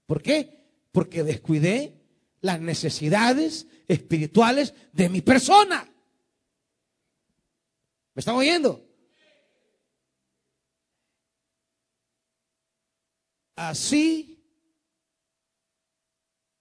¿Por 0.06 0.22
qué? 0.22 0.86
Porque 0.92 1.24
descuidé 1.24 2.06
las 2.40 2.60
necesidades 2.60 3.66
espirituales 3.88 4.72
de 4.92 5.08
mi 5.08 5.22
persona. 5.22 5.92
¿Me 8.14 8.20
están 8.20 8.36
oyendo? 8.36 8.80
Así 13.56 14.40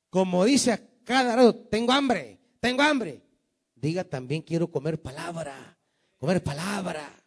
como 0.10 0.46
dice 0.46 0.72
a 0.72 1.04
cada 1.04 1.36
rato, 1.36 1.56
tengo 1.56 1.92
hambre, 1.92 2.40
tengo 2.60 2.82
hambre. 2.82 3.22
Diga 3.76 4.04
también 4.04 4.42
quiero 4.42 4.72
comer 4.72 5.00
palabra, 5.00 5.78
comer 6.18 6.44
palabra. 6.44 7.19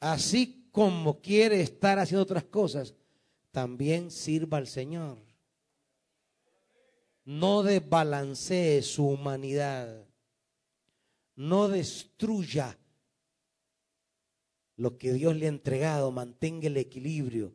Así 0.00 0.68
como 0.72 1.20
quiere 1.20 1.60
estar 1.60 1.98
haciendo 1.98 2.22
otras 2.22 2.44
cosas, 2.44 2.94
también 3.52 4.10
sirva 4.10 4.58
al 4.58 4.66
Señor. 4.66 5.18
No 7.24 7.62
desbalancee 7.62 8.82
su 8.82 9.06
humanidad. 9.06 10.06
No 11.36 11.68
destruya 11.68 12.76
lo 14.76 14.98
que 14.98 15.12
Dios 15.12 15.36
le 15.36 15.46
ha 15.46 15.50
entregado. 15.50 16.10
Mantenga 16.10 16.66
el 16.66 16.76
equilibrio. 16.76 17.52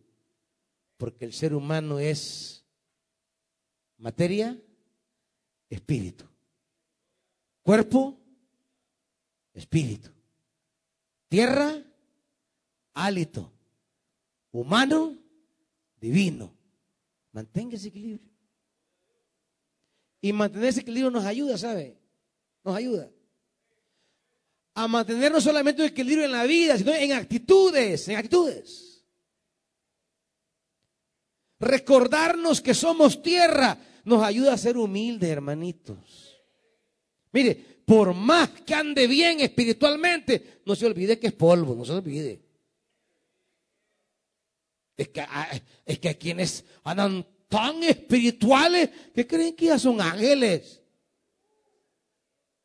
Porque 0.97 1.25
el 1.25 1.33
ser 1.33 1.53
humano 1.53 1.99
es 1.99 2.65
materia, 3.97 4.57
espíritu. 5.69 6.25
Cuerpo, 7.63 8.17
espíritu. 9.53 10.09
Tierra, 11.27 11.84
hálito 12.95 13.51
humano, 14.51 15.15
divino. 15.99 16.55
Mantenga 17.31 17.75
ese 17.75 17.89
equilibrio. 17.89 18.31
Y 20.21 20.33
mantener 20.33 20.69
ese 20.69 20.81
equilibrio 20.81 21.11
nos 21.11 21.25
ayuda, 21.25 21.57
¿sabe? 21.57 21.99
Nos 22.63 22.75
ayuda. 22.75 23.11
A 24.73 24.87
mantener 24.87 25.31
no 25.31 25.39
solamente 25.39 25.81
un 25.81 25.89
equilibrio 25.89 26.25
en 26.25 26.31
la 26.31 26.45
vida, 26.45 26.77
sino 26.77 26.93
en 26.93 27.11
actitudes, 27.11 28.07
en 28.07 28.15
actitudes. 28.15 29.05
Recordarnos 31.59 32.61
que 32.61 32.73
somos 32.73 33.21
tierra 33.21 33.77
nos 34.03 34.23
ayuda 34.23 34.53
a 34.53 34.57
ser 34.57 34.77
humildes, 34.77 35.29
hermanitos. 35.29 36.41
Mire, 37.31 37.55
por 37.85 38.13
más 38.13 38.49
que 38.49 38.73
ande 38.73 39.07
bien 39.07 39.41
espiritualmente, 39.41 40.61
no 40.65 40.75
se 40.75 40.85
olvide 40.85 41.19
que 41.19 41.27
es 41.27 41.33
polvo, 41.33 41.75
no 41.75 41.85
se 41.85 41.93
olvide. 41.93 42.44
Es 44.97 45.09
que, 45.09 45.21
ah, 45.21 45.49
es 45.85 45.99
que 45.99 46.09
hay 46.09 46.15
quienes 46.15 46.63
andan 46.83 47.25
tan 47.47 47.83
espirituales 47.83 48.89
que 49.13 49.27
creen 49.27 49.55
que 49.55 49.65
ya 49.65 49.79
son 49.79 50.01
ángeles. 50.01 50.81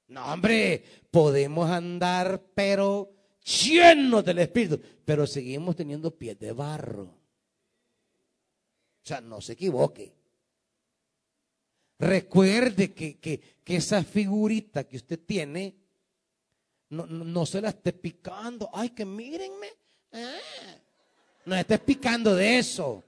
No, 0.08 0.24
hombre, 0.32 0.82
podemos 1.10 1.70
andar, 1.70 2.42
pero 2.54 3.12
llenos 3.44 4.24
del 4.24 4.38
Espíritu, 4.38 4.80
pero 5.04 5.26
seguimos 5.26 5.76
teniendo 5.76 6.16
pies 6.16 6.38
de 6.38 6.52
barro. 6.52 7.02
O 9.02 9.06
sea, 9.06 9.20
no 9.20 9.40
se 9.40 9.52
equivoque. 9.54 10.14
Recuerde 11.98 12.92
que, 12.92 13.18
que, 13.18 13.40
esa 13.66 14.02
figurita 14.02 14.82
que 14.84 14.96
usted 14.96 15.20
tiene, 15.24 15.76
no, 16.88 17.46
se 17.46 17.60
la 17.60 17.68
esté 17.68 17.92
picando. 17.92 18.68
Ay, 18.72 18.90
que 18.90 19.04
mírenme. 19.04 19.68
Ah, 20.12 20.38
no 21.44 21.56
esté 21.56 21.78
picando 21.78 22.34
de 22.34 22.58
eso. 22.58 23.04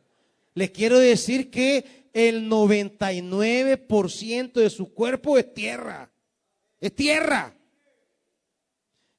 Le 0.55 0.70
quiero 0.70 0.99
decir 0.99 1.51
que 1.51 2.03
el 2.12 2.51
99% 2.51 4.53
de 4.53 4.70
su 4.70 4.93
cuerpo 4.93 5.39
es 5.39 5.55
tierra. 5.55 6.12
Es 6.80 6.95
tierra. 6.95 7.57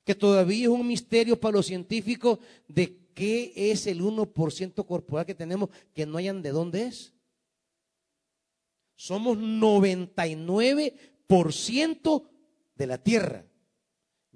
Que 0.04 0.14
todavía 0.16 0.64
es 0.64 0.70
un 0.70 0.86
misterio 0.86 1.40
para 1.40 1.54
los 1.54 1.66
científicos 1.66 2.40
de 2.68 3.00
qué 3.14 3.54
es 3.56 3.88
el 3.88 4.02
1% 4.02 4.86
corporal 4.86 5.26
que 5.26 5.36
tenemos 5.36 5.70
que 5.94 6.06
no 6.06 6.18
hayan 6.18 6.42
de 6.42 6.52
dónde 6.52 6.88
es. 6.88 7.14
Somos 8.96 9.38
99% 9.38 12.30
de 12.76 12.88
la 12.88 12.98
tierra. 12.98 13.46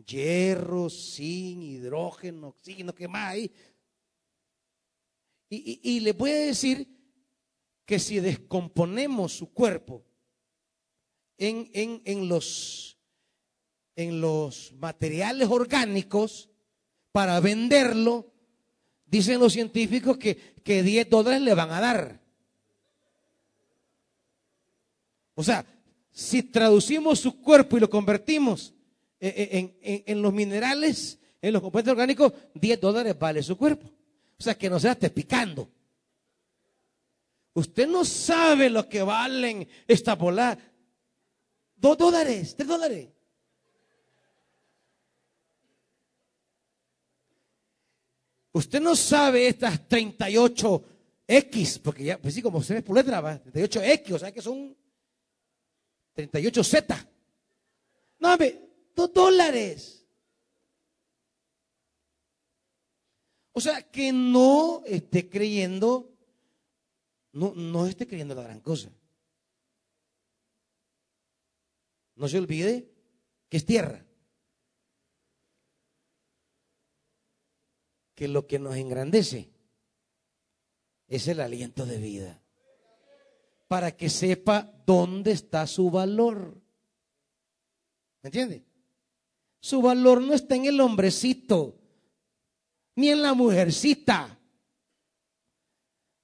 Hierro, 0.05 0.89
zinc, 0.89 1.63
hidrógeno, 1.63 2.49
oxígeno, 2.49 2.93
¿qué 2.93 3.07
más 3.07 3.33
hay? 3.33 3.49
Y, 5.49 5.79
y, 5.81 5.99
le 6.01 6.11
voy 6.11 6.31
a 6.31 6.39
decir 6.39 6.87
que 7.85 7.99
si 7.99 8.19
descomponemos 8.19 9.31
su 9.31 9.53
cuerpo 9.53 10.03
en, 11.37 11.71
en, 11.73 12.27
los, 12.27 12.97
en 13.95 14.19
los 14.19 14.73
materiales 14.73 15.47
orgánicos 15.49 16.49
para 17.13 17.39
venderlo, 17.39 18.29
dicen 19.05 19.39
los 19.39 19.53
científicos 19.53 20.17
que, 20.17 20.35
que 20.63 20.83
10 20.83 21.09
dólares 21.09 21.41
le 21.41 21.53
van 21.53 21.71
a 21.71 21.79
dar. 21.79 22.21
O 25.35 25.43
sea, 25.43 25.65
si 26.11 26.43
traducimos 26.43 27.19
su 27.19 27.39
cuerpo 27.39 27.77
y 27.77 27.79
lo 27.79 27.89
convertimos 27.89 28.73
en, 29.21 29.77
en, 29.81 30.03
en 30.05 30.21
los 30.21 30.33
minerales, 30.33 31.19
en 31.41 31.53
los 31.53 31.61
compuestos 31.61 31.91
orgánicos, 31.91 32.33
10 32.53 32.81
dólares 32.81 33.17
vale 33.17 33.41
su 33.41 33.57
cuerpo. 33.57 33.96
O 34.39 34.43
sea, 34.43 34.55
que 34.55 34.69
no 34.69 34.79
se 34.79 34.89
esté 34.89 35.09
picando. 35.09 35.71
Usted 37.53 37.87
no 37.87 38.05
sabe 38.05 38.69
lo 38.69 38.87
que 38.87 39.01
valen 39.01 39.67
esta 39.87 40.13
bola. 40.15 40.57
Dos 41.75 41.97
dólares, 41.97 42.55
tres 42.55 42.67
dólares. 42.67 43.09
Usted 48.51 48.79
no 48.81 48.95
sabe 48.95 49.47
estas 49.47 49.87
38X, 49.87 51.81
porque 51.81 52.03
ya, 52.03 52.17
pues 52.19 52.33
sí, 52.33 52.41
como 52.41 52.63
se 52.63 52.75
ve 52.75 52.81
por 52.81 52.95
letra, 52.95 53.21
38X, 53.43 54.13
o 54.13 54.19
sea 54.19 54.31
que 54.31 54.41
son 54.41 54.75
38Z. 56.15 57.07
No, 58.19 58.31
hombre, 58.33 58.59
dos 58.95 59.13
dólares. 59.13 59.96
O 63.57 63.59
sea, 63.59 63.81
que 63.81 64.13
no 64.13 64.83
esté 64.85 65.31
creyendo, 65.31 66.15
no, 67.31 67.55
no 67.55 67.87
esté 67.87 68.05
creyendo 68.05 68.35
la 68.35 68.43
gran 68.43 68.59
cosa. 68.59 68.91
No 72.13 72.27
se 72.27 72.37
olvide 72.37 72.87
que 73.49 73.57
es 73.57 73.65
tierra. 73.65 74.05
Que 78.13 78.27
lo 78.27 78.45
que 78.45 78.59
nos 78.59 78.75
engrandece 78.75 79.49
es 81.07 81.27
el 81.27 81.39
aliento 81.39 81.87
de 81.87 81.97
vida. 81.97 82.43
Para 83.67 83.97
que 83.97 84.11
sepa 84.11 84.71
dónde 84.85 85.31
está 85.31 85.65
su 85.65 85.89
valor. 85.89 86.61
¿Me 88.21 88.27
entiende? 88.27 88.67
Su 89.59 89.81
valor 89.81 90.21
no 90.21 90.35
está 90.35 90.55
en 90.55 90.65
el 90.65 90.79
hombrecito 90.79 91.86
ni 92.97 93.09
en 93.09 93.21
la 93.21 93.33
mujercita. 93.33 94.37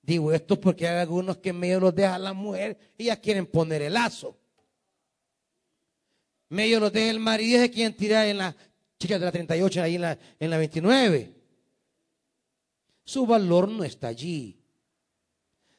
Digo 0.01 0.33
esto 0.33 0.59
porque 0.59 0.87
hay 0.87 0.99
algunos 0.99 1.37
que 1.37 1.53
medio 1.53 1.79
los 1.79 1.95
deja 1.95 2.17
la 2.17 2.33
mujer 2.33 2.77
y 2.97 3.05
ya 3.05 3.15
quieren 3.15 3.45
poner 3.45 3.83
el 3.83 3.93
lazo. 3.93 4.37
Medio 6.49 6.79
los 6.79 6.91
deja 6.91 7.11
el 7.11 7.19
marido 7.19 7.59
y 7.59 7.61
se 7.61 7.71
quieren 7.71 7.95
tirar 7.95 8.27
en 8.27 8.39
la 8.39 8.55
chica 8.99 9.19
de 9.19 9.25
la 9.25 9.31
38, 9.31 9.83
ahí 9.83 9.95
en 9.95 10.01
la, 10.01 10.17
en 10.39 10.49
la 10.49 10.57
29. 10.57 11.33
Su 13.05 13.25
valor 13.27 13.69
no 13.69 13.83
está 13.83 14.07
allí. 14.07 14.59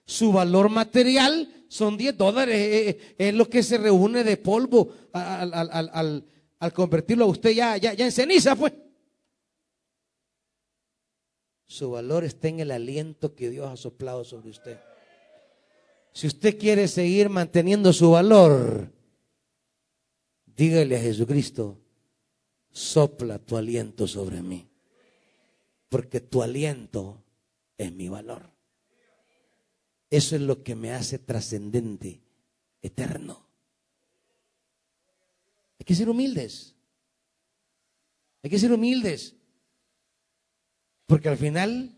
Su 0.07 0.33
valor 0.33 0.69
material 0.69 1.67
son 1.69 1.97
10 1.97 2.17
dólares. 2.17 2.57
Eh, 2.57 2.89
eh, 2.89 3.15
es, 3.19 3.35
lo 3.35 3.49
que 3.51 3.65
se 3.65 3.79
reúne 3.79 4.23
de 4.23 4.37
polvo 4.37 4.95
al, 5.13 6.25
convertirlo 6.73 7.25
a 7.25 7.29
usted 7.29 7.51
ya, 7.51 7.77
ya, 7.79 7.95
ya 7.95 8.05
en 8.05 8.13
ceniza, 8.13 8.55
pues. 8.55 8.73
Su 11.67 11.91
valor 11.91 12.25
está 12.25 12.49
en 12.49 12.61
el 12.61 12.71
aliento 12.71 13.35
que 13.35 13.51
Dios 13.51 13.71
ha 13.71 13.77
soplado 13.77 14.25
sobre 14.25 14.51
usted. 14.51 14.79
Si 16.13 16.27
usted 16.27 16.59
quiere 16.59 16.87
seguir 16.87 17.29
manteniendo 17.29 17.93
su 17.93 18.11
valor, 18.11 18.93
dígale 20.47 20.97
a 20.97 21.01
Jesucristo, 21.01 21.81
sopla 22.71 23.39
tu 23.39 23.57
aliento 23.57 24.07
sobre 24.07 24.43
mí, 24.43 24.69
porque 25.89 26.21
tu 26.21 26.43
aliento 26.43 27.23
es 27.77 27.93
mi 27.93 28.09
valor. 28.09 28.51
Eso 30.11 30.37
es 30.37 30.43
lo 30.43 30.63
que 30.63 30.77
me 30.77 30.93
hace 30.93 31.19
trascendente, 31.19 32.21
eterno. 32.83 33.45
Hay 35.79 35.85
que 35.85 35.95
ser 35.95 36.09
humildes. 36.09 36.75
Hay 38.43 38.51
que 38.51 38.59
ser 38.59 38.73
humildes. 38.73 39.35
Porque 41.15 41.29
al 41.29 41.37
final 41.37 41.95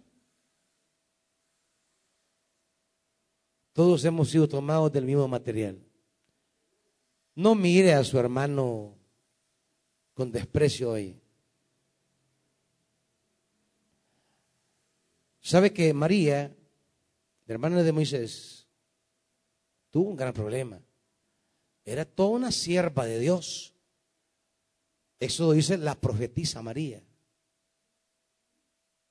todos 3.72 4.04
hemos 4.04 4.28
sido 4.28 4.46
tomados 4.46 4.92
del 4.92 5.06
mismo 5.06 5.26
material. 5.26 5.82
No 7.34 7.54
mire 7.54 7.94
a 7.94 8.04
su 8.04 8.18
hermano 8.18 8.94
con 10.12 10.30
desprecio 10.30 10.90
hoy. 10.90 11.18
¿Sabe 15.40 15.72
que 15.72 15.94
María, 15.94 16.54
la 17.46 17.54
hermana 17.54 17.82
de 17.82 17.92
Moisés, 17.92 18.68
tuvo 19.88 20.10
un 20.10 20.16
gran 20.16 20.34
problema? 20.34 20.78
Era 21.86 22.04
toda 22.04 22.36
una 22.36 22.52
sierva 22.52 23.06
de 23.06 23.18
Dios. 23.18 23.72
Eso 25.18 25.52
dice 25.52 25.78
la 25.78 25.94
profetisa 25.94 26.60
María 26.60 27.05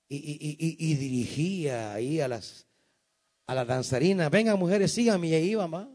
y, 0.07 0.95
dirigía 0.95 1.93
ahí 1.93 2.19
a 2.19 2.27
las, 2.27 2.67
a 3.47 3.55
las 3.55 3.67
danzarinas, 3.67 4.29
vengan 4.29 4.59
mujeres, 4.59 4.91
síganme, 4.91 5.27
y 5.27 5.33
ahí 5.33 5.51
iba 5.51 5.67
más. 5.67 5.87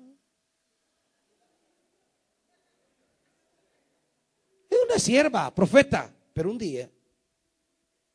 Es 4.68 4.78
una 4.88 4.98
sierva, 4.98 5.54
profeta, 5.54 6.14
pero 6.32 6.50
un 6.50 6.58
día 6.58 6.90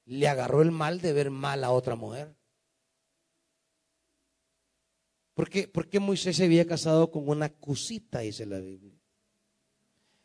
le 0.06 0.28
agarró 0.28 0.62
el 0.62 0.72
mal 0.72 1.02
de 1.02 1.14
ver 1.14 1.32
mal 1.32 1.64
a 1.64 1.72
otra 1.72 1.96
mujer. 1.96 2.36
Porque, 5.34 5.68
porque 5.68 6.00
Moisés 6.00 6.38
se 6.38 6.46
había 6.46 6.66
casado 6.66 7.12
con 7.12 7.28
una 7.28 7.50
cusita, 7.50 8.20
dice 8.20 8.46
la 8.46 8.60
Biblia. 8.60 8.94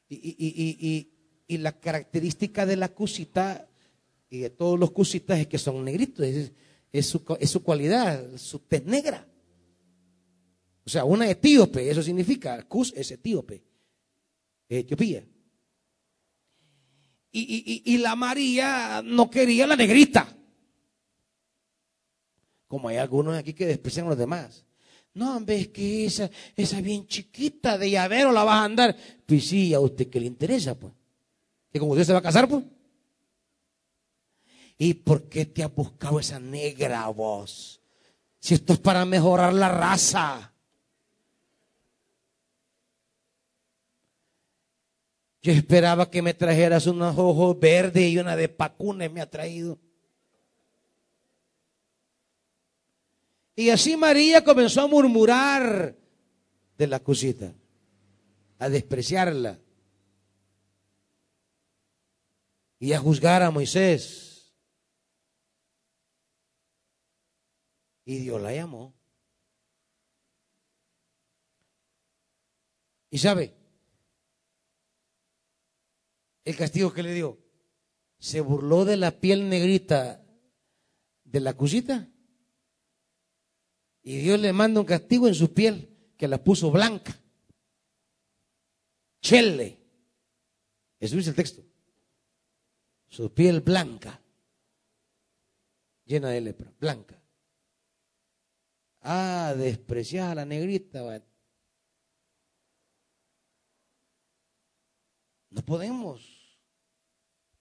Y, 0.08 0.36
y, 0.38 1.12
y, 1.48 1.58
la 1.58 1.78
característica 1.78 2.64
de 2.64 2.76
la 2.76 2.88
cusita 2.90 3.69
y 4.30 4.38
de 4.38 4.50
todos 4.50 4.78
los 4.78 4.92
cusitas 4.92 5.40
es 5.40 5.48
que 5.48 5.58
son 5.58 5.84
negritos, 5.84 6.24
es, 6.92 7.06
su, 7.06 7.62
cualidad, 7.62 8.36
su 8.36 8.60
tez 8.60 8.84
negra. 8.86 9.26
sea, 10.86 11.04
una 11.04 11.28
etíope, 11.28 11.90
eso 11.90 12.02
significa, 12.02 12.62
Cus 12.62 12.92
es 12.96 13.10
etíope, 13.10 13.64
Etiopía. 14.68 15.26
Y, 17.32 17.98
la 17.98 18.16
María 18.16 19.02
no 19.04 19.30
quería 19.30 19.66
la 19.66 19.76
negrita. 19.76 20.36
Como 22.66 22.88
hay 22.88 22.96
algunos 22.96 23.36
aquí 23.36 23.52
que 23.52 23.66
desprecian 23.66 24.06
a 24.06 24.10
los 24.10 24.18
demás. 24.18 24.64
No, 25.14 25.40
ves 25.40 25.68
que 25.68 26.06
esa, 26.06 26.30
esa 26.56 26.80
bien 26.80 27.06
chiquita 27.06 27.76
de 27.78 27.90
llavero 27.90 28.30
la 28.30 28.44
vas 28.44 28.56
a 28.56 28.64
andar. 28.64 28.96
Pues 29.26 29.46
sí, 29.46 29.74
a 29.74 29.80
usted 29.80 30.08
que 30.08 30.20
le 30.20 30.26
interesa, 30.26 30.76
pues. 30.78 30.92
Que 31.72 31.80
como 31.80 31.92
usted 31.92 32.04
se 32.04 32.12
va 32.12 32.20
a 32.20 32.22
casar, 32.22 32.48
pues. 32.48 32.64
¿Y 34.82 34.94
por 34.94 35.28
qué 35.28 35.44
te 35.44 35.62
has 35.62 35.74
buscado 35.74 36.18
esa 36.18 36.40
negra 36.40 37.06
voz? 37.08 37.82
Si 38.38 38.54
esto 38.54 38.72
es 38.72 38.78
para 38.78 39.04
mejorar 39.04 39.52
la 39.52 39.68
raza. 39.68 40.54
Yo 45.42 45.52
esperaba 45.52 46.10
que 46.10 46.22
me 46.22 46.32
trajeras 46.32 46.86
unos 46.86 47.14
ojos 47.18 47.60
verdes 47.60 48.04
y 48.04 48.16
una 48.16 48.34
de 48.36 48.48
pacunes 48.48 49.12
me 49.12 49.20
ha 49.20 49.28
traído. 49.28 49.78
Y 53.56 53.68
así 53.68 53.98
María 53.98 54.42
comenzó 54.42 54.80
a 54.80 54.86
murmurar 54.86 55.94
de 56.78 56.86
la 56.86 57.00
cosita, 57.00 57.52
a 58.58 58.70
despreciarla 58.70 59.58
y 62.78 62.94
a 62.94 62.98
juzgar 62.98 63.42
a 63.42 63.50
Moisés. 63.50 64.29
Y 68.10 68.18
Dios 68.18 68.42
la 68.42 68.52
llamó. 68.52 68.92
Y 73.08 73.18
sabe, 73.18 73.54
el 76.44 76.56
castigo 76.56 76.92
que 76.92 77.04
le 77.04 77.14
dio. 77.14 77.38
Se 78.18 78.40
burló 78.40 78.84
de 78.84 78.96
la 78.96 79.12
piel 79.12 79.48
negrita 79.48 80.26
de 81.22 81.38
la 81.38 81.56
cosita. 81.56 82.10
Y 84.02 84.16
Dios 84.18 84.40
le 84.40 84.52
manda 84.52 84.80
un 84.80 84.86
castigo 84.86 85.28
en 85.28 85.36
su 85.36 85.54
piel 85.54 85.96
que 86.16 86.26
la 86.26 86.42
puso 86.42 86.72
blanca. 86.72 87.16
Chele. 89.22 89.78
Eso 90.98 91.14
dice 91.14 91.30
el 91.30 91.36
texto. 91.36 91.62
Su 93.06 93.32
piel 93.32 93.60
blanca. 93.60 94.20
Llena 96.06 96.30
de 96.30 96.40
lepra. 96.40 96.72
Blanca. 96.80 97.19
Ah, 99.02 99.54
despreciada 99.56 100.34
la 100.34 100.44
negrita. 100.44 101.22
No 105.50 105.62
podemos 105.64 106.40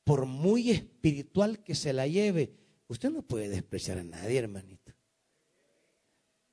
por 0.10 0.26
muy 0.26 0.72
espiritual 0.72 1.64
que 1.64 1.76
se 1.76 1.94
la 1.94 2.08
lleve, 2.08 2.52
usted 2.88 3.12
no 3.12 3.22
puede 3.22 3.48
despreciar 3.48 4.00
a 4.00 4.04
nadie, 4.04 4.40
hermanito. 4.40 4.92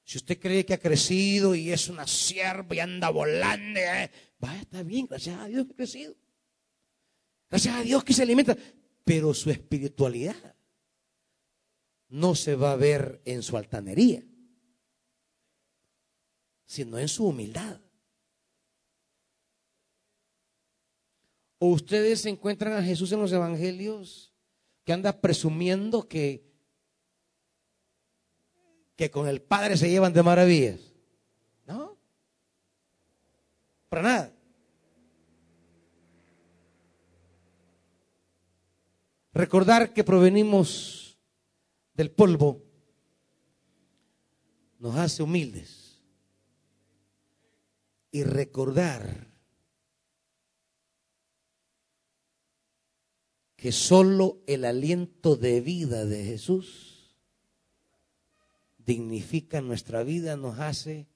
Si 0.05 0.19
usted 0.19 0.39
cree 0.39 0.67
que 0.67 0.75
ha 0.75 0.79
crecido 0.79 1.55
y 1.55 1.73
es 1.73 1.89
una 1.89 2.07
sierva 2.07 2.75
y 2.75 2.81
anda 2.81 3.09
volando, 3.09 3.81
eh, 3.81 4.11
vaya, 4.39 4.61
está 4.61 4.83
bien, 4.83 5.07
gracias 5.07 5.41
a 5.41 5.47
Dios 5.47 5.65
que 5.65 5.73
ha 5.73 5.77
crecido. 5.77 6.15
Gracias 7.49 7.75
a 7.75 7.81
Dios 7.81 8.05
que 8.05 8.13
se 8.13 8.25
alimenta. 8.25 8.55
Pero 9.05 9.33
su 9.33 9.51
espiritualidad 9.51 10.55
no 12.11 12.35
se 12.35 12.57
va 12.57 12.73
a 12.73 12.77
ver 12.77 13.23
en 13.25 13.43
su 13.43 13.57
altanería, 13.57 14.23
sino 16.67 16.99
en 16.99 17.09
su 17.09 17.27
humildad. 17.27 17.81
¿O 21.59 21.69
ustedes 21.69 22.27
encuentran 22.27 22.75
a 22.75 22.83
Jesús 22.83 23.11
en 23.13 23.21
los 23.21 23.33
evangelios 23.33 24.35
que 24.85 24.93
anda 24.93 25.21
presumiendo 25.21 26.07
que, 26.07 26.45
que 28.95 29.11
con 29.11 29.27
el 29.27 29.41
Padre 29.41 29.77
se 29.77 29.89
llevan 29.89 30.13
de 30.13 30.23
maravillas? 30.23 30.81
¿No? 31.65 31.97
Para 33.89 34.03
nada. 34.03 34.33
Recordar 39.33 39.93
que 39.93 40.05
provenimos 40.05 41.19
del 41.95 42.11
polvo 42.11 42.63
nos 44.79 44.97
hace 44.97 45.23
humildes. 45.23 45.86
Y 48.17 48.25
recordar 48.25 49.27
que 53.57 53.73
solo 53.73 54.43
el 54.47 54.65
aliento 54.65 55.37
de 55.37 55.61
vida 55.61 56.07
de 56.07 56.25
Jesús 56.25 57.15
dignifica 58.79 59.61
nuestra 59.61 60.03
vida, 60.03 60.39
nos 60.39 60.59
hace 60.61 61.09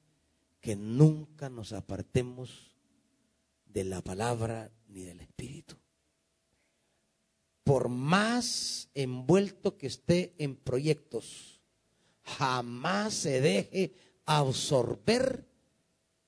que 0.61 0.77
nunca 0.77 1.49
nos 1.49 1.73
apartemos 1.73 2.77
de 3.65 3.85
la 3.85 4.03
palabra 4.03 4.71
ni 4.87 5.01
del 5.01 5.21
Espíritu. 5.21 5.77
Por 7.65 7.89
más 7.89 8.91
envuelto 8.93 9.79
que 9.79 9.87
esté 9.87 10.35
en 10.37 10.55
proyectos, 10.55 11.63
jamás 12.25 13.15
se 13.15 13.41
deje 13.41 13.95
absorber 14.27 15.50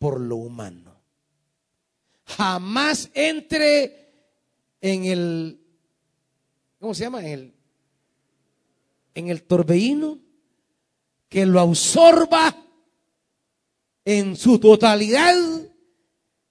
por 0.03 0.19
lo 0.19 0.35
humano. 0.35 1.01
Jamás 2.25 3.09
entre 3.15 4.11
en 4.81 5.05
el 5.05 5.61
¿cómo 6.81 6.93
se 6.93 7.05
llama? 7.05 7.25
En 7.25 7.55
en 9.15 9.29
el 9.29 9.45
torbellino 9.45 10.19
que 11.29 11.47
lo 11.47 11.61
absorba 11.61 12.67
en 14.05 14.35
su 14.35 14.59
totalidad 14.59 15.37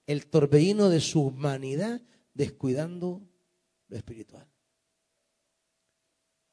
el 0.08 0.28
torbellino 0.28 0.88
de 0.88 1.02
su 1.02 1.22
humanidad, 1.22 2.02
descuidando 2.34 3.22
lo 3.89 3.97
espiritual. 3.97 4.47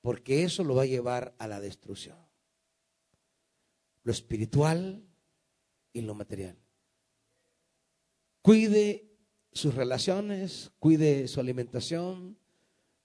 Porque 0.01 0.43
eso 0.43 0.65
lo 0.65 0.75
va 0.75 0.83
a 0.83 0.87
llevar 0.87 1.37
a 1.39 1.47
la 1.47 1.61
destrucción. 1.61 2.19
Lo 4.03 4.11
espiritual 4.11 5.05
y 5.93 6.01
lo 6.01 6.17
material. 6.17 6.59
Cuide 8.49 9.05
sus 9.53 9.75
relaciones, 9.75 10.71
cuide 10.79 11.29
su 11.29 11.39
alimentación, 11.39 12.39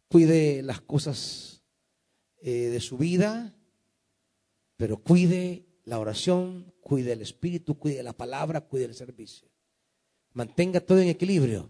cuide 0.07 0.61
las 0.61 0.79
cosas 0.79 1.65
eh, 2.41 2.69
de 2.69 2.79
su 2.79 2.97
vida, 2.97 3.53
pero 4.77 5.03
cuide 5.03 5.65
la 5.83 5.99
oración, 5.99 6.73
cuide 6.79 7.11
el 7.11 7.21
espíritu, 7.21 7.77
cuide 7.77 8.03
la 8.03 8.13
palabra, 8.13 8.61
cuide 8.61 8.85
el 8.85 8.95
servicio. 8.95 9.49
Mantenga 10.31 10.79
todo 10.79 10.99
en 10.99 11.09
equilibrio 11.09 11.69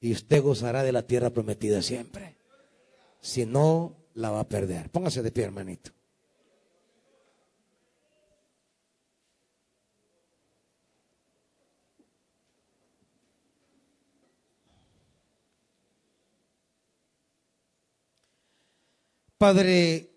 y 0.00 0.12
usted 0.12 0.42
gozará 0.42 0.82
de 0.82 0.92
la 0.92 1.06
tierra 1.06 1.28
prometida 1.28 1.82
siempre. 1.82 2.38
Si 3.20 3.44
no, 3.44 3.98
la 4.14 4.30
va 4.30 4.40
a 4.40 4.48
perder. 4.48 4.88
Póngase 4.88 5.22
de 5.22 5.30
pie, 5.30 5.44
hermanito. 5.44 5.90
Padre, 19.38 20.10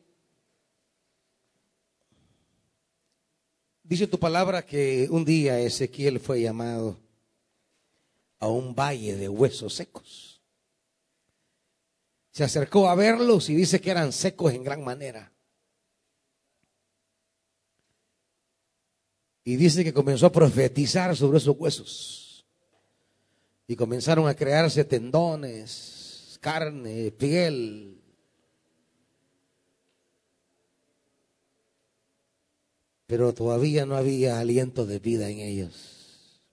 dice 3.84 4.07
tu 4.07 4.17
palabra 4.17 4.65
que 4.65 5.09
un 5.11 5.26
día 5.26 5.59
Ezequiel 5.59 6.22
fue 6.22 6.41
llamado 6.41 6.97
a 8.39 8.47
un 8.47 8.74
valle 8.74 9.17
de 9.17 9.28
huesos 9.28 9.74
secos. 9.74 10.41
Se 12.32 12.45
acercó 12.45 12.88
a 12.88 12.95
verlos 12.95 13.49
y 13.49 13.55
dice 13.55 13.82
que 13.82 13.91
eran 13.91 14.13
secos 14.13 14.53
en 14.53 14.63
gran 14.63 14.86
manera. 14.86 15.34
Y 19.43 19.57
dice 19.57 19.84
que 19.84 19.93
comenzó 19.93 20.28
a 20.28 20.32
profetizar 20.32 21.13
sobre 21.17 21.39
esos 21.39 21.57
huesos. 21.57 22.45
Y 23.67 23.76
comenzaron 23.76 24.30
a 24.30 24.34
crearse 24.34 24.86
tendones, 24.86 26.38
carne, 26.39 27.11
piel, 27.11 27.98
pero 33.10 33.34
todavía 33.34 33.88
no 33.88 33.97
había 33.97 34.39
aliento 34.39 34.86
de 34.86 34.99
vida 34.99 35.28
en 35.32 35.39
ellos. 35.39 36.43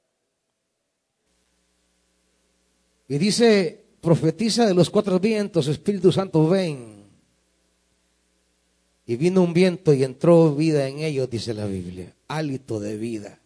Y 3.06 3.18
dice, 3.18 3.84
profetiza 4.00 4.64
de 4.64 4.72
los 4.72 4.88
cuatro 4.88 5.20
vientos, 5.20 5.68
Espíritu 5.68 6.10
Santo, 6.10 6.48
ven. 6.48 7.04
Y 9.04 9.16
vino 9.16 9.42
un 9.42 9.52
viento 9.52 9.92
y 9.92 10.02
entró 10.02 10.54
vida 10.54 10.88
en 10.88 11.00
ellos, 11.00 11.28
dice 11.28 11.52
la 11.52 11.66
Biblia, 11.66 12.14
hálito 12.26 12.80
de 12.80 12.96
vida. 12.96 13.38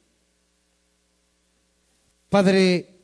Padre, 2.29 2.95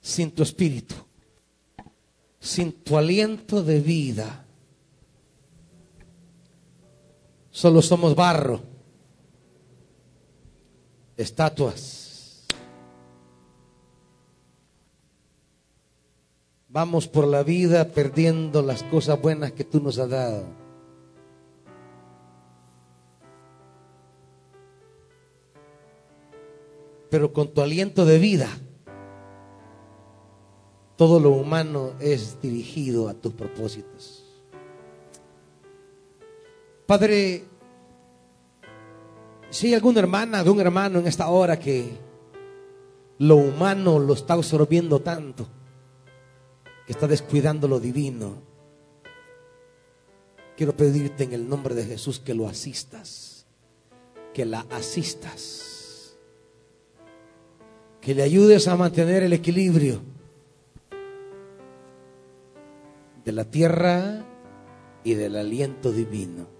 sin 0.00 0.32
tu 0.32 0.42
espíritu, 0.42 0.96
sin 2.40 2.72
tu 2.72 2.98
aliento 2.98 3.62
de 3.62 3.78
vida, 3.78 4.45
solo 7.56 7.80
somos 7.80 8.14
barro, 8.14 8.60
estatuas. 11.16 12.44
Vamos 16.68 17.08
por 17.08 17.26
la 17.26 17.42
vida 17.42 17.88
perdiendo 17.88 18.60
las 18.60 18.82
cosas 18.82 19.18
buenas 19.22 19.52
que 19.52 19.64
tú 19.64 19.80
nos 19.80 19.98
has 19.98 20.10
dado. 20.10 20.44
Pero 27.08 27.32
con 27.32 27.54
tu 27.54 27.62
aliento 27.62 28.04
de 28.04 28.18
vida, 28.18 28.50
todo 30.96 31.20
lo 31.20 31.30
humano 31.30 31.92
es 32.00 32.38
dirigido 32.42 33.08
a 33.08 33.14
tus 33.14 33.32
propósitos. 33.32 34.15
Padre, 36.86 37.42
si 39.50 39.66
hay 39.66 39.74
alguna 39.74 39.98
hermana 39.98 40.44
de 40.44 40.50
un 40.50 40.60
hermano 40.60 41.00
en 41.00 41.08
esta 41.08 41.28
hora 41.28 41.58
que 41.58 41.90
lo 43.18 43.36
humano 43.36 43.98
lo 43.98 44.12
está 44.12 44.34
absorbiendo 44.34 45.00
tanto, 45.00 45.48
que 46.86 46.92
está 46.92 47.08
descuidando 47.08 47.66
lo 47.66 47.80
divino, 47.80 48.36
quiero 50.56 50.76
pedirte 50.76 51.24
en 51.24 51.32
el 51.32 51.48
nombre 51.48 51.74
de 51.74 51.84
Jesús 51.84 52.20
que 52.20 52.34
lo 52.34 52.46
asistas, 52.46 53.46
que 54.32 54.44
la 54.44 54.60
asistas, 54.70 56.16
que 58.00 58.14
le 58.14 58.22
ayudes 58.22 58.68
a 58.68 58.76
mantener 58.76 59.24
el 59.24 59.32
equilibrio 59.32 60.02
de 63.24 63.32
la 63.32 63.44
tierra 63.44 64.24
y 65.02 65.14
del 65.14 65.34
aliento 65.34 65.90
divino. 65.90 66.55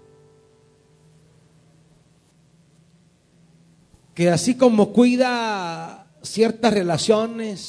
Que 4.17 4.31
así 4.31 4.55
como 4.55 4.93
cuida 4.93 6.07
ciertas 6.23 6.73
relaciones, 6.73 7.59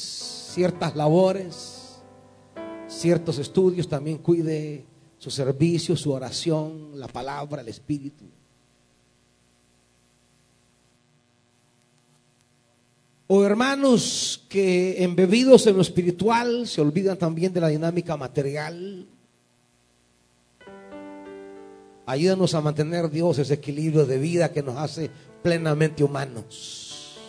ciertas 0.51 0.95
labores, 0.95 1.99
ciertos 2.87 3.37
estudios, 3.37 3.87
también 3.87 4.17
cuide 4.17 4.83
su 5.19 5.29
servicio, 5.29 5.95
su 5.95 6.11
oración, 6.11 6.99
la 6.99 7.07
palabra, 7.07 7.61
el 7.61 7.67
espíritu. 7.67 8.25
O 13.27 13.43
hermanos 13.43 14.43
que 14.49 15.03
embebidos 15.03 15.67
en 15.67 15.75
lo 15.75 15.83
espiritual 15.83 16.65
se 16.65 16.81
olvidan 16.81 17.19
también 17.19 17.53
de 17.53 17.61
la 17.61 17.67
dinámica 17.67 18.17
material. 18.17 19.05
Ayúdanos 22.09 22.55
a 22.55 22.61
mantener, 22.61 23.07
Dios, 23.11 23.37
ese 23.37 23.53
equilibrio 23.53 24.03
de 24.03 24.17
vida 24.17 24.51
que 24.51 24.63
nos 24.63 24.77
hace 24.77 25.11
plenamente 25.43 26.03
humanos. 26.03 27.19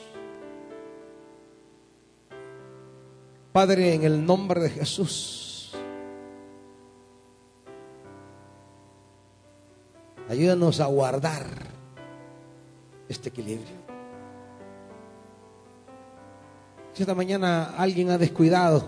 Padre, 3.53 3.93
en 3.93 4.05
el 4.05 4.25
nombre 4.25 4.63
de 4.63 4.71
Jesús, 4.71 5.71
ayúdanos 10.31 10.81
a 10.81 10.87
guardar 10.87 11.45
este 13.07 13.29
equilibrio. 13.29 13.77
Si 16.95 17.03
esta 17.03 17.15
mañana 17.15 17.75
alguien 17.77 18.09
ha 18.09 18.17
descuidado 18.17 18.87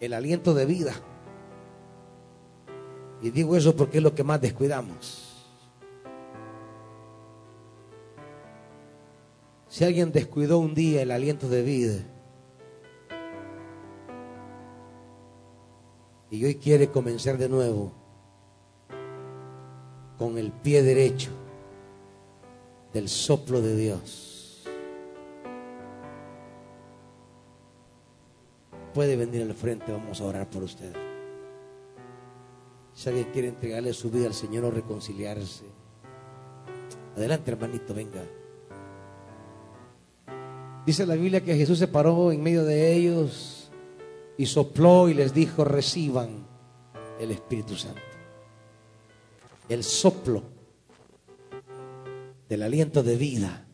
el 0.00 0.14
aliento 0.14 0.54
de 0.54 0.64
vida, 0.64 0.94
y 3.22 3.30
digo 3.30 3.56
eso 3.56 3.74
porque 3.74 3.98
es 3.98 4.02
lo 4.02 4.14
que 4.14 4.24
más 4.24 4.40
descuidamos. 4.40 5.24
Si 9.68 9.84
alguien 9.84 10.12
descuidó 10.12 10.58
un 10.58 10.74
día 10.74 11.02
el 11.02 11.10
aliento 11.10 11.48
de 11.48 11.62
vida 11.62 12.04
y 16.30 16.44
hoy 16.44 16.56
quiere 16.56 16.88
comenzar 16.88 17.38
de 17.38 17.48
nuevo 17.48 17.92
con 20.16 20.38
el 20.38 20.50
pie 20.50 20.82
derecho 20.82 21.30
del 22.92 23.08
soplo 23.08 23.60
de 23.60 23.76
Dios 23.76 24.28
puede 28.98 29.14
venir 29.14 29.42
al 29.42 29.54
frente, 29.54 29.92
vamos 29.92 30.20
a 30.20 30.24
orar 30.24 30.50
por 30.50 30.64
usted. 30.64 31.07
Si 32.98 33.08
alguien 33.08 33.30
quiere 33.32 33.46
entregarle 33.46 33.92
su 33.92 34.10
vida 34.10 34.26
al 34.26 34.34
Señor 34.34 34.64
o 34.64 34.72
reconciliarse, 34.72 35.66
adelante 37.16 37.52
hermanito, 37.52 37.94
venga. 37.94 38.24
Dice 40.84 41.06
la 41.06 41.14
Biblia 41.14 41.44
que 41.44 41.54
Jesús 41.54 41.78
se 41.78 41.86
paró 41.86 42.32
en 42.32 42.42
medio 42.42 42.64
de 42.64 42.92
ellos 42.92 43.70
y 44.36 44.46
sopló 44.46 45.08
y 45.08 45.14
les 45.14 45.32
dijo, 45.32 45.64
reciban 45.64 46.44
el 47.20 47.30
Espíritu 47.30 47.76
Santo. 47.76 48.00
El 49.68 49.84
soplo 49.84 50.42
del 52.48 52.64
aliento 52.64 53.04
de 53.04 53.14
vida. 53.14 53.64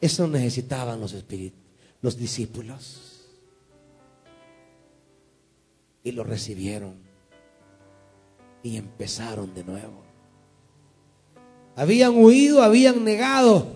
Eso 0.00 0.26
necesitaban 0.26 1.00
los 1.00 1.12
espíritus 1.12 1.60
los 2.00 2.16
discípulos. 2.16 3.13
Y 6.04 6.12
lo 6.12 6.22
recibieron. 6.22 6.94
Y 8.62 8.76
empezaron 8.76 9.52
de 9.54 9.64
nuevo. 9.64 10.04
Habían 11.74 12.14
huido, 12.16 12.62
habían 12.62 13.02
negado. 13.04 13.66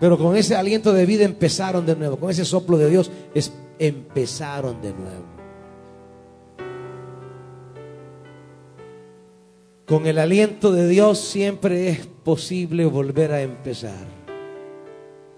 Pero 0.00 0.16
con 0.16 0.36
ese 0.36 0.54
aliento 0.54 0.92
de 0.92 1.04
vida 1.04 1.24
empezaron 1.24 1.84
de 1.84 1.96
nuevo. 1.96 2.16
Con 2.16 2.30
ese 2.30 2.44
soplo 2.44 2.78
de 2.78 2.88
Dios 2.88 3.10
es, 3.34 3.52
empezaron 3.78 4.80
de 4.80 4.92
nuevo. 4.92 5.24
Con 9.86 10.06
el 10.06 10.18
aliento 10.18 10.70
de 10.70 10.86
Dios 10.86 11.18
siempre 11.18 11.88
es 11.88 12.06
posible 12.06 12.84
volver 12.84 13.32
a 13.32 13.40
empezar. 13.40 14.06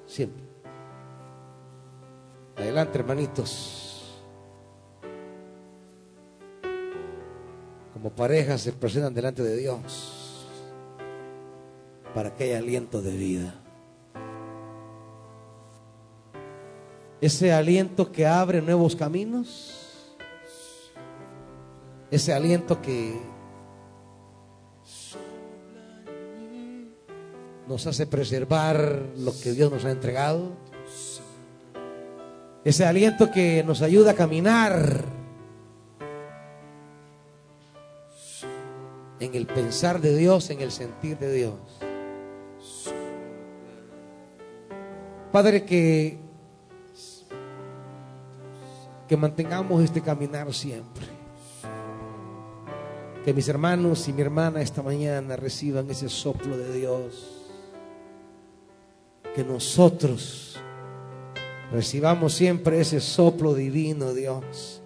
Siempre. 0.07 0.43
Adelante, 2.57 2.99
hermanitos. 2.99 3.80
Como 8.01 8.15
parejas 8.15 8.63
se 8.63 8.73
presentan 8.73 9.13
delante 9.13 9.43
de 9.43 9.59
Dios 9.59 10.47
para 12.15 12.35
que 12.35 12.45
haya 12.45 12.57
aliento 12.57 13.03
de 13.03 13.11
vida. 13.11 13.55
Ese 17.21 17.53
aliento 17.53 18.11
que 18.11 18.27
abre 18.27 18.63
nuevos 18.63 18.97
caminos. 18.97 20.09
Ese 22.11 22.33
aliento 22.33 22.81
que 22.81 23.21
nos 27.69 27.87
hace 27.87 28.07
preservar 28.07 29.11
lo 29.19 29.39
que 29.39 29.53
Dios 29.53 29.71
nos 29.71 29.85
ha 29.85 29.91
entregado. 29.91 30.53
Ese 32.65 32.87
aliento 32.87 33.31
que 33.31 33.63
nos 33.63 33.83
ayuda 33.83 34.13
a 34.13 34.15
caminar 34.15 35.20
en 39.21 39.35
el 39.35 39.47
pensar 39.47 40.01
de 40.01 40.17
Dios, 40.17 40.51
en 40.51 40.61
el 40.61 40.73
sentir 40.73 41.19
de 41.19 41.33
Dios. 41.33 41.55
Padre, 45.31 45.65
que, 45.65 46.19
que 49.07 49.17
mantengamos 49.17 49.85
este 49.85 50.01
caminar 50.01 50.53
siempre. 50.53 51.07
Que 53.25 53.33
mis 53.33 53.47
hermanos 53.49 54.09
y 54.09 54.13
mi 54.13 54.23
hermana 54.23 54.63
esta 54.63 54.83
mañana 54.83 55.37
reciban 55.37 55.89
ese 55.91 56.09
soplo 56.09 56.57
de 56.57 56.73
Dios 56.73 57.41
que 59.35 59.45
nosotros 59.45 60.59
recibamos 61.73 62.35
siempre 62.35 62.81
ese 62.81 63.01
soplo 63.01 63.55
divino, 63.55 64.13
Dios, 64.13 64.83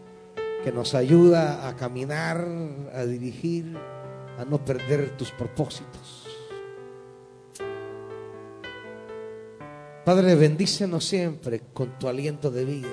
que 0.63 0.73
nos 0.73 0.95
ayuda 0.95 1.69
a 1.69 1.77
caminar, 1.77 2.47
a 2.95 3.05
dirigir, 3.05 3.77
a 4.39 4.45
no 4.45 4.65
perder 4.65 5.17
tus 5.17 5.31
propósitos. 5.31 6.27
Padre, 10.05 10.35
bendícenos 10.35 11.05
siempre 11.05 11.63
con 11.73 11.99
tu 11.99 12.09
aliento 12.09 12.51
de 12.51 12.65
vida. 12.65 12.89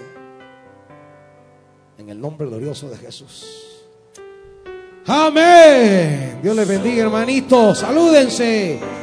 En 1.98 2.10
el 2.10 2.20
nombre 2.20 2.48
glorioso 2.48 2.90
de 2.90 2.98
Jesús. 2.98 3.82
Amén. 5.06 6.40
Dios 6.42 6.56
les 6.56 6.68
bendiga, 6.68 7.04
hermanitos. 7.04 7.80
Salúdense. 7.80 9.01